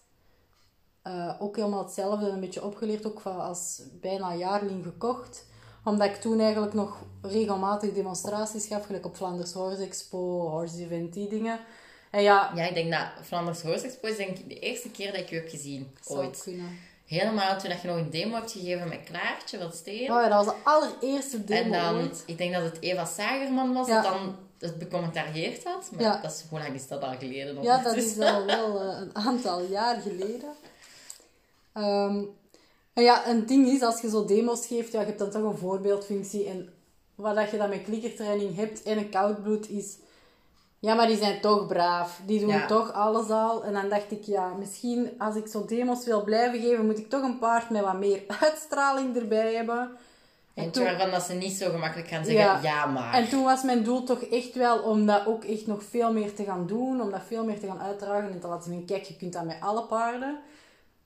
Uh, 1.06 1.34
ook 1.38 1.56
helemaal 1.56 1.82
hetzelfde, 1.84 2.28
een 2.28 2.40
beetje 2.40 2.64
opgeleerd, 2.64 3.06
ook 3.06 3.20
van 3.20 3.40
als 3.40 3.82
bijna 4.00 4.34
jaarling 4.34 4.84
gekocht. 4.84 5.46
Omdat 5.84 6.06
ik 6.08 6.14
toen 6.14 6.40
eigenlijk 6.40 6.74
nog 6.74 7.02
regelmatig 7.22 7.92
demonstraties 7.92 8.66
gaf, 8.66 8.86
gelijk 8.86 9.06
op 9.06 9.16
Flanders 9.16 9.52
Horse 9.52 9.82
Expo, 9.82 10.48
Horse 10.48 10.84
Event, 10.84 11.12
die 11.12 11.28
dingen. 11.28 11.60
En 12.10 12.22
ja, 12.22 12.52
Ja, 12.54 12.64
ik 12.64 12.74
denk 12.74 12.90
dat 12.92 13.26
Flanders 13.26 13.62
Horse 13.62 13.84
Expo 13.86 14.08
is 14.08 14.16
denk 14.16 14.38
ik 14.38 14.48
de 14.48 14.58
eerste 14.58 14.90
keer 14.90 15.12
dat 15.12 15.20
ik 15.20 15.28
je 15.28 15.34
heb 15.34 15.48
gezien. 15.48 15.96
zou 16.00 16.18
Ooit. 16.18 16.42
kunnen. 16.42 16.78
Helemaal 17.06 17.58
toen 17.58 17.70
dat 17.70 17.80
je 17.80 17.88
nog 17.88 17.96
een 17.96 18.10
demo 18.10 18.34
hebt 18.34 18.52
gegeven 18.52 18.88
met 18.88 19.04
Klaartje 19.04 19.58
van 19.58 19.72
Steen. 19.72 20.10
Oh 20.12 20.20
ja, 20.22 20.28
dat 20.28 20.44
was 20.44 20.54
de 20.54 20.60
allereerste 20.62 21.44
demo 21.44 21.62
en 21.62 21.70
dan, 21.82 21.94
ooit. 21.94 22.22
ik 22.26 22.38
denk 22.38 22.52
dat 22.54 22.62
het 22.62 22.80
Eva 22.80 23.04
Sagerman 23.04 23.72
was, 23.72 23.86
Ja. 23.86 24.02
dat 24.02 24.12
dan 24.12 24.36
het 24.58 24.78
becommentarieerd 24.78 25.64
had. 25.64 25.88
Maar 25.92 26.02
Ja. 26.02 26.20
dat 26.22 26.30
is, 26.32 26.44
hoe 26.50 26.58
lang 26.58 26.74
is 26.74 26.88
dat 26.88 27.02
al 27.02 27.16
geleden? 27.18 27.62
Ja, 27.62 27.82
dat 27.82 27.96
is 27.96 28.18
al 28.18 28.44
wel 28.44 28.80
eh, 28.80 29.00
een 29.00 29.10
aantal 29.16 29.62
jaar 29.62 30.00
geleden. 30.00 30.48
Ehm, 31.72 32.22
en 32.92 33.02
ja, 33.02 33.28
een 33.28 33.46
ding 33.46 33.66
is, 33.68 33.82
als 33.82 34.00
je 34.00 34.08
zo 34.10 34.24
demo's 34.24 34.66
geeft, 34.66 34.92
ja, 34.92 35.00
je 35.00 35.06
hebt 35.06 35.18
dan 35.18 35.30
toch 35.30 35.42
een 35.42 35.58
voorbeeldfunctie. 35.58 36.46
En 36.48 36.72
wat 37.14 37.34
dat 37.34 37.50
je 37.50 37.56
dan 37.56 37.68
met 37.68 37.82
klikkertraining 37.82 38.56
hebt 38.56 38.82
en 38.82 38.98
een 38.98 39.10
koudbloed 39.10 39.68
is... 39.68 39.96
Ja, 40.78 40.94
maar 40.94 41.06
die 41.06 41.16
zijn 41.16 41.40
toch 41.40 41.66
braaf. 41.66 42.20
Die 42.26 42.40
doen 42.40 42.48
Ja. 42.48 42.66
toch 42.66 42.92
alles 42.92 43.28
al. 43.30 43.64
En 43.64 43.72
dan 43.72 43.88
dacht 43.88 44.10
ik, 44.10 44.22
ja, 44.24 44.52
misschien 44.58 45.10
als 45.18 45.34
ik 45.36 45.46
zo 45.46 45.64
demo's 45.64 46.04
wil 46.04 46.24
blijven 46.24 46.60
geven, 46.60 46.86
moet 46.86 46.98
ik 46.98 47.08
toch 47.10 47.22
een 47.22 47.38
paard 47.38 47.70
met 47.70 47.82
wat 47.82 47.98
meer 47.98 48.22
uitstraling 48.40 49.16
erbij 49.16 49.54
hebben. 49.54 49.90
En 50.54 50.70
toen- 50.70 50.84
waarvan 50.84 51.10
dat 51.10 51.22
ze 51.22 51.32
niet 51.32 51.52
zo 51.52 51.70
gemakkelijk 51.70 52.08
gaan 52.08 52.24
zeggen, 52.24 52.62
ja, 52.62 52.86
maar. 52.86 53.14
en 53.14 53.28
toen 53.28 53.44
was 53.44 53.62
mijn 53.62 53.82
doel 53.84 54.02
toch 54.04 54.22
echt 54.22 54.54
wel 54.54 54.78
om 54.78 55.06
dat 55.06 55.26
ook 55.26 55.44
echt 55.44 55.66
nog 55.66 55.82
veel 55.82 56.12
meer 56.12 56.34
te 56.34 56.44
gaan 56.44 56.66
doen. 56.66 57.00
Om 57.00 57.10
dat 57.10 57.20
veel 57.26 57.44
meer 57.44 57.60
te 57.60 57.66
gaan 57.66 57.80
uitdragen 57.80 58.30
en 58.30 58.40
te 58.40 58.46
laten 58.46 58.70
zien, 58.72 58.84
kijk, 58.84 59.02
je 59.04 59.16
kunt 59.16 59.32
dat 59.32 59.44
met 59.44 59.56
alle 59.60 59.82
paarden. 59.82 60.38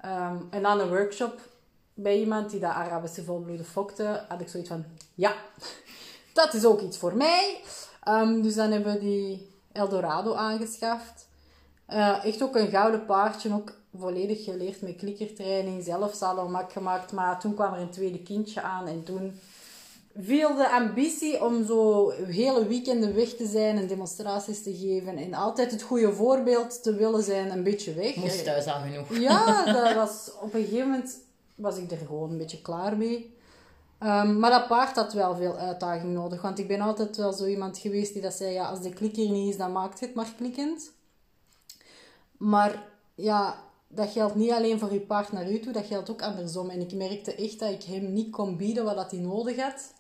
Ehm, 0.01 0.37
en 0.51 0.61
na 0.61 0.73
een 0.79 0.89
workshop 0.89 1.41
bij 1.95 2.19
iemand 2.19 2.51
die 2.51 2.61
dat 2.61 2.71
Arabische 2.73 3.25
volbloeden 3.25 3.67
fokte, 3.67 4.25
had 4.29 4.41
ik 4.41 4.49
zoiets 4.49 4.69
van, 4.69 4.85
ja, 5.15 5.33
dat 6.33 6.55
is 6.55 6.65
ook 6.65 6.81
iets 6.81 6.99
voor 6.99 7.17
mij. 7.17 7.61
Ehm, 8.03 8.41
dus 8.43 8.55
dan 8.55 8.71
hebben 8.71 8.93
we 8.93 8.99
die 8.99 9.50
Eldorado 9.73 10.35
aangeschaft. 10.35 11.29
Eh, 11.87 12.25
echt 12.25 12.43
ook 12.43 12.57
een 12.57 12.71
gouden 12.71 13.05
paardje, 13.05 13.55
ook 13.55 13.73
volledig 13.99 14.45
geleerd 14.45 14.83
met 14.83 14.97
klikkertraining, 14.97 15.85
zelf 15.85 16.15
salonmak 16.15 16.73
gemaakt. 16.73 17.13
Maar 17.13 17.41
toen 17.41 17.55
kwam 17.55 17.75
er 17.75 17.81
een 17.81 17.91
tweede 17.91 18.23
kindje 18.23 18.63
aan 18.63 18.87
en 18.87 19.05
toen 19.05 19.41
viel 20.19 20.55
de 20.55 20.71
ambitie 20.71 21.45
om 21.45 21.67
zo 21.67 22.11
hele 22.11 22.67
weekenden 22.67 23.15
weg 23.15 23.29
te 23.29 23.47
zijn 23.47 23.77
en 23.77 23.87
demonstraties 23.87 24.63
te 24.63 24.77
geven 24.77 25.17
en 25.17 25.35
altijd 25.35 25.71
het 25.71 25.83
goede 25.83 26.13
voorbeeld 26.13 26.83
te 26.83 26.95
willen 26.95 27.23
zijn 27.23 27.51
een 27.51 27.63
beetje 27.63 27.95
weg. 27.95 28.17
Moest 28.17 28.45
thuis 28.45 28.67
al 28.67 28.81
genoeg. 28.81 29.19
Ja, 29.19 29.65
dat 29.83 29.95
was, 29.95 30.31
op 30.41 30.55
een 30.55 30.65
gegeven 30.65 30.89
moment 30.89 31.19
was 31.55 31.77
ik 31.77 31.91
er 31.91 31.97
gewoon 32.07 32.31
een 32.31 32.39
beetje 32.39 32.63
klaar 32.63 32.97
mee. 32.97 33.39
Ehm, 34.01 34.39
maar 34.39 34.51
dat 34.51 34.67
paard 34.67 34.97
had 34.97 35.13
wel 35.13 35.37
veel 35.37 35.57
uitdaging 35.57 36.13
nodig. 36.13 36.43
Want 36.43 36.59
ik 36.59 36.69
ben 36.69 36.81
altijd 36.81 37.17
wel 37.17 37.33
zo 37.33 37.45
iemand 37.47 37.79
geweest 37.79 38.13
die 38.13 38.23
dat 38.23 38.33
zei... 38.35 38.53
Ja, 38.53 38.69
als 38.69 38.81
de 38.81 38.91
klikker 38.93 39.29
niet 39.31 39.51
is, 39.51 39.57
dan 39.57 39.73
maakt 39.73 40.01
het 40.01 40.15
maar 40.15 40.33
klikkend. 40.37 40.93
Maar 42.37 42.83
ja, 43.15 43.55
dat 43.89 44.11
geldt 44.11 44.35
niet 44.35 44.51
alleen 44.51 44.79
voor 44.79 44.93
je 44.93 45.01
paard 45.01 45.33
naar 45.33 45.51
u 45.51 45.61
toe. 45.61 45.73
Dat 45.73 45.87
geldt 45.87 46.11
ook 46.11 46.23
andersom. 46.23 46.71
En 46.71 46.81
ik 46.81 46.93
merkte 46.93 47.35
echt 47.35 47.59
dat 47.59 47.71
ik 47.71 47.83
hem 47.83 48.13
niet 48.13 48.31
kon 48.31 48.57
bieden 48.57 48.85
wat 48.85 48.97
dat 48.97 49.11
hij 49.11 49.21
nodig 49.21 49.57
had. 49.57 49.93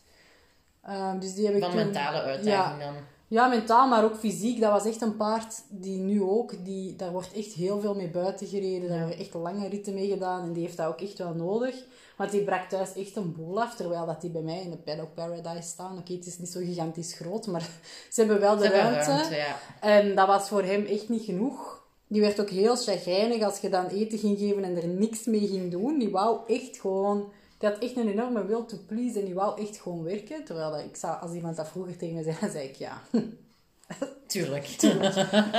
Ehm, 0.82 1.18
dus 1.18 1.34
die 1.34 1.46
heb 1.46 1.54
ik 1.54 1.60
Van 1.62 1.70
toen- 1.70 1.80
mentale 1.80 2.16
Ja, 2.16 2.22
uitdaging 2.22 2.80
dan. 2.82 2.94
Ja, 3.30 3.46
mentaal, 3.46 3.88
maar 3.88 4.04
ook 4.04 4.16
fysiek. 4.16 4.60
Dat 4.60 4.72
was 4.72 4.84
echt 4.84 5.00
een 5.00 5.16
paard 5.16 5.62
die 5.68 5.98
nu 5.98 6.22
ook, 6.22 6.64
die, 6.64 6.96
daar 6.96 7.12
wordt 7.12 7.32
echt 7.32 7.52
heel 7.52 7.80
veel 7.80 7.94
mee 7.94 8.08
buiten 8.08 8.46
gereden. 8.46 8.88
Daar 8.88 8.98
worden 8.98 9.18
echt 9.18 9.34
lange 9.34 9.68
ritten 9.68 9.94
mee 9.94 10.08
gedaan 10.08 10.42
en 10.42 10.52
die 10.52 10.62
heeft 10.62 10.76
dat 10.76 10.86
ook 10.86 11.00
echt 11.00 11.18
wel 11.18 11.34
nodig. 11.34 11.74
Want 12.16 12.30
die 12.30 12.44
brak 12.44 12.68
thuis 12.68 12.94
echt 12.94 13.16
een 13.16 13.32
boel 13.32 13.60
af, 13.60 13.76
terwijl 13.76 14.06
dat 14.06 14.20
die 14.20 14.30
bij 14.30 14.42
mij 14.42 14.60
in 14.60 14.70
de 14.70 14.76
Paddock 14.76 15.14
Paradise 15.14 15.68
staan. 15.68 15.98
Oké, 15.98 16.12
het 16.12 16.26
is 16.26 16.38
niet 16.38 16.48
zo 16.48 16.60
gigantisch 16.60 17.12
groot, 17.12 17.46
maar 17.46 17.60
ze 18.12 18.20
hebben 18.20 18.40
wel 18.40 18.56
de 18.56 18.62
hebben 18.62 18.80
ruimte. 18.80 19.10
ruimte, 19.10 19.34
ja. 19.34 19.56
En 19.80 20.14
dat 20.14 20.26
was 20.26 20.48
voor 20.48 20.62
hem 20.62 20.84
echt 20.84 21.08
niet 21.08 21.24
genoeg. 21.24 21.84
Die 22.06 22.20
werd 22.20 22.40
ook 22.40 22.50
heel 22.50 22.76
chagrijnig 22.76 23.42
als 23.42 23.60
je 23.60 23.68
dan 23.68 23.86
eten 23.86 24.18
ging 24.18 24.38
geven 24.38 24.64
en 24.64 24.76
er 24.76 24.88
niks 24.88 25.24
mee 25.24 25.48
ging 25.48 25.70
doen. 25.70 25.98
Die 25.98 26.10
wou 26.10 26.38
echt 26.46 26.80
gewoon... 26.80 27.32
Die 27.60 27.68
had 27.68 27.78
echt 27.78 27.96
een 27.96 28.08
enorme 28.08 28.44
will 28.44 28.64
to 28.66 28.76
please 28.86 29.18
en 29.18 29.24
die 29.24 29.34
wou 29.34 29.60
echt 29.60 29.76
gewoon 29.76 30.02
werken. 30.02 30.44
Terwijl 30.44 30.70
dat 30.70 30.84
ik 30.84 30.96
zou, 30.96 31.20
als 31.20 31.32
iemand 31.32 31.56
dat 31.56 31.68
vroeger 31.68 31.96
tegen 31.96 32.14
me 32.14 32.22
zei, 32.22 32.36
dan 32.40 32.50
zei 32.50 32.68
ik 32.68 32.74
ja. 32.74 33.00
Tuurlijk. 34.26 34.76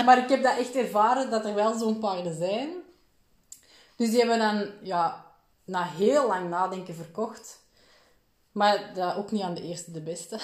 maar 0.06 0.18
ik 0.18 0.30
heb 0.30 0.44
dat 0.44 0.58
echt 0.58 0.76
ervaren 0.76 1.30
dat 1.30 1.46
er 1.46 1.54
wel 1.54 1.78
zo'n 1.78 2.00
paarden 2.00 2.36
zijn. 2.36 2.70
Dus 3.96 4.10
die 4.10 4.20
hebben 4.20 4.40
dan 4.40 4.66
ja, 4.82 5.26
na 5.64 5.84
heel 5.84 6.28
lang 6.28 6.50
nadenken 6.50 6.96
verkocht. 6.96 7.60
Maar 8.52 8.92
dat 8.94 9.16
ook 9.16 9.32
niet 9.32 9.42
aan 9.42 9.54
de 9.54 9.64
eerste 9.64 9.92
de 9.92 10.02
beste. 10.02 10.40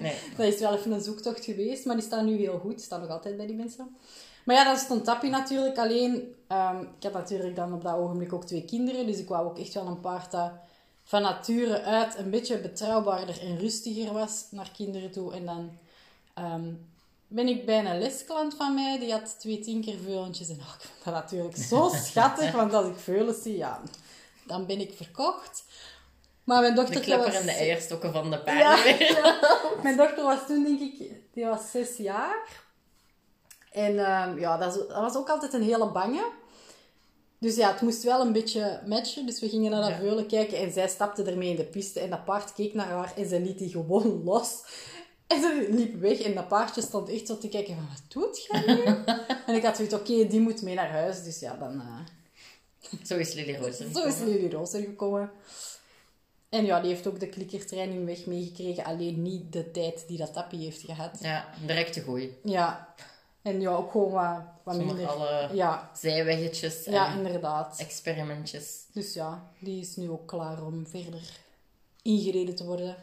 Nee. 0.00 0.16
dat 0.36 0.46
is 0.46 0.60
wel 0.60 0.74
even 0.74 0.92
een 0.92 1.00
zoektocht 1.00 1.44
geweest, 1.44 1.84
maar 1.84 1.96
die 1.96 2.04
staan 2.04 2.24
nu 2.24 2.36
heel 2.36 2.58
goed. 2.58 2.76
Die 2.76 2.84
staan 2.84 3.00
nog 3.00 3.10
altijd 3.10 3.36
bij 3.36 3.46
die 3.46 3.56
mensen. 3.56 3.96
Maar 4.44 4.56
ja, 4.56 4.64
dan 4.64 4.76
stond 4.76 5.04
Tappie 5.04 5.30
natuurlijk 5.30 5.78
alleen. 5.78 6.34
ehm, 6.48 6.80
ik 6.80 7.02
had 7.02 7.12
natuurlijk 7.12 7.56
dan 7.56 7.72
op 7.72 7.82
dat 7.82 7.96
ogenblik 7.96 8.32
ook 8.32 8.44
twee 8.44 8.64
kinderen. 8.64 9.06
Dus 9.06 9.18
ik 9.18 9.28
wou 9.28 9.46
ook 9.46 9.58
echt 9.58 9.74
wel 9.74 9.86
een 9.86 10.00
paard 10.00 10.30
dat 10.30 10.52
van 11.08 11.22
nature 11.22 11.82
uit 11.82 12.18
een 12.18 12.30
beetje 12.30 12.58
betrouwbaarder 12.58 13.40
en 13.40 13.58
rustiger 13.58 14.12
was 14.12 14.46
naar 14.50 14.70
kinderen 14.76 15.10
toe. 15.10 15.34
En 15.34 15.44
dan 15.46 15.78
ehm, 16.34 16.72
ben 17.26 17.48
ik 17.48 17.66
bij 17.66 17.78
een 17.78 17.98
lesklant 17.98 18.54
van 18.54 18.74
mij. 18.74 18.98
Die 18.98 19.12
had 19.12 19.40
twee 19.40 19.60
tinkerveulentjes. 19.60 20.48
En 20.48 20.56
oh, 20.60 20.74
ik 20.78 20.80
vond 20.80 21.04
dat 21.04 21.14
natuurlijk 21.14 21.56
zo 21.56 21.88
schattig. 22.04 22.52
Want 22.52 22.74
als 22.74 22.86
ik 22.86 22.96
veulens 22.96 23.42
zie, 23.42 23.56
ja, 23.56 23.80
dan 24.46 24.66
ben 24.66 24.80
ik 24.80 24.92
verkocht. 24.96 25.64
Maar 26.44 26.60
mijn 26.60 26.74
dochter 26.74 26.94
De 26.94 27.00
klepper 27.00 27.26
was... 27.26 27.40
en 27.40 27.46
de 27.46 27.52
eierstokken 27.52 28.12
van 28.12 28.30
de 28.30 28.38
paarden. 28.44 28.98
ja. 28.98 29.38
Mijn 29.82 29.96
dochter 29.96 30.24
was 30.24 30.46
toen, 30.46 30.64
denk 30.64 30.80
ik, 30.80 31.12
die 31.32 31.44
was 31.44 31.70
zes 31.70 31.96
jaar. 31.96 32.62
En 33.72 33.98
ehm, 34.06 34.38
ja, 34.38 34.56
dat 34.56 34.86
was 34.88 35.16
ook 35.16 35.28
altijd 35.28 35.52
een 35.52 35.62
hele 35.62 35.90
bange. 35.90 36.30
Dus 37.40 37.56
ja, 37.56 37.72
het 37.72 37.80
moest 37.80 38.02
wel 38.02 38.20
een 38.20 38.32
beetje 38.32 38.80
matchen. 38.86 39.26
Dus 39.26 39.40
we 39.40 39.48
gingen 39.48 39.70
naar 39.70 39.80
dat 39.80 39.90
Ja. 39.90 39.96
veulen 39.98 40.26
kijken 40.26 40.58
en 40.58 40.72
zij 40.72 40.88
stapte 40.88 41.22
ermee 41.22 41.50
in 41.50 41.56
de 41.56 41.64
piste. 41.64 42.00
En 42.00 42.10
dat 42.10 42.24
paard 42.24 42.52
keek 42.52 42.74
naar 42.74 42.86
haar 42.86 43.12
en 43.16 43.28
ze 43.28 43.40
liet 43.40 43.58
die 43.58 43.70
gewoon 43.70 44.22
los. 44.24 44.62
En 45.26 45.40
ze 45.40 45.66
liep 45.70 46.00
weg 46.00 46.20
en 46.20 46.34
dat 46.34 46.48
paardje 46.48 46.80
stond 46.82 47.08
echt 47.08 47.26
zo 47.26 47.38
te 47.38 47.48
kijken 47.48 47.74
van, 47.74 47.86
wat 47.88 48.02
doet 48.08 48.46
jij 48.46 48.74
nu? 48.74 48.82
en 49.46 49.54
ik 49.54 49.62
had 49.62 49.76
zoiets, 49.76 49.94
oké, 49.94 50.26
die 50.26 50.40
moet 50.40 50.62
mee 50.62 50.74
naar 50.74 50.90
huis. 50.90 51.22
Dus 51.22 51.38
ja, 51.40 51.56
dan... 51.56 51.80
eh, 51.80 52.96
Zo 53.04 53.16
is 53.16 53.32
Lily 53.34 53.56
Roos. 53.56 53.76
zo 53.76 54.04
is. 54.06 54.18
Lily 54.18 54.50
Roos 54.52 54.70
gekomen. 54.70 55.30
En 56.48 56.64
ja, 56.64 56.80
die 56.80 56.90
heeft 56.90 57.06
ook 57.06 57.20
de 57.20 57.28
klikkertraining 57.28 58.04
weg 58.06 58.26
meegekregen. 58.26 58.84
Alleen 58.84 59.22
niet 59.22 59.52
de 59.52 59.70
tijd 59.70 60.04
die 60.06 60.18
dat 60.18 60.32
Tappie 60.32 60.64
heeft 60.64 60.80
gehad. 60.80 61.18
Ja, 61.20 61.48
direct 61.66 61.92
te 61.92 62.00
goeie. 62.02 62.36
Ja. 62.44 62.94
En 63.42 63.60
ja, 63.60 63.70
ook 63.70 63.90
gewoon 63.90 64.10
wat, 64.10 64.42
wat 64.64 64.74
Zonder 64.74 64.94
minder. 64.96 65.12
alle 65.14 65.48
Ja. 65.52 65.90
zijweggetjes 65.94 66.84
en 66.84 66.92
ja, 66.92 67.14
inderdaad. 67.14 67.78
experimentjes. 67.78 68.84
Dus 68.92 69.14
ja, 69.14 69.50
die 69.58 69.80
is 69.80 69.96
nu 69.96 70.10
ook 70.10 70.26
klaar 70.28 70.64
om 70.64 70.86
verder 70.86 71.22
ingereden 72.02 72.54
te 72.54 72.64
worden. 72.64 72.96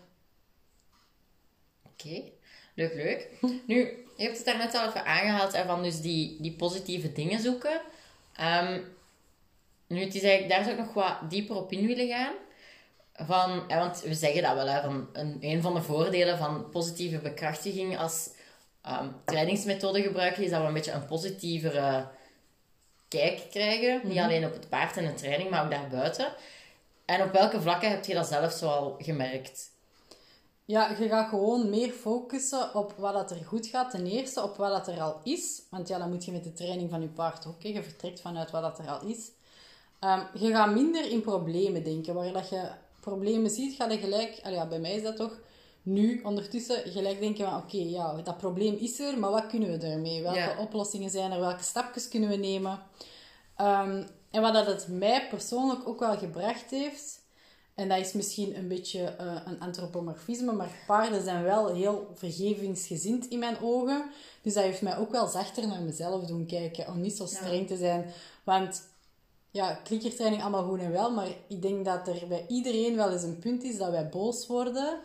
Oké, 1.83 2.21
leuk, 2.73 2.93
leuk. 2.93 3.29
Nu, 3.67 3.77
je 4.17 4.23
hebt 4.23 4.37
het 4.37 4.45
daarnet 4.45 4.73
al 4.75 4.87
even 4.87 5.05
aangehaald 5.05 5.53
hè, 5.53 5.65
van 5.65 5.83
dus 5.83 6.01
die, 6.01 6.41
die 6.41 6.53
positieve 6.55 7.11
dingen 7.11 7.39
zoeken. 7.39 7.81
Ehm, 8.35 8.81
nu, 9.87 9.99
het 9.99 10.15
is 10.15 10.21
eigenlijk, 10.23 10.49
daar 10.53 10.63
zou 10.63 10.75
ik 10.75 10.85
nog 10.85 10.93
wat 10.93 11.29
dieper 11.29 11.55
op 11.55 11.71
in 11.71 11.87
willen 11.87 12.07
gaan. 12.07 12.33
Van, 13.13 13.67
want 13.67 14.01
we 14.01 14.13
zeggen 14.13 14.41
dat 14.41 14.53
wel, 14.53 14.67
hè, 14.67 14.81
van 14.81 15.09
een, 15.13 15.37
een 15.41 15.61
van 15.61 15.73
de 15.73 15.81
voordelen 15.81 16.37
van 16.37 16.69
positieve 16.69 17.17
bekrachtiging 17.19 17.97
als 17.97 18.29
ehm, 18.85 19.07
trainingsmethode 19.25 20.01
gebruiken, 20.01 20.43
is 20.43 20.49
dat 20.49 20.61
we 20.61 20.67
een 20.67 20.73
beetje 20.73 20.91
een 20.91 21.05
positievere 21.05 22.07
kijk 23.07 23.41
krijgen. 23.49 24.01
Niet 24.03 24.17
alleen 24.17 24.45
op 24.45 24.53
het 24.53 24.69
paard 24.69 24.97
en 24.97 25.05
de 25.05 25.13
training, 25.13 25.49
maar 25.49 25.63
ook 25.63 25.71
daarbuiten. 25.71 26.33
En 27.05 27.21
op 27.21 27.31
welke 27.31 27.61
vlakken 27.61 27.89
heb 27.89 28.05
je 28.05 28.13
dat 28.13 28.27
zelf 28.27 28.51
zo 28.51 28.67
al 28.67 28.95
gemerkt? 28.99 29.73
Ja, 30.65 30.95
je 30.99 31.07
gaat 31.07 31.29
gewoon 31.29 31.69
meer 31.69 31.91
focussen 31.91 32.75
op 32.75 32.93
wat 32.97 33.13
dat 33.13 33.31
er 33.31 33.45
goed 33.45 33.67
gaat. 33.67 33.91
Ten 33.91 34.05
eerste 34.05 34.43
op 34.43 34.55
wat 34.55 34.71
dat 34.71 34.95
er 34.95 35.01
al 35.01 35.19
is. 35.23 35.61
Want 35.69 35.87
ja, 35.87 35.97
dan 35.97 36.09
moet 36.09 36.25
je 36.25 36.31
met 36.31 36.43
de 36.43 36.53
training 36.53 36.89
van 36.89 37.01
je 37.01 37.07
paard 37.07 37.45
ook. 37.45 37.63
hè. 37.63 37.69
Je 37.69 37.83
vertrekt 37.83 38.21
vanuit 38.21 38.51
wat 38.51 38.61
dat 38.61 38.79
er 38.79 38.89
al 38.89 39.07
is. 39.07 39.31
Ehm, 39.99 40.21
je 40.33 40.51
gaat 40.51 40.73
minder 40.73 41.11
in 41.11 41.21
problemen 41.21 41.83
denken. 41.83 42.13
Waar 42.13 42.33
dat 42.33 42.49
je 42.49 42.69
problemen 42.99 43.49
ziet, 43.49 43.75
ga 43.75 43.89
je 43.89 43.97
gelijk... 43.97 44.41
ja, 44.49 44.67
bij 44.67 44.79
mij 44.79 44.95
is 44.95 45.03
dat 45.03 45.15
toch 45.15 45.37
nu 45.85 46.21
ondertussen 46.23 46.91
gelijk 46.91 47.19
denken 47.19 47.45
van... 47.45 47.57
Oké, 47.57 47.77
ja, 47.77 48.13
dat 48.21 48.37
probleem 48.37 48.75
is 48.75 48.99
er, 48.99 49.19
maar 49.19 49.31
wat 49.31 49.47
kunnen 49.47 49.79
we 49.79 49.87
ermee? 49.87 50.21
Welke 50.21 50.55
oplossingen 50.59 51.09
zijn 51.09 51.31
er? 51.31 51.39
Welke 51.39 51.63
stapjes 51.63 52.07
kunnen 52.07 52.29
we 52.29 52.35
nemen? 52.35 52.79
Ehm, 53.55 54.03
en 54.31 54.41
wat 54.41 54.53
dat 54.53 54.65
het 54.65 54.87
mij 54.87 55.27
persoonlijk 55.29 55.87
ook 55.87 55.99
wel 55.99 56.17
gebracht 56.17 56.69
heeft... 56.69 57.23
En 57.75 57.89
dat 57.89 57.99
is 57.99 58.13
misschien 58.13 58.57
een 58.57 58.67
beetje 58.67 59.03
eh, 59.03 59.41
een 59.45 59.59
antropomorfisme, 59.59 60.51
maar 60.51 60.71
paarden 60.87 61.23
zijn 61.23 61.43
wel 61.43 61.73
heel 61.73 62.11
vergevingsgezind 62.13 63.27
in 63.27 63.39
mijn 63.39 63.57
ogen. 63.61 64.09
Dus 64.41 64.53
dat 64.53 64.63
heeft 64.63 64.81
mij 64.81 64.97
ook 64.97 65.11
wel 65.11 65.27
zachter 65.27 65.67
naar 65.67 65.81
mezelf 65.81 66.25
doen 66.25 66.45
kijken, 66.45 66.87
om 66.87 67.01
niet 67.01 67.15
zo 67.15 67.25
streng 67.25 67.67
te 67.67 67.77
zijn. 67.77 68.05
Want 68.43 68.81
ja, 69.51 69.73
klikkertraining 69.83 70.41
allemaal 70.41 70.67
goed 70.67 70.79
en 70.79 70.91
wel, 70.91 71.11
maar 71.11 71.27
ik 71.47 71.61
denk 71.61 71.85
dat 71.85 72.07
er 72.07 72.27
bij 72.27 72.45
iedereen 72.47 72.95
wel 72.95 73.11
eens 73.11 73.23
een 73.23 73.39
punt 73.39 73.63
is 73.63 73.77
dat 73.77 73.91
wij 73.91 74.09
boos 74.09 74.47
worden. 74.47 74.99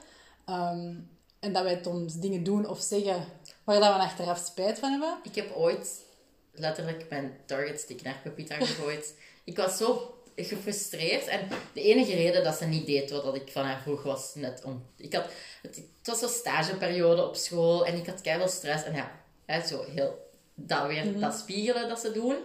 Ehm, 0.51 0.95
en 1.41 1.53
dat 1.53 1.63
wij 1.63 1.81
soms 1.83 2.15
dingen 2.15 2.43
doen 2.43 2.69
of 2.69 2.81
zeggen 2.81 3.25
waar 3.65 3.81
dat 3.81 3.95
we 3.95 4.01
achteraf 4.01 4.39
spijt 4.39 4.79
van 4.79 4.91
hebben. 4.91 5.19
Ik 5.23 5.35
heb 5.35 5.55
ooit 5.55 6.05
letterlijk 6.53 7.07
mijn 7.11 7.37
target 7.47 7.81
stick 7.81 8.03
naar 8.03 8.21
Pepita 8.23 8.55
gegooid. 8.55 9.15
ik 9.45 9.57
was 9.57 9.77
zo 9.77 10.15
gefrustreerd. 10.37 11.27
En 11.27 11.49
de 11.73 11.83
enige 11.83 12.15
reden 12.15 12.45
dat 12.45 12.55
ze 12.55 12.65
niet 12.65 12.87
deed 12.87 13.11
wat 13.11 13.25
dat 13.25 13.35
ik 13.35 13.49
van 13.53 13.65
haar 13.65 13.81
vroeg 13.81 14.03
was 14.03 14.35
net 14.35 14.65
om... 14.65 14.87
Ik 14.97 15.15
had, 15.15 15.27
het, 15.63 15.77
het 15.77 16.07
was 16.07 16.19
zo'n 16.19 16.29
stageperiode 16.29 17.27
op 17.27 17.37
school 17.37 17.87
en 17.87 17.97
ik 17.97 18.07
had 18.07 18.21
keihard 18.21 18.51
stress. 18.51 18.85
En 18.85 18.95
ja, 18.95 19.21
hè, 19.45 19.67
zo 19.67 19.85
heel... 19.95 20.29
Dat 20.55 20.87
weer, 20.87 21.21
dat 21.21 21.35
spiegelen 21.35 21.89
dat 21.89 22.01
ze 22.01 22.13
doen. 22.13 22.37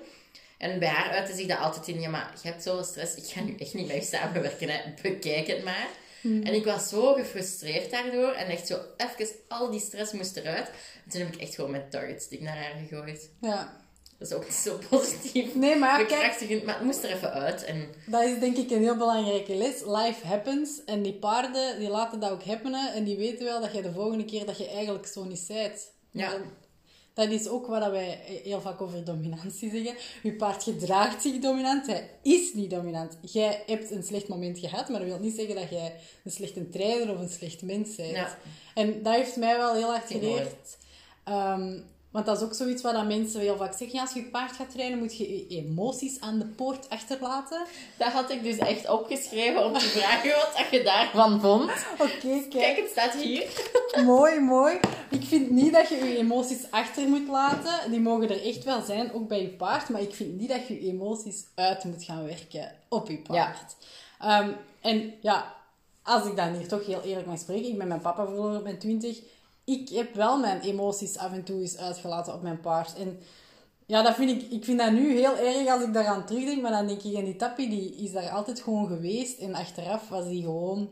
En 0.57 0.79
bij 0.79 0.87
haar 0.87 1.09
uitte 1.09 1.35
zich 1.35 1.47
dat 1.47 1.59
altijd 1.59 1.87
in, 1.87 2.01
ja, 2.01 2.09
maar 2.09 2.33
je 2.41 2.47
hebt 2.49 2.63
zoveel 2.63 2.83
stress, 2.83 3.15
ik 3.15 3.25
ga 3.25 3.41
nu 3.41 3.55
echt 3.57 3.73
niet 3.73 3.87
met 3.87 3.95
je 3.95 4.01
samenwerken, 4.01 4.69
hè. 4.69 4.81
bekijk 5.01 5.47
het 5.47 5.63
maar. 5.63 5.87
En 6.25 6.53
ik 6.53 6.65
was 6.65 6.89
zo 6.89 7.13
gefrustreerd 7.13 7.91
daardoor 7.91 8.31
en 8.31 8.47
echt 8.47 8.67
zo 8.67 8.79
even, 8.97 9.35
al 9.47 9.71
die 9.71 9.79
stress 9.79 10.11
moest 10.11 10.35
eruit. 10.35 10.67
En 11.03 11.11
toen 11.11 11.21
heb 11.21 11.33
ik 11.33 11.41
echt 11.41 11.55
gewoon 11.55 11.71
mijn 11.71 11.89
target 11.89 12.21
stick 12.21 12.41
naar 12.41 12.57
haar 12.57 12.73
gegooid. 12.87 13.29
Ja. 13.41 13.83
Dat 14.17 14.27
is 14.27 14.33
ook 14.33 14.43
niet 14.43 14.53
zo 14.53 14.79
positief. 14.89 15.55
Nee, 15.55 15.75
maar 15.75 15.99
ja, 15.99 16.05
kijk, 16.05 16.63
maar 16.65 16.75
het 16.75 16.83
moest 16.83 17.03
er 17.03 17.11
even 17.11 17.31
uit. 17.31 17.63
En 17.63 17.87
Dat 18.05 18.23
is 18.23 18.39
denk 18.39 18.57
ik 18.57 18.71
een 18.71 18.81
heel 18.81 18.97
belangrijke 18.97 19.55
les. 19.55 19.81
Life 19.85 20.27
happens. 20.27 20.83
En 20.85 21.01
die 21.01 21.13
paarden, 21.13 21.79
die 21.79 21.89
laten 21.89 22.19
dat 22.19 22.31
ook 22.31 22.43
happenen. 22.43 22.93
En 22.93 23.03
die 23.03 23.17
weten 23.17 23.45
wel 23.45 23.61
dat 23.61 23.73
je 23.73 23.81
de 23.81 23.91
volgende 23.91 24.25
keer 24.25 24.45
dat 24.45 24.57
je 24.57 24.67
eigenlijk 24.69 25.07
zo 25.07 25.23
niet 25.23 25.39
zijt. 25.39 25.91
Ja. 26.11 26.37
Dat 27.15 27.29
is 27.29 27.47
ook 27.47 27.67
wat 27.67 27.91
wij 27.91 28.19
heel 28.43 28.61
vaak 28.61 28.81
over 28.81 29.03
dominantie 29.03 29.71
zeggen. 29.71 29.95
Je 30.23 30.33
paard 30.33 30.63
gedraagt 30.63 31.21
zich 31.21 31.39
dominant. 31.39 31.87
Hij 31.87 32.09
is 32.21 32.53
niet 32.53 32.69
dominant. 32.69 33.17
Jij 33.21 33.63
hebt 33.65 33.91
een 33.91 34.03
slecht 34.03 34.27
moment 34.27 34.59
gehad, 34.59 34.89
maar 34.89 34.99
dat 34.99 35.09
wil 35.09 35.19
niet 35.19 35.35
zeggen 35.35 35.55
dat 35.55 35.69
jij 35.69 35.95
een 36.23 36.31
slechte 36.31 36.69
trainer 36.69 37.13
of 37.13 37.19
een 37.19 37.29
slecht 37.29 37.61
mens 37.61 37.95
bent. 37.95 38.11
Ja. 38.11 38.37
En 38.73 39.03
dat 39.03 39.13
heeft 39.13 39.35
mij 39.35 39.57
wel 39.57 39.73
heel 39.73 39.89
hard 39.89 40.11
geleerd. 40.11 40.77
Ehm, 41.23 41.79
want 42.15 42.27
dat 42.27 42.37
is 42.37 42.43
ook 42.43 42.53
zoiets 42.53 42.81
wat 42.81 42.93
dat 42.93 43.07
mensen 43.07 43.39
heel 43.41 43.57
vaak 43.57 43.73
zeggen. 43.73 43.97
Ja, 43.97 44.01
als 44.01 44.13
je 44.13 44.23
paard 44.23 44.55
gaat 44.55 44.71
trainen, 44.71 44.99
moet 44.99 45.17
je 45.17 45.31
je 45.31 45.47
emoties 45.47 46.21
aan 46.21 46.39
de 46.39 46.45
poort 46.45 46.89
achterlaten. 46.89 47.65
dat 47.97 48.11
had 48.11 48.29
ik 48.29 48.43
dus 48.43 48.57
echt 48.57 48.89
opgeschreven 48.89 49.65
om 49.65 49.73
te 49.73 49.79
vragen 49.79 50.29
wat 50.29 50.67
je 50.71 50.83
daarvan 50.83 51.41
vond. 51.41 51.71
Oké, 51.91 52.17
kijk. 52.19 52.49
Kijk, 52.49 52.77
het 52.77 52.89
staat 52.89 53.13
hier. 53.13 53.47
Mooi, 54.05 54.39
mooi. 54.39 54.79
Ik 55.09 55.23
vind 55.23 55.49
niet 55.49 55.73
dat 55.73 55.89
je 55.89 55.95
je 55.95 56.17
emoties 56.17 56.71
achter 56.71 57.07
moet 57.07 57.27
laten. 57.27 57.91
Die 57.91 57.99
mogen 57.99 58.29
er 58.29 58.45
echt 58.45 58.63
wel 58.63 58.81
zijn, 58.81 59.13
ook 59.13 59.27
bij 59.27 59.41
je 59.41 59.49
paard. 59.49 59.89
Maar 59.89 60.01
ik 60.01 60.13
vind 60.13 60.39
niet 60.39 60.49
dat 60.49 60.67
je 60.67 60.73
je 60.73 60.91
emoties 60.91 61.45
uit 61.55 61.83
moet 61.83 62.03
gaan 62.03 62.25
werken 62.25 62.71
op 62.89 63.07
je 63.09 63.17
paard. 63.17 63.75
Ehm, 64.19 64.51
en 64.81 65.13
ja, 65.21 65.53
als 66.03 66.25
ik 66.25 66.35
dan 66.35 66.53
hier 66.53 66.67
toch 66.67 66.85
heel 66.85 67.01
eerlijk 67.01 67.27
mag 67.27 67.39
spreken. 67.39 67.69
Ik 67.69 67.77
ben 67.77 67.87
mijn 67.87 68.01
papa 68.01 68.25
verloren 68.25 68.57
op 68.57 68.63
mijn 68.63 68.79
twintig. 68.79 69.21
Ik 69.65 69.89
heb 69.89 70.15
wel 70.15 70.39
mijn 70.39 70.61
emoties 70.61 71.17
af 71.17 71.31
en 71.31 71.43
toe 71.43 71.61
eens 71.61 71.77
uitgelaten 71.77 72.33
op 72.33 72.41
mijn 72.41 72.59
paard. 72.59 72.93
En 72.97 73.19
ja, 73.85 74.01
dat 74.01 74.15
vind 74.15 74.41
ik, 74.41 74.51
ik 74.51 74.63
vind 74.63 74.79
dat 74.79 74.91
nu 74.91 75.11
heel 75.11 75.37
erg 75.37 75.67
als 75.67 75.83
ik 75.83 75.93
daaraan 75.93 76.25
terugdenk. 76.25 76.61
Maar 76.61 76.71
dan 76.71 76.87
denk 76.87 77.01
ik, 77.01 77.13
en 77.13 77.25
die 77.25 77.35
tappie 77.35 77.69
die 77.69 77.95
is 77.95 78.11
daar 78.11 78.29
altijd 78.29 78.61
gewoon 78.61 78.87
geweest. 78.87 79.39
En 79.39 79.53
achteraf 79.55 80.09
was 80.09 80.25
die 80.25 80.41
gewoon 80.41 80.89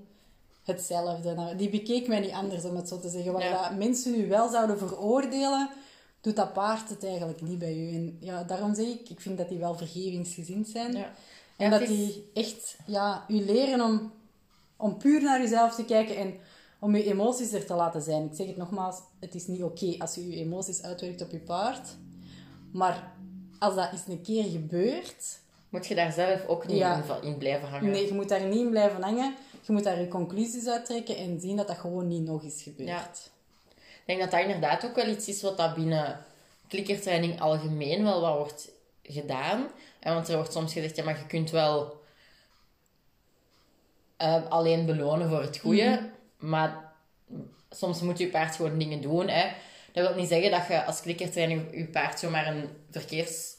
hetzelfde. 0.63 1.33
Nou, 1.33 1.55
Die 1.55 1.69
bekeek 1.69 2.07
mij 2.07 2.19
niet 2.19 2.31
anders, 2.31 2.63
om 2.65 2.75
het 2.75 2.87
zo 2.87 2.99
te 2.99 3.09
zeggen. 3.09 3.31
Waar 3.33 3.43
Ja. 3.43 3.69
dat 3.69 3.77
mensen 3.77 4.19
u 4.19 4.27
wel 4.27 4.49
zouden 4.49 4.77
veroordelen, 4.77 5.69
doet 6.21 6.35
dat 6.35 6.53
paard 6.53 6.89
het 6.89 7.03
eigenlijk 7.05 7.41
niet 7.41 7.59
bij 7.59 7.75
u. 7.77 7.93
En 7.95 8.17
ja, 8.19 8.43
daarom 8.43 8.75
zeg 8.75 8.85
ik, 8.87 9.09
ik 9.09 9.21
vind 9.21 9.37
dat 9.37 9.49
die 9.49 9.57
wel 9.59 9.75
vergevingsgezind 9.75 10.67
zijn. 10.67 10.91
Ja. 10.95 11.13
En 11.57 11.65
Ja, 11.65 11.69
dat 11.69 11.81
is- 11.81 11.87
die 11.87 12.29
echt 12.33 12.77
ja, 12.85 13.25
u 13.27 13.33
leren 13.45 13.81
om, 13.81 14.11
om 14.77 14.97
puur 14.97 15.21
naar 15.23 15.41
uzelf 15.41 15.75
te 15.75 15.85
kijken 15.85 16.15
en 16.17 16.33
om 16.83 16.93
uw 16.95 17.01
emoties 17.01 17.51
er 17.51 17.65
te 17.65 17.73
laten 17.73 18.01
zijn. 18.01 18.23
Ik 18.25 18.35
zeg 18.35 18.47
het 18.47 18.57
nogmaals, 18.57 18.95
het 19.19 19.35
is 19.35 19.47
niet 19.47 19.63
oké 19.63 19.95
als 19.97 20.15
je 20.15 20.21
uw 20.21 20.31
emoties 20.31 20.81
uitwerkt 20.81 21.21
op 21.21 21.31
je 21.31 21.39
paard. 21.39 21.87
Maar 22.71 23.11
als 23.59 23.75
dat 23.75 23.91
eens 23.91 24.01
een 24.07 24.21
keer 24.21 24.43
gebeurt, 24.43 25.41
Moet 25.69 25.87
je 25.87 25.95
daar 25.95 26.11
zelf 26.11 26.45
ook 26.45 26.67
niet 26.67 26.77
Ja. 26.77 27.03
in, 27.21 27.37
blijven 27.37 27.69
hangen. 27.69 27.91
nee, 27.91 28.05
je 28.05 28.13
moet 28.13 28.29
daar 28.29 28.45
niet 28.45 28.59
in 28.59 28.69
blijven 28.69 29.01
hangen. 29.01 29.35
Je 29.61 29.71
moet 29.73 29.83
daar 29.83 29.99
je 29.99 30.07
conclusies 30.07 30.67
uit 30.67 30.85
trekken 30.85 31.17
en 31.17 31.39
zien 31.39 31.55
dat 31.55 31.67
dat 31.67 31.77
gewoon 31.77 32.07
niet 32.07 32.23
nog 32.25 32.43
eens 32.43 32.61
gebeurt. 32.63 32.89
Ja. 32.89 33.03
Ik 33.79 34.03
denk 34.05 34.19
dat 34.19 34.31
dat 34.31 34.39
inderdaad 34.41 34.85
ook 34.85 34.95
wel 34.95 35.07
iets 35.07 35.27
is 35.27 35.41
wat 35.41 35.57
dat 35.57 35.75
binnen 35.75 36.25
klikkertraining 36.67 37.41
algemeen 37.41 38.03
wel 38.03 38.21
wat 38.21 38.37
wordt 38.37 38.69
gedaan. 39.03 39.67
En 39.99 40.13
want 40.13 40.27
er 40.27 40.35
wordt 40.35 40.53
soms 40.53 40.73
gezegd, 40.73 40.95
ja, 40.95 41.03
maar 41.03 41.17
je 41.17 41.25
kunt 41.25 41.49
wel 41.51 42.01
eh, 44.17 44.47
alleen 44.49 44.85
belonen 44.85 45.29
voor 45.29 45.41
het 45.41 45.57
goede, 45.57 46.09
maar 46.43 46.91
soms 47.69 48.01
moet 48.01 48.17
je 48.17 48.27
paard 48.27 48.55
gewoon 48.55 48.77
dingen 48.77 49.01
doen. 49.01 49.27
Hè. 49.27 49.47
Dat 49.93 50.07
wil 50.07 50.15
niet 50.15 50.27
zeggen 50.29 50.51
dat 50.51 50.67
je 50.67 50.83
als 50.83 51.01
klikkertraining 51.01 51.61
je 51.71 51.85
paard 51.85 52.19
zomaar 52.19 52.47
een 52.47 52.69
verkeers... 52.91 53.51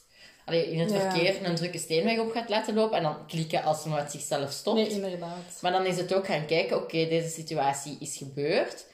Allee, 0.45 0.71
in 0.71 0.79
het 0.79 0.91
Ja. 0.91 0.99
verkeer 1.11 1.45
een 1.45 1.55
drukke 1.55 1.77
steenweg 1.77 2.19
op 2.19 2.31
gaat 2.31 2.49
laten 2.49 2.73
lopen 2.73 2.97
en 2.97 3.03
dan 3.03 3.27
klikken 3.27 3.63
als 3.63 3.83
hij 3.83 3.93
uit 3.93 4.11
zichzelf 4.11 4.51
stopt. 4.51 4.77
Nee, 4.77 4.89
inderdaad. 4.89 5.59
Maar 5.61 5.71
dan 5.71 5.85
is 5.85 5.97
het 5.97 6.13
ook 6.13 6.25
gaan 6.25 6.45
kijken, 6.45 6.77
oké, 6.77 7.07
deze 7.07 7.29
situatie 7.29 7.97
is 7.99 8.17
gebeurd. 8.17 8.85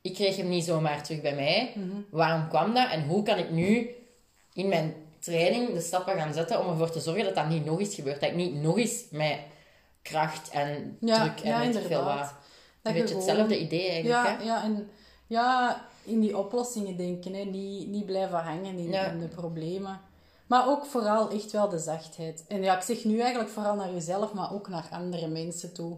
Ik 0.00 0.14
kreeg 0.14 0.36
hem 0.36 0.48
niet 0.48 0.64
zomaar 0.64 1.02
terug 1.02 1.20
bij 1.20 1.34
mij. 1.34 1.72
Mhm. 1.74 1.96
Waarom 2.10 2.48
kwam 2.48 2.74
dat? 2.74 2.90
En 2.90 3.04
hoe 3.06 3.22
kan 3.22 3.38
ik 3.38 3.50
nu 3.50 3.90
in 4.52 4.68
mijn 4.68 4.94
training 5.18 5.72
de 5.72 5.80
stappen 5.80 6.16
gaan 6.18 6.34
zetten 6.34 6.60
om 6.64 6.70
ervoor 6.70 6.90
te 6.90 7.00
zorgen 7.00 7.24
dat 7.24 7.34
dat 7.34 7.48
niet 7.48 7.64
nog 7.64 7.80
eens 7.80 7.94
gebeurt? 7.94 8.20
Dat 8.20 8.30
ik 8.30 8.36
niet 8.36 8.54
nog 8.54 8.78
eens 8.78 9.04
met 9.10 9.38
kracht 10.02 10.50
en 10.50 10.96
Ja, 11.00 11.22
druk 11.24 11.40
en 11.40 11.48
ja, 11.48 11.58
weet 11.60 11.86
veel 11.86 12.04
wat. 12.04 12.34
Een 12.82 12.94
je 12.94 13.00
beetje 13.00 13.14
gewoon- 13.14 13.28
hetzelfde 13.28 13.60
idee 13.60 13.88
eigenlijk, 13.88 14.26
Ja, 14.26 14.36
hè? 14.38 14.44
ja, 14.44 14.62
en 14.62 14.90
ja, 15.26 15.84
in 16.04 16.20
die 16.20 16.36
oplossingen 16.38 16.96
denken. 16.96 17.34
Hè. 17.34 17.44
Niet, 17.44 17.88
niet 17.88 18.06
blijven 18.06 18.38
hangen 18.38 18.78
in, 18.78 18.88
Ja. 18.90 19.04
in 19.04 19.18
de 19.20 19.28
problemen. 19.28 20.00
Maar 20.46 20.68
ook 20.68 20.84
vooral 20.86 21.30
echt 21.30 21.50
wel 21.50 21.68
de 21.68 21.78
zachtheid. 21.78 22.44
En 22.48 22.62
ja, 22.62 22.76
ik 22.76 22.82
zeg 22.82 23.04
nu 23.04 23.18
eigenlijk 23.20 23.50
vooral 23.50 23.74
naar 23.74 23.92
jezelf, 23.92 24.32
maar 24.32 24.52
ook 24.54 24.68
naar 24.68 24.88
andere 24.92 25.26
mensen 25.28 25.72
toe. 25.72 25.96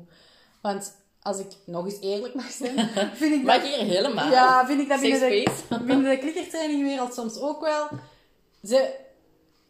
Want 0.60 0.94
als 1.22 1.38
ik 1.38 1.46
nog 1.64 1.84
eens 1.84 2.00
eerlijk 2.00 2.34
mag 2.34 2.50
zijn, 2.50 2.88
vind 3.20 3.34
ik 3.34 3.46
dat... 3.46 3.62
hier 3.62 3.78
helemaal. 3.86 4.30
Ja, 4.30 4.66
vind 4.66 4.80
ik 4.80 4.88
dat 4.88 5.00
binnen 5.00 5.20
de, 5.20 5.78
binnen 5.86 6.10
de 6.10 6.18
klikkertrainingwereld 6.18 7.14
soms 7.14 7.38
ook 7.40 7.60
wel. 7.60 7.88
Ze, 8.64 8.94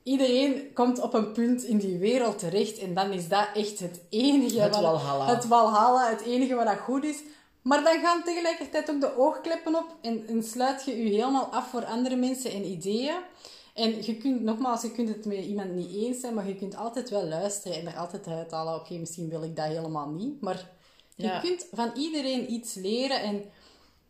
iedereen 0.05 0.73
komt 0.73 1.01
op 1.01 1.15
een 1.15 1.33
punt 1.33 1.63
in 1.65 1.79
die 1.79 1.99
wereld 1.99 2.39
terecht 2.39 2.79
en 2.79 2.95
dan 2.95 3.13
is 3.13 3.29
dat 3.29 3.47
echt 3.55 3.79
het 3.79 4.01
enige. 4.11 4.61
Het 4.61 4.75
wat- 4.75 4.83
walhalla. 4.83 5.27
Het 5.27 5.47
walhalla, 5.49 6.11
het 6.11 6.21
enige 6.21 6.55
wat 6.55 6.67
dat 6.67 6.79
goed 6.79 7.05
is. 7.05 7.19
Maar 7.63 7.83
dan 7.85 8.01
gaan 8.01 8.23
tegelijkertijd 8.25 8.91
ook 8.91 9.01
de 9.01 9.17
oogkleppen 9.19 9.75
op 9.75 9.97
en, 10.03 10.25
en 10.29 10.43
sluit 10.43 10.85
je 10.85 10.97
je 11.05 11.11
helemaal 11.11 11.45
af 11.45 11.69
voor 11.71 11.85
andere 11.85 12.17
mensen 12.17 12.51
en 12.53 12.65
ideeën. 12.65 13.17
En 13.75 14.05
je 14.05 14.17
kunt, 14.17 14.43
nogmaals, 14.43 14.83
je 14.83 14.91
kunt 14.93 15.09
het 15.09 15.25
met 15.25 15.45
iemand 15.45 15.75
niet 15.75 15.95
eens 15.95 16.21
zijn, 16.21 16.35
maar 16.35 16.49
je 16.49 16.55
kunt 16.55 16.77
altijd 16.77 17.11
wel 17.11 17.25
luisteren 17.29 17.79
en 17.81 17.87
er 17.87 17.97
altijd 17.97 18.27
uithalen. 18.27 18.75
Oké, 18.75 18.95
misschien 18.95 19.29
wil 19.29 19.43
ik 19.43 19.57
dat 19.57 19.67
helemaal 19.67 20.09
niet, 20.09 20.41
maar 20.41 20.69
je 21.17 21.27
Ja. 21.27 21.41
kunt 21.41 21.67
van 21.73 21.91
iedereen 21.97 22.53
iets 22.53 22.75
leren. 22.75 23.21
En 23.23 23.45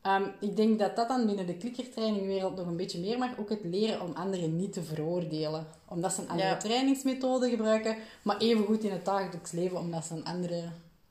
ehm, 0.04 0.24
ik 0.40 0.56
denk 0.56 0.78
dat 0.78 0.96
dat 0.96 1.08
dan 1.08 1.26
binnen 1.26 1.46
de 1.46 1.54
klikkertrainingwereld 1.56 2.56
nog 2.56 2.66
een 2.66 2.76
beetje 2.76 2.98
meer 2.98 3.18
mag. 3.18 3.38
Ook 3.38 3.48
het 3.48 3.64
leren 3.64 4.00
om 4.00 4.12
anderen 4.14 4.56
niet 4.56 4.72
te 4.72 4.82
veroordelen. 4.82 5.66
Omdat 5.88 6.12
ze 6.12 6.20
een 6.20 6.28
andere 6.28 6.48
Ja. 6.48 6.56
trainingsmethode 6.56 7.50
gebruiken, 7.50 7.96
maar 8.22 8.36
evengoed 8.38 8.84
in 8.84 8.90
het 8.92 9.04
dagelijks 9.04 9.50
leven, 9.52 9.78
omdat 9.78 10.04
ze 10.04 10.14
een 10.14 10.24
andere, 10.24 10.62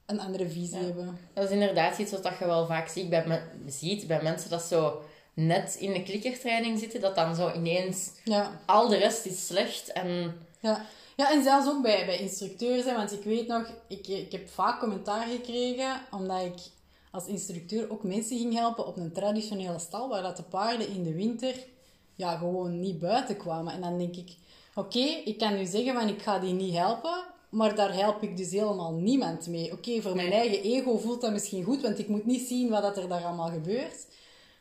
een 0.05 0.19
andere 0.19 0.49
visie 0.49 0.77
Ja. 0.79 0.83
hebben. 0.83 1.17
Dat 1.33 1.43
is 1.43 1.49
inderdaad 1.51 1.97
iets 1.97 2.11
wat 2.11 2.29
je 2.39 2.45
wel 2.45 2.65
vaak 2.65 2.87
ziet 2.87 3.09
bij, 3.09 3.41
ziet 3.67 4.07
bij 4.07 4.21
mensen 4.23 4.49
dat 4.49 4.61
zo 4.61 5.01
net 5.33 5.75
in 5.79 5.93
de 5.93 6.03
klikkertraining 6.03 6.79
zitten, 6.79 7.01
dat 7.01 7.15
dan 7.15 7.35
zo 7.35 7.51
ineens 7.55 8.11
Ja. 8.23 8.59
al 8.65 8.87
de 8.87 8.97
rest 8.97 9.25
is 9.25 9.45
slecht 9.47 9.91
en... 9.91 10.35
Ja. 10.59 10.85
ja, 11.15 11.31
en 11.31 11.43
zelfs 11.43 11.67
ook 11.67 11.81
bij, 11.81 12.05
bij 12.05 12.17
instructeurs. 12.19 12.85
Hè, 12.85 12.95
want 12.95 13.11
ik 13.11 13.23
weet 13.23 13.47
nog, 13.47 13.71
ik, 13.87 14.07
ik 14.07 14.31
heb 14.31 14.49
vaak 14.49 14.79
commentaar 14.79 15.27
gekregen, 15.27 16.01
omdat 16.11 16.41
ik 16.41 16.53
als 17.13 17.25
instructeur 17.25 17.91
ook 17.91 18.03
mensen 18.03 18.37
ging 18.37 18.53
helpen 18.53 18.87
op 18.87 18.97
een 18.97 19.11
traditionele 19.11 19.79
stal, 19.79 20.09
waar 20.09 20.21
dat 20.21 20.37
de 20.37 20.43
paarden 20.43 20.87
in 20.89 21.03
de 21.03 21.13
winter 21.13 21.55
ja, 22.15 22.37
gewoon 22.37 22.79
niet 22.79 22.99
buiten 22.99 23.37
kwamen. 23.37 23.73
En 23.73 23.81
dan 23.81 23.97
denk 23.97 24.15
ik, 24.15 24.35
oké, 24.75 24.99
ik 24.99 25.37
kan 25.37 25.57
nu 25.57 25.65
zeggen 25.65 25.93
van 25.93 26.07
ik 26.07 26.21
ga 26.21 26.39
die 26.39 26.53
niet 26.53 26.73
helpen, 26.73 27.23
maar 27.49 27.75
daar 27.75 27.93
help 27.93 28.23
ik 28.23 28.37
dus 28.37 28.51
helemaal 28.51 28.93
niemand 28.93 29.47
mee. 29.47 29.71
Oké, 29.71 30.01
voor 30.01 30.15
mijn 30.15 30.29
Nee. 30.29 30.39
eigen 30.39 30.63
ego 30.63 30.97
voelt 30.97 31.21
dat 31.21 31.31
misschien 31.31 31.63
goed, 31.63 31.81
want 31.81 31.99
ik 31.99 32.07
moet 32.07 32.25
niet 32.25 32.47
zien 32.47 32.69
wat 32.69 32.81
dat 32.81 32.97
er 32.97 33.07
daar 33.07 33.25
allemaal 33.25 33.49
gebeurt. 33.49 34.07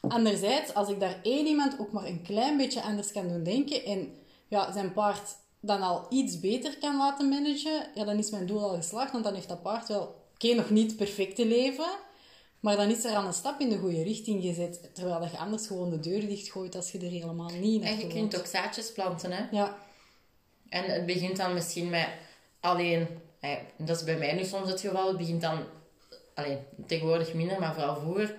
Anderzijds, 0.01 0.75
als 0.75 0.89
ik 0.89 1.01
daar 1.01 1.21
één 1.23 1.47
iemand 1.47 1.79
ook 1.79 1.93
maar 1.93 2.07
een 2.07 2.23
klein 2.23 2.57
beetje 2.57 2.83
anders 2.83 3.13
kan 3.13 3.29
doen 3.29 3.43
denken 3.43 3.85
en 3.85 4.15
ja, 4.49 4.73
zijn 4.73 4.93
paard 4.93 5.37
dan 5.61 5.83
al 5.83 6.07
iets 6.09 6.41
beter 6.41 6.79
kan 6.79 6.97
laten 6.97 7.29
managen, 7.29 7.87
ja, 7.95 8.05
dan 8.05 8.17
is 8.19 8.31
mijn 8.31 8.47
doel 8.47 8.63
al 8.63 8.75
geslaagd, 8.75 9.13
want 9.13 9.25
dan 9.25 9.35
heeft 9.35 9.49
dat 9.49 9.63
paard 9.63 9.89
wel, 9.89 10.15
oké, 10.35 10.55
nog 10.55 10.71
niet 10.71 10.87
het 10.87 10.97
perfecte 10.97 11.47
leven, 11.47 11.91
maar 12.63 12.77
dan 12.77 12.91
is 12.91 13.05
er 13.05 13.17
al 13.17 13.25
een 13.25 13.33
stap 13.33 13.61
in 13.61 13.69
de 13.69 13.79
goede 13.79 14.03
richting 14.03 14.43
gezet, 14.43 14.91
terwijl 14.95 15.21
dat 15.21 15.31
je 15.31 15.37
anders 15.39 15.67
gewoon 15.67 15.91
de 15.91 16.01
deur 16.01 16.21
dichtgooit 16.21 16.75
als 16.75 16.93
je 16.93 16.99
er 16.99 17.11
helemaal 17.11 17.51
niet 17.51 17.83
En 17.83 17.89
naartoe 17.89 18.09
je 18.09 18.15
kunt 18.15 18.39
ook 18.39 18.47
zaadjes 18.47 18.93
planten, 18.93 19.33
hè. 19.33 19.45
Ja, 19.51 19.79
En 20.69 20.85
het 20.85 21.07
begint 21.07 21.37
dan 21.37 21.55
misschien 21.55 21.91
met 21.91 22.09
alleen... 22.61 23.07
Dat 23.77 23.97
is 23.97 24.05
bij 24.05 24.17
mij 24.17 24.33
nu 24.33 24.45
soms 24.45 24.69
het 24.69 24.81
geval. 24.81 25.09
Het 25.09 25.17
begint 25.17 25.41
dan... 25.41 25.65
Alleen, 26.35 26.59
tegenwoordig 26.87 27.35
minder, 27.35 27.61
maar 27.61 27.75
vooral 27.75 27.97
vroeger... 27.97 28.35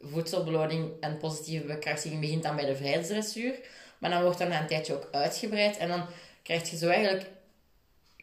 Voedselbeloning 0.00 0.90
en 1.00 1.18
positieve 1.18 1.66
bekrachtiging 1.66 2.20
begint 2.20 2.42
dan 2.42 2.56
bij 2.56 2.64
de 2.64 2.76
vrijheidsdressuur. 2.76 3.58
Maar 3.98 4.10
dan 4.10 4.22
wordt 4.22 4.38
dat 4.38 4.48
na 4.48 4.60
een 4.60 4.66
tijdje 4.66 4.94
ook 4.94 5.08
uitgebreid. 5.10 5.76
En 5.76 5.88
dan 5.88 6.06
krijg 6.42 6.70
je 6.70 6.76
zo 6.76 6.88
eigenlijk 6.88 7.30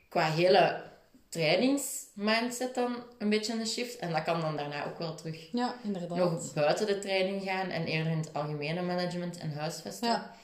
qua 0.10 0.32
hele 0.32 0.92
trainingsmindset 1.34 2.76
dan 2.76 2.96
een 3.18 3.30
beetje 3.30 3.54
een 3.54 3.68
shift. 3.68 3.98
En 3.98 4.12
dat 4.12 4.24
kan 4.24 4.42
dan 4.42 4.56
daarna 4.56 4.86
ook 4.86 4.98
wel 4.98 5.16
terug 5.16 5.50
ja 5.52 5.76
inderdaad. 5.84 6.18
nog 6.18 6.54
buiten 6.54 6.88
de 6.88 7.00
training 7.00 7.44
gaan 7.44 7.70
en 7.70 7.86
eerder 7.86 8.12
in 8.12 8.18
het 8.18 8.34
algemene 8.34 8.82
management 8.82 9.38
en 9.38 9.54
huisvesten. 9.54 10.08
Ja. 10.08 10.36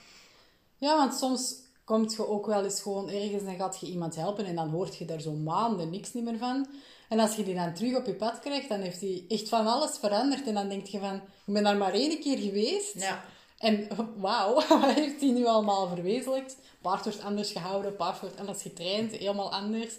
ja, 0.78 0.98
want 0.98 1.14
soms 1.14 1.56
komt 1.84 2.16
je 2.16 2.28
ook 2.28 2.46
wel 2.46 2.64
eens 2.64 2.82
gewoon 2.82 3.10
ergens 3.10 3.44
en 3.44 3.56
gaat 3.56 3.80
je 3.80 3.88
iemand 3.88 4.16
helpen 4.16 4.46
en 4.46 4.56
dan 4.56 4.70
hoort 4.70 4.98
je 4.98 5.06
daar 5.06 5.22
zo 5.22 5.32
maanden 5.32 5.90
niks 5.90 6.12
meer 6.12 6.38
van. 6.38 6.68
En 7.10 7.20
als 7.20 7.36
je 7.36 7.44
die 7.44 7.56
dan 7.56 7.74
terug 7.74 7.96
op 7.96 8.06
je 8.06 8.14
pad 8.14 8.40
krijgt, 8.40 8.70
dan 8.70 8.82
heeft 8.82 9.02
hij 9.02 9.26
echt 9.28 9.50
van 9.50 9.68
alles 9.68 9.98
veranderd. 9.98 10.48
En 10.48 10.54
dan 10.54 10.70
denk 10.70 10.86
je 10.86 11.00
van, 11.00 11.16
ik 11.16 11.54
ben 11.54 11.64
daar 11.64 11.78
maar 11.78 11.94
één 11.94 12.20
keer 12.20 12.38
geweest. 12.38 12.94
Ja. 13.02 13.24
En 13.58 13.88
wauw, 14.18 14.54
wat 14.82 14.94
heeft 14.94 15.22
hij 15.22 15.30
nu 15.30 15.46
allemaal 15.46 15.88
verwezenlijkt? 15.88 16.58
Paard 16.82 17.04
wordt 17.04 17.24
anders 17.24 17.52
gehouden, 17.52 17.96
paard 17.96 18.20
wordt 18.20 18.40
anders 18.40 18.62
getraind, 18.62 19.12
helemaal 19.12 19.52
anders. 19.52 19.94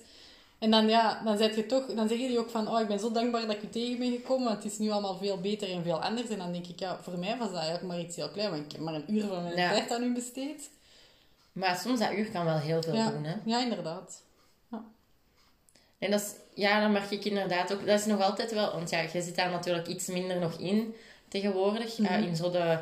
En 0.61 0.71
dan, 0.71 0.89
ja, 0.89 1.21
dan, 1.25 1.37
zeg 1.39 1.57
je 1.57 1.67
toch, 1.67 1.87
dan 1.87 2.09
zeg 2.09 2.19
je 2.19 2.39
ook 2.39 2.51
van, 2.51 2.69
oh, 2.69 2.81
ik 2.81 2.87
ben 2.89 2.99
zo 2.99 3.13
dankbaar 3.13 3.47
dat 3.47 3.57
ik 3.57 3.63
u 3.63 3.69
tegen 3.69 3.99
ben 3.99 4.11
gekomen, 4.13 4.45
want 4.49 4.63
het 4.63 4.73
is 4.73 4.79
nu 4.79 4.91
allemaal 4.91 5.17
veel 5.19 5.41
beter 5.41 5.71
en 5.71 5.83
veel 5.83 6.03
anders. 6.03 6.29
En 6.29 6.39
dan 6.39 6.53
denk 6.53 6.67
ik, 6.67 6.79
ja, 6.81 6.99
voor 7.03 7.19
mij 7.19 7.37
was 7.39 7.49
dat 7.49 7.57
eigenlijk 7.59 7.87
maar 7.87 8.01
iets 8.01 8.17
heel 8.17 8.29
klein, 8.31 8.51
want 8.51 8.65
ik 8.65 8.73
heb 8.73 8.81
maar 8.81 8.95
een 8.95 9.15
uur 9.15 9.27
van 9.27 9.43
mijn 9.43 9.57
Ja. 9.57 9.71
tijd 9.71 9.91
aan 9.93 10.03
u 10.03 10.13
besteed. 10.15 10.71
Maar 11.53 11.77
soms 11.77 11.99
dat 11.99 12.13
uur 12.13 12.31
kan 12.31 12.45
wel 12.45 12.59
heel 12.59 12.83
veel 12.83 12.95
Ja, 12.95 13.11
doen, 13.11 13.25
hè. 13.25 13.35
ja 13.45 13.63
inderdaad. 13.63 14.23
En 15.99 16.11
dat 16.11 16.21
is, 16.21 16.33
ja, 16.55 16.81
dan 16.81 16.93
merk 16.93 17.11
ik 17.11 17.25
inderdaad 17.25 17.73
ook, 17.73 17.87
dat 17.87 17.99
is 18.01 18.07
nog 18.07 18.21
altijd 18.23 18.53
wel, 18.53 18.73
want 18.73 18.91
ja, 18.91 19.01
je 19.01 19.23
zit 19.23 19.37
daar 19.37 19.51
natuurlijk 19.51 19.87
iets 19.87 20.07
minder 20.07 20.39
nog 20.39 20.59
in 20.59 20.95
tegenwoordig, 21.29 21.99
eh, 22.01 22.21
in 22.21 22.37
zo 22.37 22.51
de 22.51 22.79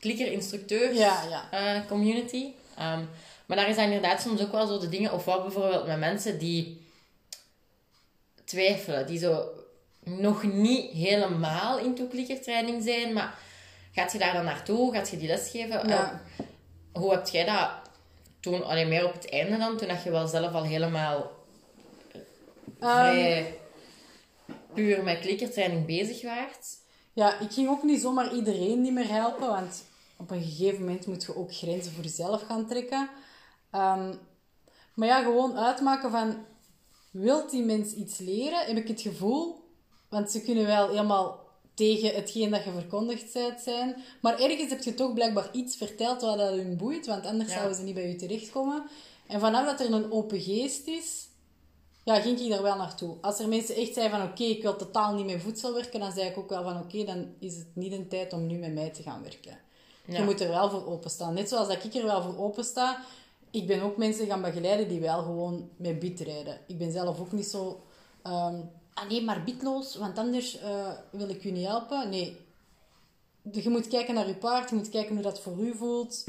klikker-instructeurs 0.00 0.90
Mhm. 0.90 0.98
Ja, 0.98 1.22
ja. 1.30 1.50
eh, 1.50 1.86
community. 1.88 2.52
Ehm, 2.78 3.00
maar 3.46 3.56
daar 3.56 3.68
is 3.68 3.76
inderdaad 3.76 4.20
soms 4.22 4.40
ook 4.42 4.52
wel 4.52 4.66
zo 4.66 4.78
de 4.78 4.88
dingen, 4.88 5.12
of 5.12 5.24
wat 5.24 5.42
bijvoorbeeld 5.42 5.86
met 5.86 5.98
mensen 5.98 6.38
die 6.38 6.83
twijfelen, 8.44 9.06
die 9.06 9.18
zo 9.18 9.48
nog 10.04 10.42
niet 10.42 10.90
helemaal 10.90 11.78
into 11.78 12.06
klikkertraining 12.06 12.82
zijn, 12.82 13.12
maar 13.12 13.38
gaat 13.92 14.12
je 14.12 14.18
daar 14.18 14.32
dan 14.32 14.44
naartoe, 14.44 14.94
gaat 14.94 15.10
je 15.10 15.16
die 15.16 15.28
lesgeven? 15.28 15.88
Ja. 15.88 16.22
Eh, 16.38 16.46
hoe 17.00 17.10
heb 17.10 17.26
jij 17.26 17.44
dat 17.44 17.70
toen, 18.40 18.64
alleen 18.64 18.88
meer 18.88 19.04
op 19.04 19.12
het 19.12 19.30
einde 19.30 19.56
dan, 19.58 19.76
toen 19.76 19.88
dat 19.88 20.02
je 20.02 20.10
wel 20.10 20.26
zelf 20.26 20.52
al 20.52 20.64
helemaal 20.64 21.42
Ehm, 22.84 23.10
vrij 23.10 23.58
puur 24.74 25.04
met 25.04 25.20
klikkertraining 25.20 25.86
bezig 25.86 26.22
waart? 26.22 26.66
Ja, 27.12 27.38
ik 27.38 27.52
ging 27.52 27.68
ook 27.68 27.82
niet 27.82 28.00
zomaar 28.00 28.34
iedereen 28.34 28.80
niet 28.82 28.92
meer 28.92 29.08
helpen, 29.08 29.48
want 29.48 29.84
op 30.16 30.30
een 30.30 30.42
gegeven 30.42 30.80
moment 30.80 31.06
moet 31.06 31.24
je 31.24 31.36
ook 31.36 31.54
grenzen 31.54 31.92
voor 31.92 32.04
jezelf 32.04 32.42
gaan 32.42 32.66
trekken. 32.66 33.08
Ehm, 33.70 34.14
maar 34.94 35.08
ja, 35.08 35.22
gewoon 35.22 35.58
uitmaken 35.58 36.10
van, 36.10 36.44
wilt 37.14 37.50
die 37.50 37.62
mens 37.62 37.92
iets 37.92 38.18
leren? 38.18 38.66
Heb 38.66 38.76
ik 38.76 38.88
het 38.88 39.00
gevoel 39.00 39.62
Want 40.08 40.30
ze 40.30 40.40
kunnen 40.42 40.66
wel 40.66 40.88
helemaal 40.88 41.40
tegen 41.74 42.14
hetgeen 42.14 42.50
dat 42.50 42.64
je 42.64 42.70
verkondigd 42.70 43.32
bent 43.32 43.60
zijn. 43.60 43.96
Maar 44.20 44.40
ergens 44.40 44.70
heb 44.70 44.82
je 44.82 44.94
toch 44.94 45.14
blijkbaar 45.14 45.48
iets 45.52 45.76
verteld 45.76 46.20
wat 46.20 46.38
dat 46.38 46.50
hun 46.50 46.76
boeit, 46.76 47.06
want 47.06 47.26
anders 47.26 47.48
Ja. 47.50 47.54
zouden 47.54 47.76
ze 47.76 47.82
niet 47.82 47.94
bij 47.94 48.08
je 48.08 48.16
terechtkomen. 48.16 48.82
En 49.26 49.40
vanaf 49.40 49.66
dat 49.66 49.80
er 49.80 49.92
een 49.92 50.12
open 50.12 50.40
geest 50.40 50.86
is, 50.86 51.28
ja, 52.04 52.20
ging 52.20 52.40
ik 52.40 52.50
daar 52.50 52.62
wel 52.62 52.76
naartoe. 52.76 53.16
Als 53.20 53.38
er 53.38 53.48
mensen 53.48 53.74
echt 53.74 53.94
zeiden 53.94 54.18
van 54.18 54.28
oké, 54.28 54.42
ik 54.42 54.62
wil 54.62 54.76
totaal 54.76 55.14
niet 55.14 55.26
met 55.26 55.42
voedsel 55.42 55.74
werken, 55.74 56.00
dan 56.00 56.12
zei 56.12 56.28
ik 56.28 56.38
ook 56.38 56.48
wel 56.48 56.62
van 56.62 56.78
oké, 56.78 57.04
dan 57.04 57.34
is 57.38 57.54
het 57.56 57.68
niet 57.74 57.92
een 57.92 58.08
tijd 58.08 58.32
om 58.32 58.46
nu 58.46 58.58
met 58.58 58.74
mij 58.74 58.90
te 58.90 59.02
gaan 59.02 59.22
werken. 59.22 59.58
Ja. 60.06 60.18
Je 60.18 60.24
moet 60.24 60.40
er 60.40 60.48
wel 60.48 60.70
voor 60.70 60.86
openstaan. 60.86 61.34
Net 61.34 61.48
zoals 61.48 61.68
dat 61.68 61.84
ik 61.84 61.94
er 61.94 62.04
wel 62.04 62.22
voor 62.22 62.38
opensta. 62.38 63.00
Ik 63.54 63.66
ben 63.66 63.82
ook 63.82 63.96
mensen 63.96 64.26
gaan 64.26 64.42
begeleiden 64.42 64.88
die 64.88 65.00
wel 65.00 65.22
gewoon 65.22 65.70
met 65.76 65.98
bit 65.98 66.20
rijden. 66.20 66.60
Ik 66.66 66.78
ben 66.78 66.92
zelf 66.92 67.20
ook 67.20 67.32
niet 67.32 67.46
zo... 67.46 67.82
ehm 68.22 68.60
ah 68.94 69.08
nee, 69.08 69.22
maar 69.22 69.44
bitloos, 69.44 69.96
want 69.96 70.18
anders 70.18 70.58
eh, 70.58 70.92
wil 71.10 71.28
ik 71.28 71.44
u 71.44 71.50
niet 71.50 71.66
helpen. 71.66 72.08
Nee. 72.08 72.36
Je 73.52 73.68
moet 73.70 73.88
kijken 73.88 74.14
naar 74.14 74.26
je 74.26 74.34
paard, 74.34 74.70
je 74.70 74.76
moet 74.76 74.88
kijken 74.88 75.14
hoe 75.14 75.22
dat 75.22 75.40
voor 75.40 75.58
u 75.58 75.74
voelt. 75.74 76.24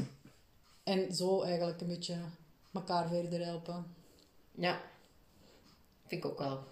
En 0.82 1.14
zo 1.14 1.42
eigenlijk 1.42 1.80
een 1.80 1.86
beetje 1.86 2.16
elkaar 2.72 3.08
verder 3.08 3.44
helpen. 3.44 3.94
Ja. 4.54 4.80
Vind 6.06 6.24
ik 6.24 6.30
ook 6.30 6.38
wel 6.38 6.64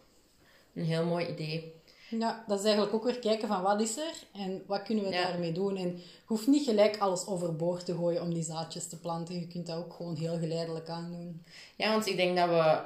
een 0.75 0.85
heel 0.85 1.05
mooi 1.05 1.27
idee. 1.27 1.75
Ja, 2.09 2.45
dat 2.47 2.59
is 2.59 2.65
eigenlijk 2.65 2.95
ook 2.95 3.05
weer 3.05 3.19
kijken 3.19 3.49
van 3.49 3.63
wat 3.63 3.81
is 3.81 3.97
er 3.97 4.13
en 4.33 4.63
wat 4.67 4.83
kunnen 4.83 5.05
we 5.05 5.11
Ja. 5.11 5.27
daarmee 5.27 5.53
doen. 5.53 5.77
En 5.77 5.89
je 5.97 6.03
hoeft 6.27 6.47
niet 6.47 6.65
gelijk 6.65 6.99
alles 6.99 7.27
overboord 7.27 7.85
te 7.85 7.95
gooien 7.95 8.23
om 8.23 8.35
die 8.35 8.43
zaadjes 8.43 8.87
te 8.89 8.99
planten. 8.99 9.35
Je 9.41 9.47
kunt 9.47 9.67
dat 9.67 9.77
ook 9.77 9.93
gewoon 9.93 10.17
heel 10.17 10.39
geleidelijk 10.39 10.89
aan 10.89 11.11
doen. 11.11 11.45
Ja, 11.77 11.91
want 11.91 12.07
ik 12.07 12.17
denk 12.17 12.37
dat 12.37 12.49
we 12.49 12.79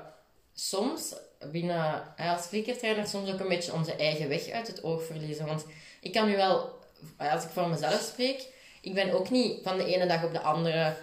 soms 0.54 1.14
binnen, 1.52 2.02
als 2.16 2.46
flikkertrainer, 2.46 3.07
soms 3.07 3.33
ook 3.33 3.40
een 3.40 3.48
beetje 3.48 3.72
onze 3.72 3.94
eigen 3.94 4.28
weg 4.28 4.48
uit 4.50 4.66
het 4.66 4.83
oog 4.83 5.02
verliezen. 5.04 5.46
Want 5.46 5.64
ik 6.00 6.12
kan 6.12 6.28
nu 6.28 6.37
wel, 6.37 6.78
als 7.18 7.44
ik 7.44 7.50
voor 7.50 7.68
mezelf 7.68 8.00
spreek, 8.12 8.46
ik 8.81 8.94
ben 8.94 9.12
ook 9.12 9.31
niet 9.31 9.62
van 9.62 9.76
de 9.76 9.85
ene 9.94 10.07
dag 10.07 10.24
op 10.24 10.33
de 10.33 10.40
andere, 10.40 10.96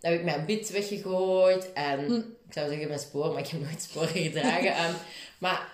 heb 0.00 0.12
ik 0.14 0.24
mijn 0.24 0.44
bit 0.44 0.70
weggegooid 0.70 1.72
en, 1.72 2.14
ik 2.46 2.52
zou 2.52 2.68
zeggen 2.68 2.88
mijn 2.88 3.00
spoor, 3.00 3.32
maar 3.32 3.42
ik 3.42 3.48
heb 3.48 3.60
nooit 3.60 3.82
sporen 3.82 4.08
gedragen. 4.08 4.74
Ehm, 4.84 4.92
maar 5.38 5.68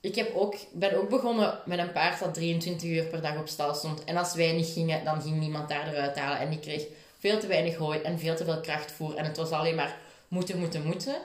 ik 0.00 0.14
heb 0.14 0.34
ook, 0.34 0.54
ben 0.72 0.96
ook 0.96 1.08
begonnen 1.08 1.58
met 1.64 1.78
een 1.78 1.92
paard 1.92 2.18
dat 2.18 2.34
23 2.34 2.88
uur 2.88 3.04
per 3.04 3.22
dag 3.22 3.38
op 3.38 3.48
stal 3.48 3.74
stond. 3.74 4.04
En 4.04 4.16
als 4.16 4.34
wij 4.34 4.52
niet 4.52 4.68
gingen, 4.68 5.04
dan 5.04 5.22
ging 5.22 5.38
niemand 5.38 5.68
daar 5.68 5.88
eruit 5.88 6.18
halen. 6.18 6.38
En 6.38 6.50
die 6.50 6.58
kreeg 6.58 6.86
veel 7.18 7.38
te 7.38 7.46
weinig 7.46 7.76
hooi 7.76 8.00
en 8.00 8.18
veel 8.18 8.36
te 8.36 8.44
veel 8.44 8.60
krachtvoer. 8.60 9.14
En 9.14 9.24
het 9.24 9.36
was 9.36 9.50
alleen 9.50 9.74
maar 9.74 9.98
moeten, 10.28 10.58
moeten, 10.58 10.84
moeten. 10.84 11.16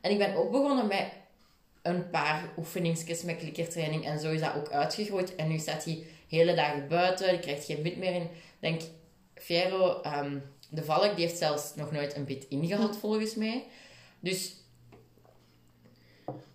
En 0.00 0.10
ik 0.10 0.18
ben 0.18 0.34
ook 0.36 0.50
begonnen 0.50 0.86
met 0.86 1.06
een 1.82 2.10
paar 2.10 2.52
oefeningsjes 2.56 3.22
met 3.22 3.36
klikkertraining. 3.36 4.06
En 4.06 4.20
zo 4.20 4.30
is 4.30 4.40
dat 4.40 4.54
ook 4.54 4.70
uitgegroeid. 4.70 5.34
En 5.34 5.48
nu 5.48 5.58
staat 5.58 5.84
hij 5.84 6.06
hele 6.28 6.54
dagen 6.54 6.88
buiten. 6.88 7.28
Die 7.28 7.38
krijgt 7.38 7.64
geen 7.64 7.82
bit 7.82 7.96
meer 7.96 8.14
in. 8.14 8.28
Denk, 8.60 8.80
Fiero, 9.34 10.00
ehm, 10.00 10.38
de 10.68 10.84
valk, 10.84 11.16
die 11.16 11.24
heeft 11.26 11.38
zelfs 11.38 11.74
nog 11.74 11.92
nooit 11.92 12.16
een 12.16 12.24
bit 12.24 12.46
ingehad, 12.48 12.96
volgens 12.96 13.34
mij. 13.34 13.64
Dus... 14.20 14.54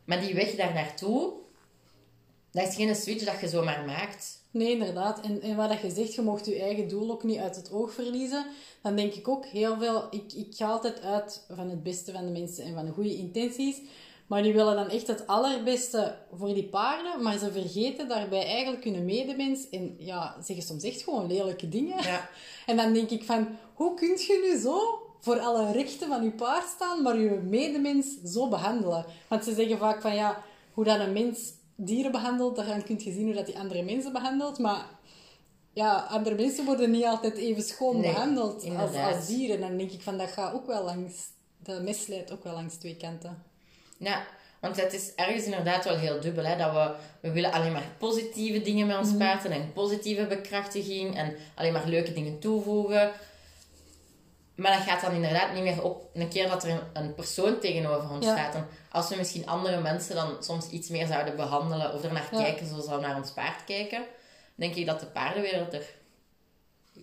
Maar 0.03 0.19
die 0.21 0.35
weg 0.35 0.55
daar 0.55 0.73
naartoe, 0.73 1.33
dat 2.57 2.67
is 2.67 2.75
geen 2.75 2.95
switch 2.95 3.23
dat 3.23 3.39
je 3.39 3.47
zomaar 3.47 3.85
maakt. 3.85 4.41
Nee, 4.51 4.71
inderdaad. 4.71 5.21
En, 5.21 5.41
en 5.41 5.55
wat 5.55 5.69
dat 5.69 5.81
je 5.81 5.89
zegt, 5.89 6.13
je 6.13 6.21
mocht 6.21 6.45
je 6.45 6.61
eigen 6.61 6.87
doel 6.87 7.11
ook 7.11 7.23
niet 7.23 7.39
uit 7.39 7.55
het 7.55 7.71
oog 7.71 7.93
verliezen. 7.93 8.45
Dan 8.81 8.95
denk 8.95 9.13
ik 9.13 9.27
ook 9.27 9.45
heel 9.45 9.77
veel... 9.77 10.07
Ik, 10.09 10.33
ik 10.33 10.55
ga 10.55 10.67
altijd 10.67 11.01
uit 11.01 11.45
van 11.55 11.69
het 11.69 11.83
beste 11.83 12.11
van 12.11 12.25
de 12.25 12.31
mensen 12.31 12.63
en 12.63 12.73
van 12.73 12.85
de 12.85 12.91
goede 12.91 13.15
intenties. 13.15 13.81
Maar 14.27 14.43
die 14.43 14.53
willen 14.53 14.75
dan 14.75 14.89
echt 14.89 15.07
het 15.07 15.27
allerbeste 15.27 16.15
voor 16.33 16.53
die 16.53 16.67
paarden. 16.67 17.23
Maar 17.23 17.37
ze 17.37 17.51
vergeten 17.51 18.07
daarbij 18.07 18.45
eigenlijk 18.45 18.83
hun 18.83 19.05
medemens. 19.05 19.69
En 19.69 19.95
ja, 19.97 20.35
zeggen 20.43 20.65
soms 20.65 20.83
echt 20.83 21.01
gewoon 21.01 21.27
lelijke 21.27 21.69
dingen. 21.69 22.03
Ja. 22.03 22.29
En 22.65 22.77
dan 22.77 22.93
denk 22.93 23.09
ik 23.09 23.23
van... 23.23 23.47
Hoe 23.73 23.93
kun 23.93 24.07
je 24.07 24.49
nu 24.51 24.59
zo 24.59 24.79
voor 25.19 25.39
alle 25.39 25.71
rechten 25.71 26.07
van 26.07 26.23
je 26.23 26.31
paard 26.31 26.67
staan, 26.67 27.01
maar 27.01 27.19
je 27.19 27.29
medemens 27.29 28.07
zo 28.25 28.49
behandelen? 28.49 29.05
Want 29.27 29.43
ze 29.43 29.53
zeggen 29.53 29.77
vaak 29.77 30.01
van 30.01 30.15
ja, 30.15 30.43
hoe 30.73 30.83
dat 30.83 30.99
een 30.99 31.13
mens 31.13 31.53
dieren 31.77 32.11
behandelt, 32.11 32.55
dan 32.55 32.83
kun 32.83 32.99
je 33.03 33.11
zien 33.11 33.25
hoe 33.25 33.33
dat 33.33 33.45
die 33.45 33.59
andere 33.59 33.83
mensen 33.83 34.13
behandelt. 34.13 34.59
Maar 34.59 34.85
ja, 35.73 36.07
andere 36.09 36.35
mensen 36.35 36.65
worden 36.65 36.91
niet 36.91 37.05
altijd 37.05 37.37
even 37.37 37.63
schoon 37.63 37.99
Nee, 37.99 38.13
behandeld 38.13 38.69
als, 38.77 38.95
als 38.95 39.27
dieren. 39.27 39.59
Dan 39.59 39.77
denk 39.77 39.91
ik 39.91 40.01
van 40.01 40.17
dat 40.17 40.29
gaat 40.29 40.53
ook 40.53 40.67
wel 40.67 40.83
langs... 40.83 41.13
Dat 41.59 41.81
mes 41.81 42.07
leidt 42.07 42.31
ook 42.31 42.43
wel 42.43 42.53
langs 42.53 42.75
twee 42.75 42.95
kanten. 42.95 43.43
Ja, 43.97 44.25
want 44.59 44.81
het 44.81 44.93
is 44.93 45.15
ergens 45.15 45.43
inderdaad 45.43 45.83
wel 45.83 45.97
heel 45.97 46.19
dubbel. 46.19 46.43
Hè? 46.43 46.57
Dat 46.57 46.73
we, 46.73 46.95
we 47.21 47.31
willen 47.31 47.51
alleen 47.51 47.71
maar 47.71 47.95
positieve 47.97 48.61
dingen 48.61 48.87
met 48.87 48.97
ons 48.97 49.17
paard 49.17 49.45
en 49.45 49.73
positieve 49.73 50.25
bekrachtiging 50.25 51.15
en 51.15 51.35
alleen 51.55 51.73
maar 51.73 51.87
leuke 51.87 52.13
dingen 52.13 52.39
toevoegen. 52.39 53.11
Maar 54.57 54.71
dat 54.77 54.81
gaat 54.87 55.01
dan 55.01 55.11
inderdaad 55.13 55.53
niet 55.53 55.63
meer 55.63 55.83
op 55.83 56.09
een 56.13 56.29
keer 56.29 56.47
dat 56.49 56.63
er 56.63 56.83
een, 56.93 57.15
persoon 57.15 57.59
tegenover 57.59 58.09
ons 58.09 58.25
Ja. 58.25 58.31
staat. 58.31 58.55
En 58.55 58.67
als 58.91 59.09
we 59.09 59.15
misschien 59.15 59.47
andere 59.47 59.81
mensen 59.81 60.15
dan 60.15 60.43
soms 60.43 60.69
iets 60.69 60.89
meer 60.89 61.07
zouden 61.07 61.35
behandelen 61.35 61.93
of 61.93 62.03
er 62.03 62.13
naar 62.13 62.27
Ja. 62.31 62.41
kijken 62.41 62.67
zoals 62.67 62.87
we 62.87 62.95
naar 62.95 63.15
ons 63.15 63.31
paard 63.31 63.63
kijken, 63.65 64.03
denk 64.55 64.75
ik 64.75 64.85
dat 64.85 64.99
de 64.99 65.05
paardenwereld 65.05 65.73
er 65.73 65.85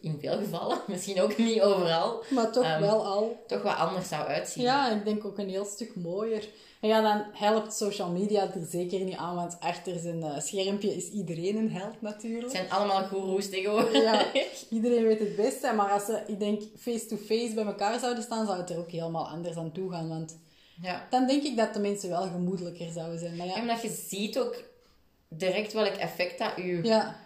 in 0.01 0.19
veel 0.21 0.37
gevallen, 0.39 0.79
misschien 0.89 1.21
ook 1.21 1.37
niet 1.39 1.61
overal, 1.63 2.23
Maar 2.31 2.53
toch 2.53 2.65
Ehm, 2.65 2.81
wel 2.81 3.07
al. 3.07 3.43
toch 3.47 3.63
wat 3.63 3.77
anders 3.77 4.09
zou 4.09 4.27
uitzien. 4.27 4.63
Ja, 4.63 4.91
ik 4.91 5.05
denk 5.05 5.25
ook 5.25 5.39
een 5.39 5.49
heel 5.49 5.65
stuk 5.65 5.95
mooier. 5.97 6.49
En 6.81 6.89
ja, 6.91 7.01
dan 7.01 7.23
helpt 7.33 7.73
social 7.75 8.09
media 8.11 8.43
er 8.43 8.67
zeker 8.71 9.01
niet 9.01 9.17
aan, 9.17 9.35
want 9.35 9.57
achter 9.61 9.99
zijn 9.99 10.23
eh, 10.23 10.39
schermpje 10.41 10.95
is 10.97 11.11
iedereen 11.11 11.57
een 11.57 11.71
held 11.73 12.01
natuurlijk. 12.01 12.43
Het 12.43 12.53
zijn 12.53 12.71
allemaal 12.71 13.05
goeroes 13.05 13.49
tegenwoordig. 13.51 14.03
Ja, 14.03 14.27
iedereen 14.77 15.05
weet 15.05 15.19
het 15.19 15.37
beste. 15.37 15.73
Maar 15.73 15.91
als 15.91 16.05
ze, 16.05 16.23
ik 16.27 16.39
denk, 16.39 16.63
face-to-face 16.79 17.55
bij 17.55 17.65
elkaar 17.65 17.99
zouden 17.99 18.23
staan, 18.23 18.47
zou 18.47 18.59
het 18.59 18.71
er 18.71 18.79
ook 18.79 18.91
helemaal 18.91 19.29
anders 19.29 19.57
aan 19.57 19.73
toe 19.73 19.91
gaan. 19.91 20.09
Want 20.09 20.39
ja. 20.83 21.07
dan 21.11 21.27
denk 21.27 21.43
ik 21.43 21.57
dat 21.57 21.75
de 21.75 21.81
mensen 21.81 22.09
wel 22.09 22.23
gemoedelijker 22.23 22.91
zouden 22.91 23.19
zijn. 23.19 23.37
Maar 23.37 23.47
Ja, 23.47 23.55
ja, 23.55 23.61
omdat 23.61 23.83
je 23.83 23.89
ziet 24.09 24.39
ook 24.39 24.57
direct 25.29 25.73
welk 25.73 25.95
effect 25.95 26.39
dat 26.39 26.53
je 26.57 26.81
ja, 26.83 27.17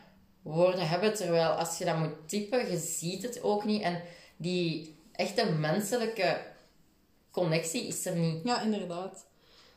woorden 0.53 0.89
hebben. 0.89 1.15
Terwijl 1.15 1.49
als 1.51 1.79
je 1.79 1.85
dat 1.85 1.97
moet 1.99 2.29
typen, 2.29 2.71
je 2.71 2.77
ziet 2.79 3.23
het 3.23 3.43
ook 3.43 3.65
niet. 3.65 3.83
En 3.83 4.03
die 4.37 4.97
echte 5.13 5.51
menselijke 5.53 6.41
connectie 7.31 7.87
is 7.87 8.07
er 8.07 8.17
niet. 8.17 8.45
ja, 8.45 8.61
inderdaad. 8.63 9.27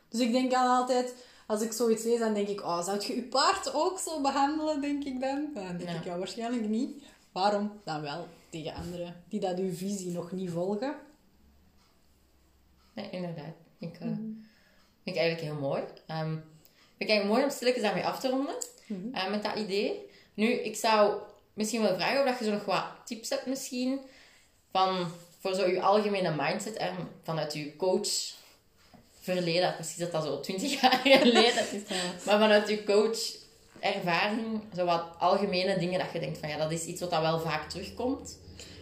Dus 0.10 0.20
ik 0.20 0.32
denk 0.32 0.52
dan 0.52 0.68
altijd, 0.68 1.16
als 1.48 1.62
ik 1.62 1.72
zoiets 1.72 2.04
lees, 2.04 2.20
dan 2.20 2.34
denk 2.34 2.48
ik, 2.48 2.62
oh, 2.62 2.84
zou 2.84 3.00
je 3.08 3.16
je 3.16 3.22
paard 3.24 3.74
ook 3.74 4.00
zo 4.00 4.22
behandelen, 4.22 4.82
denk 4.82 5.04
ik 5.04 5.20
dan? 5.20 5.50
Dan 5.54 5.78
denk 5.78 5.90
Ja. 5.90 5.96
ik, 5.96 6.04
ja, 6.04 6.18
waarschijnlijk 6.18 6.68
niet. 6.70 7.04
Waarom? 7.32 7.80
Dan 7.84 8.02
wel 8.02 8.28
tegen 8.50 8.74
anderen 8.74 9.24
die 9.30 9.40
dat 9.40 9.58
uw 9.60 9.74
visie 9.74 10.12
nog 10.12 10.32
niet 10.32 10.50
volgen. 10.50 10.96
Nee, 12.94 13.10
inderdaad. 13.10 13.54
Ik, 13.80 13.94
eh, 13.94 14.08
vind 14.08 14.38
ik 15.04 15.16
eigenlijk 15.16 15.42
heel 15.52 15.60
mooi. 15.70 15.84
Ehm 16.08 16.30
vind 16.30 16.42
ik 16.98 17.10
eigenlijk 17.10 17.30
mooi 17.30 17.44
om 17.44 17.50
stilletjes 17.50 17.84
daarmee 17.84 18.06
af 18.06 18.20
te 18.20 18.30
ronden. 18.30 18.56
eh, 19.14 19.30
met 19.30 19.44
dat 19.44 19.56
idee. 19.56 20.10
Nu, 20.42 20.52
ik 20.52 20.76
zou 20.76 21.14
misschien 21.54 21.82
wel 21.82 21.96
vragen 21.96 22.20
of 22.20 22.26
dat 22.26 22.40
je 22.40 22.46
zo 22.46 22.52
nog 22.52 22.66
wat 22.66 22.84
tips 23.06 23.30
hebt 23.30 23.46
misschien. 23.46 24.00
Van, 24.72 25.08
voor 25.40 25.54
zo 25.54 25.68
je 25.68 25.82
algemene 25.82 26.34
mindset 26.38 26.76
en 26.76 26.96
vanuit 27.24 27.54
je 27.54 27.76
coach 27.76 28.10
verleden. 29.20 29.74
Precies 29.74 29.98
dat 29.98 30.12
dat 30.12 30.24
zo 30.24 30.40
20 30.40 30.72
jaar 30.82 31.00
geleden 31.04 31.66
is. 31.72 31.82
Maar 32.26 32.40
vanuit 32.40 32.70
je 32.70 32.84
coach 32.84 33.20
ervaring, 33.80 34.62
zo 34.76 34.86
wat 34.86 35.04
algemene 35.20 35.80
dingen 35.80 36.00
dat 36.00 36.12
je 36.14 36.20
denkt 36.20 36.38
van 36.38 36.50
ja, 36.50 36.58
dat 36.58 36.72
is 36.72 36.86
iets 36.86 37.02
wat 37.02 37.10
dat 37.10 37.22
wel 37.22 37.40
vaak 37.40 37.70
terugkomt. 37.70 38.38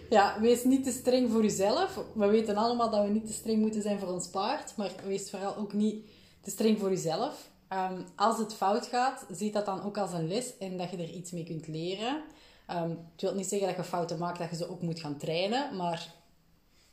Ja, 0.10 0.38
wees 0.42 0.64
niet 0.64 0.84
te 0.84 0.92
streng 0.92 1.32
voor 1.32 1.44
jezelf. 1.44 2.00
We 2.14 2.28
weten 2.28 2.58
allemaal 2.58 2.90
dat 2.90 3.04
we 3.04 3.10
niet 3.10 3.28
te 3.28 3.34
streng 3.34 3.60
moeten 3.60 3.82
zijn 3.82 4.00
voor 4.00 4.10
ons 4.10 4.28
paard. 4.28 4.74
Maar 4.76 4.92
wees 5.06 5.30
vooral 5.30 5.56
ook 5.58 5.74
niet 5.74 6.06
te 6.42 6.50
streng 6.50 6.80
voor 6.80 6.90
jezelf. 6.90 7.50
Ehm, 7.70 8.02
als 8.16 8.38
het 8.38 8.54
fout 8.54 8.86
gaat, 8.86 9.26
zie 9.32 9.52
dat 9.52 9.66
dan 9.66 9.84
ook 9.84 9.98
als 9.98 10.14
een 10.14 10.28
les 10.28 10.58
en 10.58 10.78
dat 10.78 10.90
je 10.92 10.98
er 10.98 11.10
iets 11.10 11.32
mee 11.32 11.44
kunt 11.44 11.68
leren. 11.68 12.24
Ehm 12.68 12.90
het 12.90 13.22
wil 13.22 13.34
niet 13.34 13.48
zeggen 13.48 13.68
dat 13.68 13.78
je 13.78 13.84
fouten 13.84 14.18
maakt, 14.18 14.40
dat 14.40 14.50
je 14.50 14.56
ze 14.56 14.70
ook 14.70 14.82
moet 14.82 15.00
gaan 15.00 15.18
trainen. 15.18 15.76
Maar 15.76 16.14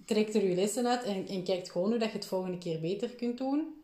trek 0.05 0.35
er 0.35 0.49
je 0.49 0.55
lessen 0.55 0.87
uit 0.87 1.03
en, 1.03 1.29
en 1.29 1.45
kijk 1.45 1.69
gewoon 1.69 1.89
hoe 1.91 1.99
dat 1.99 2.11
je 2.11 2.17
het 2.17 2.27
volgende 2.27 2.59
keer 2.59 2.81
beter 2.81 3.09
kunt 3.09 3.39
doen. 3.39 3.83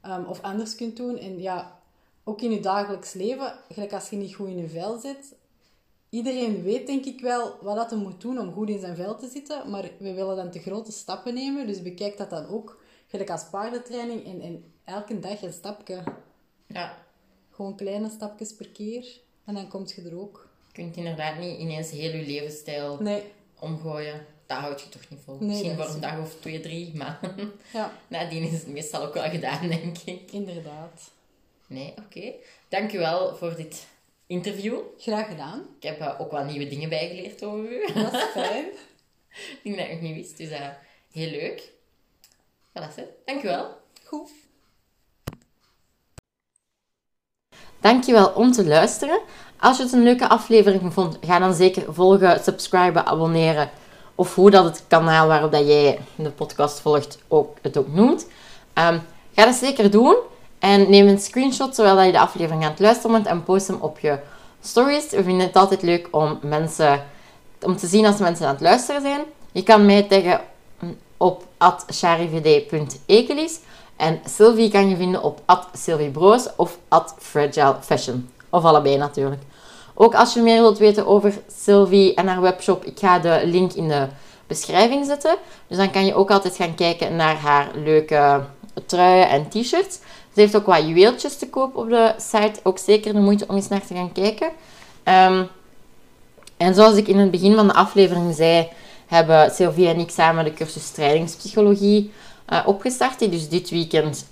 Ehm, 0.00 0.24
of 0.24 0.40
anders 0.42 0.74
kunt 0.74 0.96
doen. 0.96 1.18
En 1.18 1.40
ja, 1.40 1.80
ook 2.24 2.40
in 2.40 2.50
je 2.50 2.60
dagelijks 2.60 3.12
leven, 3.12 3.54
gelijk 3.68 3.92
als 3.92 4.08
je 4.08 4.16
niet 4.16 4.34
goed 4.34 4.48
in 4.48 4.56
je 4.56 4.68
vel 4.68 4.98
zit, 4.98 5.34
Iedereen 6.14 6.62
weet 6.62 6.86
denk 6.86 7.04
ik 7.04 7.20
wel 7.20 7.56
wat 7.60 7.76
dat 7.76 7.90
hij 7.90 7.98
moet 7.98 8.20
doen 8.20 8.38
om 8.38 8.52
goed 8.52 8.68
in 8.68 8.80
zijn 8.80 8.96
vel 8.96 9.16
te 9.16 9.28
zitten, 9.28 9.70
maar 9.70 9.90
we 9.98 10.12
willen 10.12 10.36
dan 10.36 10.50
te 10.50 10.58
grote 10.58 10.92
stappen 10.92 11.34
nemen, 11.34 11.66
dus 11.66 11.82
bekijk 11.82 12.16
dat 12.16 12.30
dan 12.30 12.46
ook 12.46 12.80
gelijk 13.06 13.30
als 13.30 13.48
paardentraining 13.50 14.24
en, 14.26 14.40
en 14.40 14.64
elke 14.84 15.18
dag 15.18 15.42
een 15.42 15.52
stapje. 15.52 16.02
Ja, 16.66 17.04
Gewoon 17.50 17.76
kleine 17.76 18.10
stapjes 18.10 18.54
per 18.54 18.68
keer 18.68 19.06
en 19.44 19.54
dan 19.54 19.68
kom 19.68 19.82
je 19.86 20.02
er 20.02 20.18
ook. 20.20 20.48
je 20.66 20.72
kunt 20.72 20.96
inderdaad 20.96 21.38
niet 21.38 21.58
ineens 21.58 21.90
heel 21.90 22.12
je 22.16 22.26
levensstijl 22.26 22.96
Nee, 23.02 23.22
omgooien. 23.58 24.26
Dat 24.46 24.58
houd 24.58 24.80
je 24.80 24.88
toch 24.88 25.08
niet 25.10 25.20
vol. 25.24 25.36
Nee, 25.38 25.48
Misschien 25.48 25.76
voor 25.76 25.88
een 25.88 26.00
dag 26.00 26.18
of 26.20 26.34
twee, 26.40 26.60
drie, 26.60 26.94
maar 26.96 27.20
ja, 27.72 27.92
nadien 28.08 28.42
is 28.42 28.52
het 28.52 28.66
meestal 28.66 29.02
ook 29.02 29.14
wel 29.14 29.30
gedaan, 29.30 29.68
denk 29.78 29.98
ik. 29.98 30.32
inderdaad. 30.32 31.10
Nee, 31.66 31.94
oké. 32.06 32.32
Dankjewel 32.68 33.36
voor 33.36 33.56
dit 33.56 33.86
interview. 34.26 34.78
Graag 34.98 35.26
gedaan. 35.28 35.66
Ik 35.76 35.82
heb 35.82 36.00
uh, 36.00 36.20
ook 36.20 36.30
wel 36.30 36.44
nieuwe 36.44 36.66
dingen 36.68 36.88
bijgeleerd 36.88 37.44
over 37.44 37.72
u. 37.72 37.92
Dat 37.94 38.12
is 38.12 38.22
fijn. 38.22 38.64
dingen 39.62 39.78
dat 39.78 39.86
ik 39.86 39.92
nog 39.92 40.00
niet 40.00 40.14
wist, 40.14 40.36
dus 40.36 40.50
uh, 40.50 40.68
heel 41.12 41.30
leuk. 41.30 41.72
Voilà, 42.68 42.94
het. 42.94 43.08
Dankjewel. 43.24 43.76
Goed. 44.04 44.30
Dankjewel 47.84 48.32
om 48.34 48.52
te 48.52 48.66
luisteren. 48.66 49.18
Als 49.58 49.76
je 49.76 49.82
het 49.82 49.92
een 49.92 50.02
leuke 50.02 50.28
aflevering 50.28 50.92
vond, 50.92 51.18
ga 51.20 51.38
dan 51.38 51.54
zeker 51.54 51.84
volgen, 51.88 52.40
subscriben, 52.42 53.06
abonneren. 53.06 53.70
Of 54.14 54.34
hoe 54.34 54.50
dat 54.50 54.64
het 54.64 54.84
kanaal 54.88 55.26
waarop 55.26 55.52
dat 55.52 55.66
jij 55.66 55.98
de 56.14 56.30
podcast 56.30 56.80
volgt 56.80 57.18
ook, 57.28 57.56
het 57.62 57.76
ook 57.76 57.88
noemt. 57.88 58.26
Um, 58.74 59.02
ga 59.34 59.44
dat 59.44 59.54
zeker 59.54 59.90
doen. 59.90 60.16
En 60.58 60.90
neem 60.90 61.08
een 61.08 61.18
screenshot 61.18 61.74
terwijl 61.74 62.00
je 62.00 62.12
de 62.12 62.18
aflevering 62.18 62.64
aan 62.64 62.70
het 62.70 62.80
luisteren 62.80 63.12
bent 63.12 63.26
en 63.26 63.42
post 63.42 63.66
hem 63.66 63.78
op 63.80 63.98
je 63.98 64.18
stories. 64.62 65.10
We 65.10 65.22
vinden 65.22 65.46
het 65.46 65.56
altijd 65.56 65.82
leuk 65.82 66.08
om, 66.10 66.38
mensen, 66.42 67.02
om 67.60 67.76
te 67.76 67.86
zien 67.86 68.06
als 68.06 68.18
mensen 68.18 68.46
aan 68.46 68.52
het 68.52 68.62
luisteren 68.62 69.02
zijn. 69.02 69.20
Je 69.52 69.62
kan 69.62 69.86
mij 69.86 70.02
taggen 70.02 70.40
op 71.16 71.46
charivd.ekelis. 71.86 73.60
En 73.96 74.20
Sylvie 74.24 74.70
kan 74.70 74.88
je 74.88 74.96
vinden 74.96 75.22
op 75.22 75.40
@sylviebroos 75.72 76.48
of 76.56 76.78
@fragilefashion. 77.18 78.28
Of 78.50 78.64
allebei 78.64 78.96
natuurlijk. 78.96 79.42
Ook 79.94 80.14
als 80.14 80.34
je 80.34 80.42
meer 80.42 80.60
wilt 80.60 80.78
weten 80.78 81.06
over 81.06 81.32
Sylvie 81.62 82.14
en 82.14 82.26
haar 82.26 82.40
webshop, 82.40 82.84
ik 82.84 82.98
ga 82.98 83.18
de 83.18 83.40
link 83.44 83.72
in 83.72 83.88
de 83.88 84.06
beschrijving 84.46 85.06
zetten. 85.06 85.36
Dus 85.66 85.76
dan 85.76 85.90
kan 85.90 86.06
je 86.06 86.14
ook 86.14 86.30
altijd 86.30 86.56
gaan 86.56 86.74
kijken 86.74 87.16
naar 87.16 87.36
haar 87.36 87.70
leuke 87.74 88.44
truien 88.86 89.28
en 89.28 89.48
t-shirts. 89.48 89.94
Ze 90.34 90.40
heeft 90.40 90.56
ook 90.56 90.66
wat 90.66 90.86
juweeltjes 90.86 91.36
te 91.36 91.48
koop 91.48 91.76
op 91.76 91.88
de 91.88 92.14
site. 92.16 92.60
Ook 92.62 92.78
zeker 92.78 93.12
de 93.12 93.18
moeite 93.18 93.44
om 93.48 93.56
eens 93.56 93.68
naar 93.68 93.86
te 93.86 93.94
gaan 93.94 94.12
kijken. 94.12 94.48
Um, 95.04 95.48
en 96.56 96.74
zoals 96.74 96.96
ik 96.96 97.08
in 97.08 97.18
het 97.18 97.30
begin 97.30 97.54
van 97.54 97.66
de 97.66 97.74
aflevering 97.74 98.34
zei, 98.34 98.68
hebben 99.06 99.50
Sylvie 99.50 99.88
en 99.88 99.98
ik 99.98 100.10
samen 100.10 100.44
de 100.44 100.54
cursus 100.54 100.90
trainingspsychologie 100.90 102.12
uh, 102.48 102.60
opgestart. 102.66 103.18
Die 103.18 103.28
dus 103.28 103.48
dit 103.48 103.70
weekend 103.70 104.26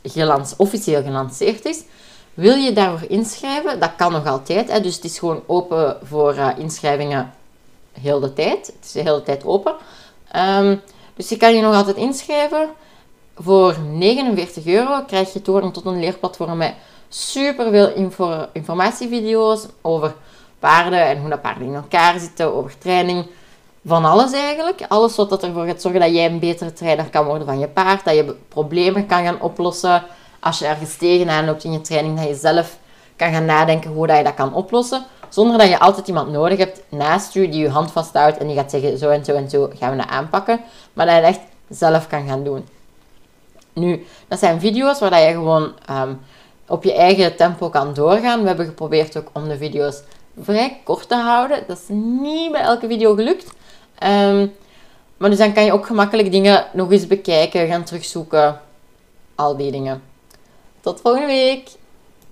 officieel 0.57 1.03
gelanceerd 1.03 1.65
is. 1.65 1.83
Wil 2.35 2.57
je 2.57 2.73
daarvoor 2.73 3.11
inschrijven? 3.11 3.81
Dat 3.81 3.97
kan 3.97 4.13
nog 4.13 4.27
altijd. 4.27 4.71
Hè? 4.71 4.81
Dus 4.81 4.95
het 4.95 5.05
is 5.05 5.19
gewoon 5.19 5.43
open 5.47 5.97
voor 6.03 6.35
uh, 6.35 6.49
inschrijvingen 6.57 7.33
heel 8.01 8.21
de 8.21 8.33
tijd. 8.33 8.67
Het 8.67 8.85
is 8.85 8.93
de 8.93 9.01
hele 9.01 9.23
tijd 9.23 9.45
open. 9.45 9.75
Um, 10.37 10.81
dus 11.17 11.29
je 11.29 11.37
kan 11.37 11.55
je 11.55 11.63
nog 11.63 11.75
altijd 11.75 11.97
inschrijven. 11.97 12.69
Voor 13.37 13.77
49 13.81 14.67
euro 14.67 15.03
krijg 15.07 15.33
je 15.33 15.43
toegang 15.43 15.73
tot 15.73 15.87
een 15.87 16.01
leerplatform 16.01 16.57
met 16.57 16.75
superveel 17.09 17.95
info 17.95 18.47
informatievideo's 18.53 19.67
over 19.81 20.15
paarden 20.59 21.07
en 21.07 21.21
hoe 21.21 21.29
dat 21.29 21.43
paarden 21.43 21.67
in 21.67 21.75
elkaar 21.75 22.19
zitten, 22.19 22.55
over 22.55 22.79
training. 22.79 23.27
Van 23.85 24.05
alles 24.05 24.33
eigenlijk. 24.33 24.85
Alles 24.89 25.17
wat 25.17 25.43
ervoor 25.43 25.67
gaat 25.67 25.83
zorgen 25.83 26.01
dat 26.01 26.15
jij 26.15 26.27
een 26.27 26.39
betere 26.39 26.73
trainer 26.73 27.11
kan 27.11 27.25
worden 27.25 27.47
van 27.47 27.59
je 27.59 27.69
paard. 27.69 28.05
Dat 28.05 28.15
je 28.15 28.37
problemen 28.49 29.07
kan 29.07 29.25
gaan 29.25 29.41
oplossen. 29.41 30.03
Als 30.41 30.59
je 30.59 30.67
ergens 30.67 30.97
tegenaan 30.97 31.45
loopt 31.45 31.65
in 31.65 31.73
je 31.73 31.81
training, 31.81 32.19
dat 32.19 32.29
je 32.29 32.35
zelf 32.35 32.79
kan 33.17 33.33
gaan 33.33 33.45
nadenken 33.45 33.91
hoe 33.91 34.07
dat 34.07 34.17
je 34.17 34.25
dat 34.25 34.35
kan 34.35 34.55
oplossen. 34.55 35.05
Zonder 35.29 35.59
dat 35.59 35.69
je 35.69 35.79
altijd 35.79 36.09
iemand 36.09 36.31
nodig 36.31 36.59
hebt 36.59 36.83
naast 36.89 37.33
je 37.33 37.49
die 37.49 37.61
je 37.61 37.69
hand 37.69 37.93
vasthoudt 37.93 38.39
en 38.39 38.47
die 38.47 38.57
gaat 38.57 38.71
zeggen 38.71 38.99
zo 38.99 39.09
en 39.09 39.25
zo 39.25 39.35
en 39.35 39.51
zo 39.51 39.71
gaan 39.79 39.91
we 39.91 39.97
dat 39.97 40.09
aanpakken. 40.09 40.61
Maar 40.93 41.07
dat 41.07 41.15
je 41.15 41.21
het 41.21 41.37
echt 41.37 41.45
zelf 41.69 42.07
kan 42.07 42.27
gaan 42.27 42.45
doen. 42.45 42.69
Nu, 43.73 44.07
dat 44.29 44.39
zijn 44.39 44.61
video's 44.61 44.99
waar 44.99 45.21
je 45.21 45.33
gewoon 45.33 45.73
um, 45.91 46.21
op 46.67 46.85
je 46.85 46.95
eigen 46.95 47.37
tempo 47.37 47.69
kan 47.69 47.95
doorgaan. 47.95 48.41
We 48.41 48.47
hebben 48.47 48.67
geprobeerd 48.67 49.17
ook 49.17 49.29
om 49.33 49.49
de 49.49 49.57
video's 49.57 50.03
vrij 50.41 50.81
kort 50.85 51.09
te 51.09 51.15
houden. 51.15 51.65
Dat 51.67 51.79
is 51.79 51.89
niet 51.89 52.53
bij 52.53 52.61
elke 52.61 52.87
video 52.87 53.15
gelukt. 53.15 53.55
Um, 54.07 54.53
maar 55.17 55.31
dus 55.31 55.39
dan 55.39 55.53
kan 55.53 55.65
je 55.65 55.73
ook 55.73 55.87
gemakkelijk 55.87 56.31
dingen 56.31 56.67
nog 56.73 56.93
eens 56.93 57.07
bekijken, 57.07 57.69
gaan 57.69 57.85
terugzoeken. 57.85 58.61
Al 59.35 59.57
die 59.57 59.71
dingen. 59.71 60.03
Tot 60.81 61.01
volgende 61.01 61.27
week! 61.27 61.69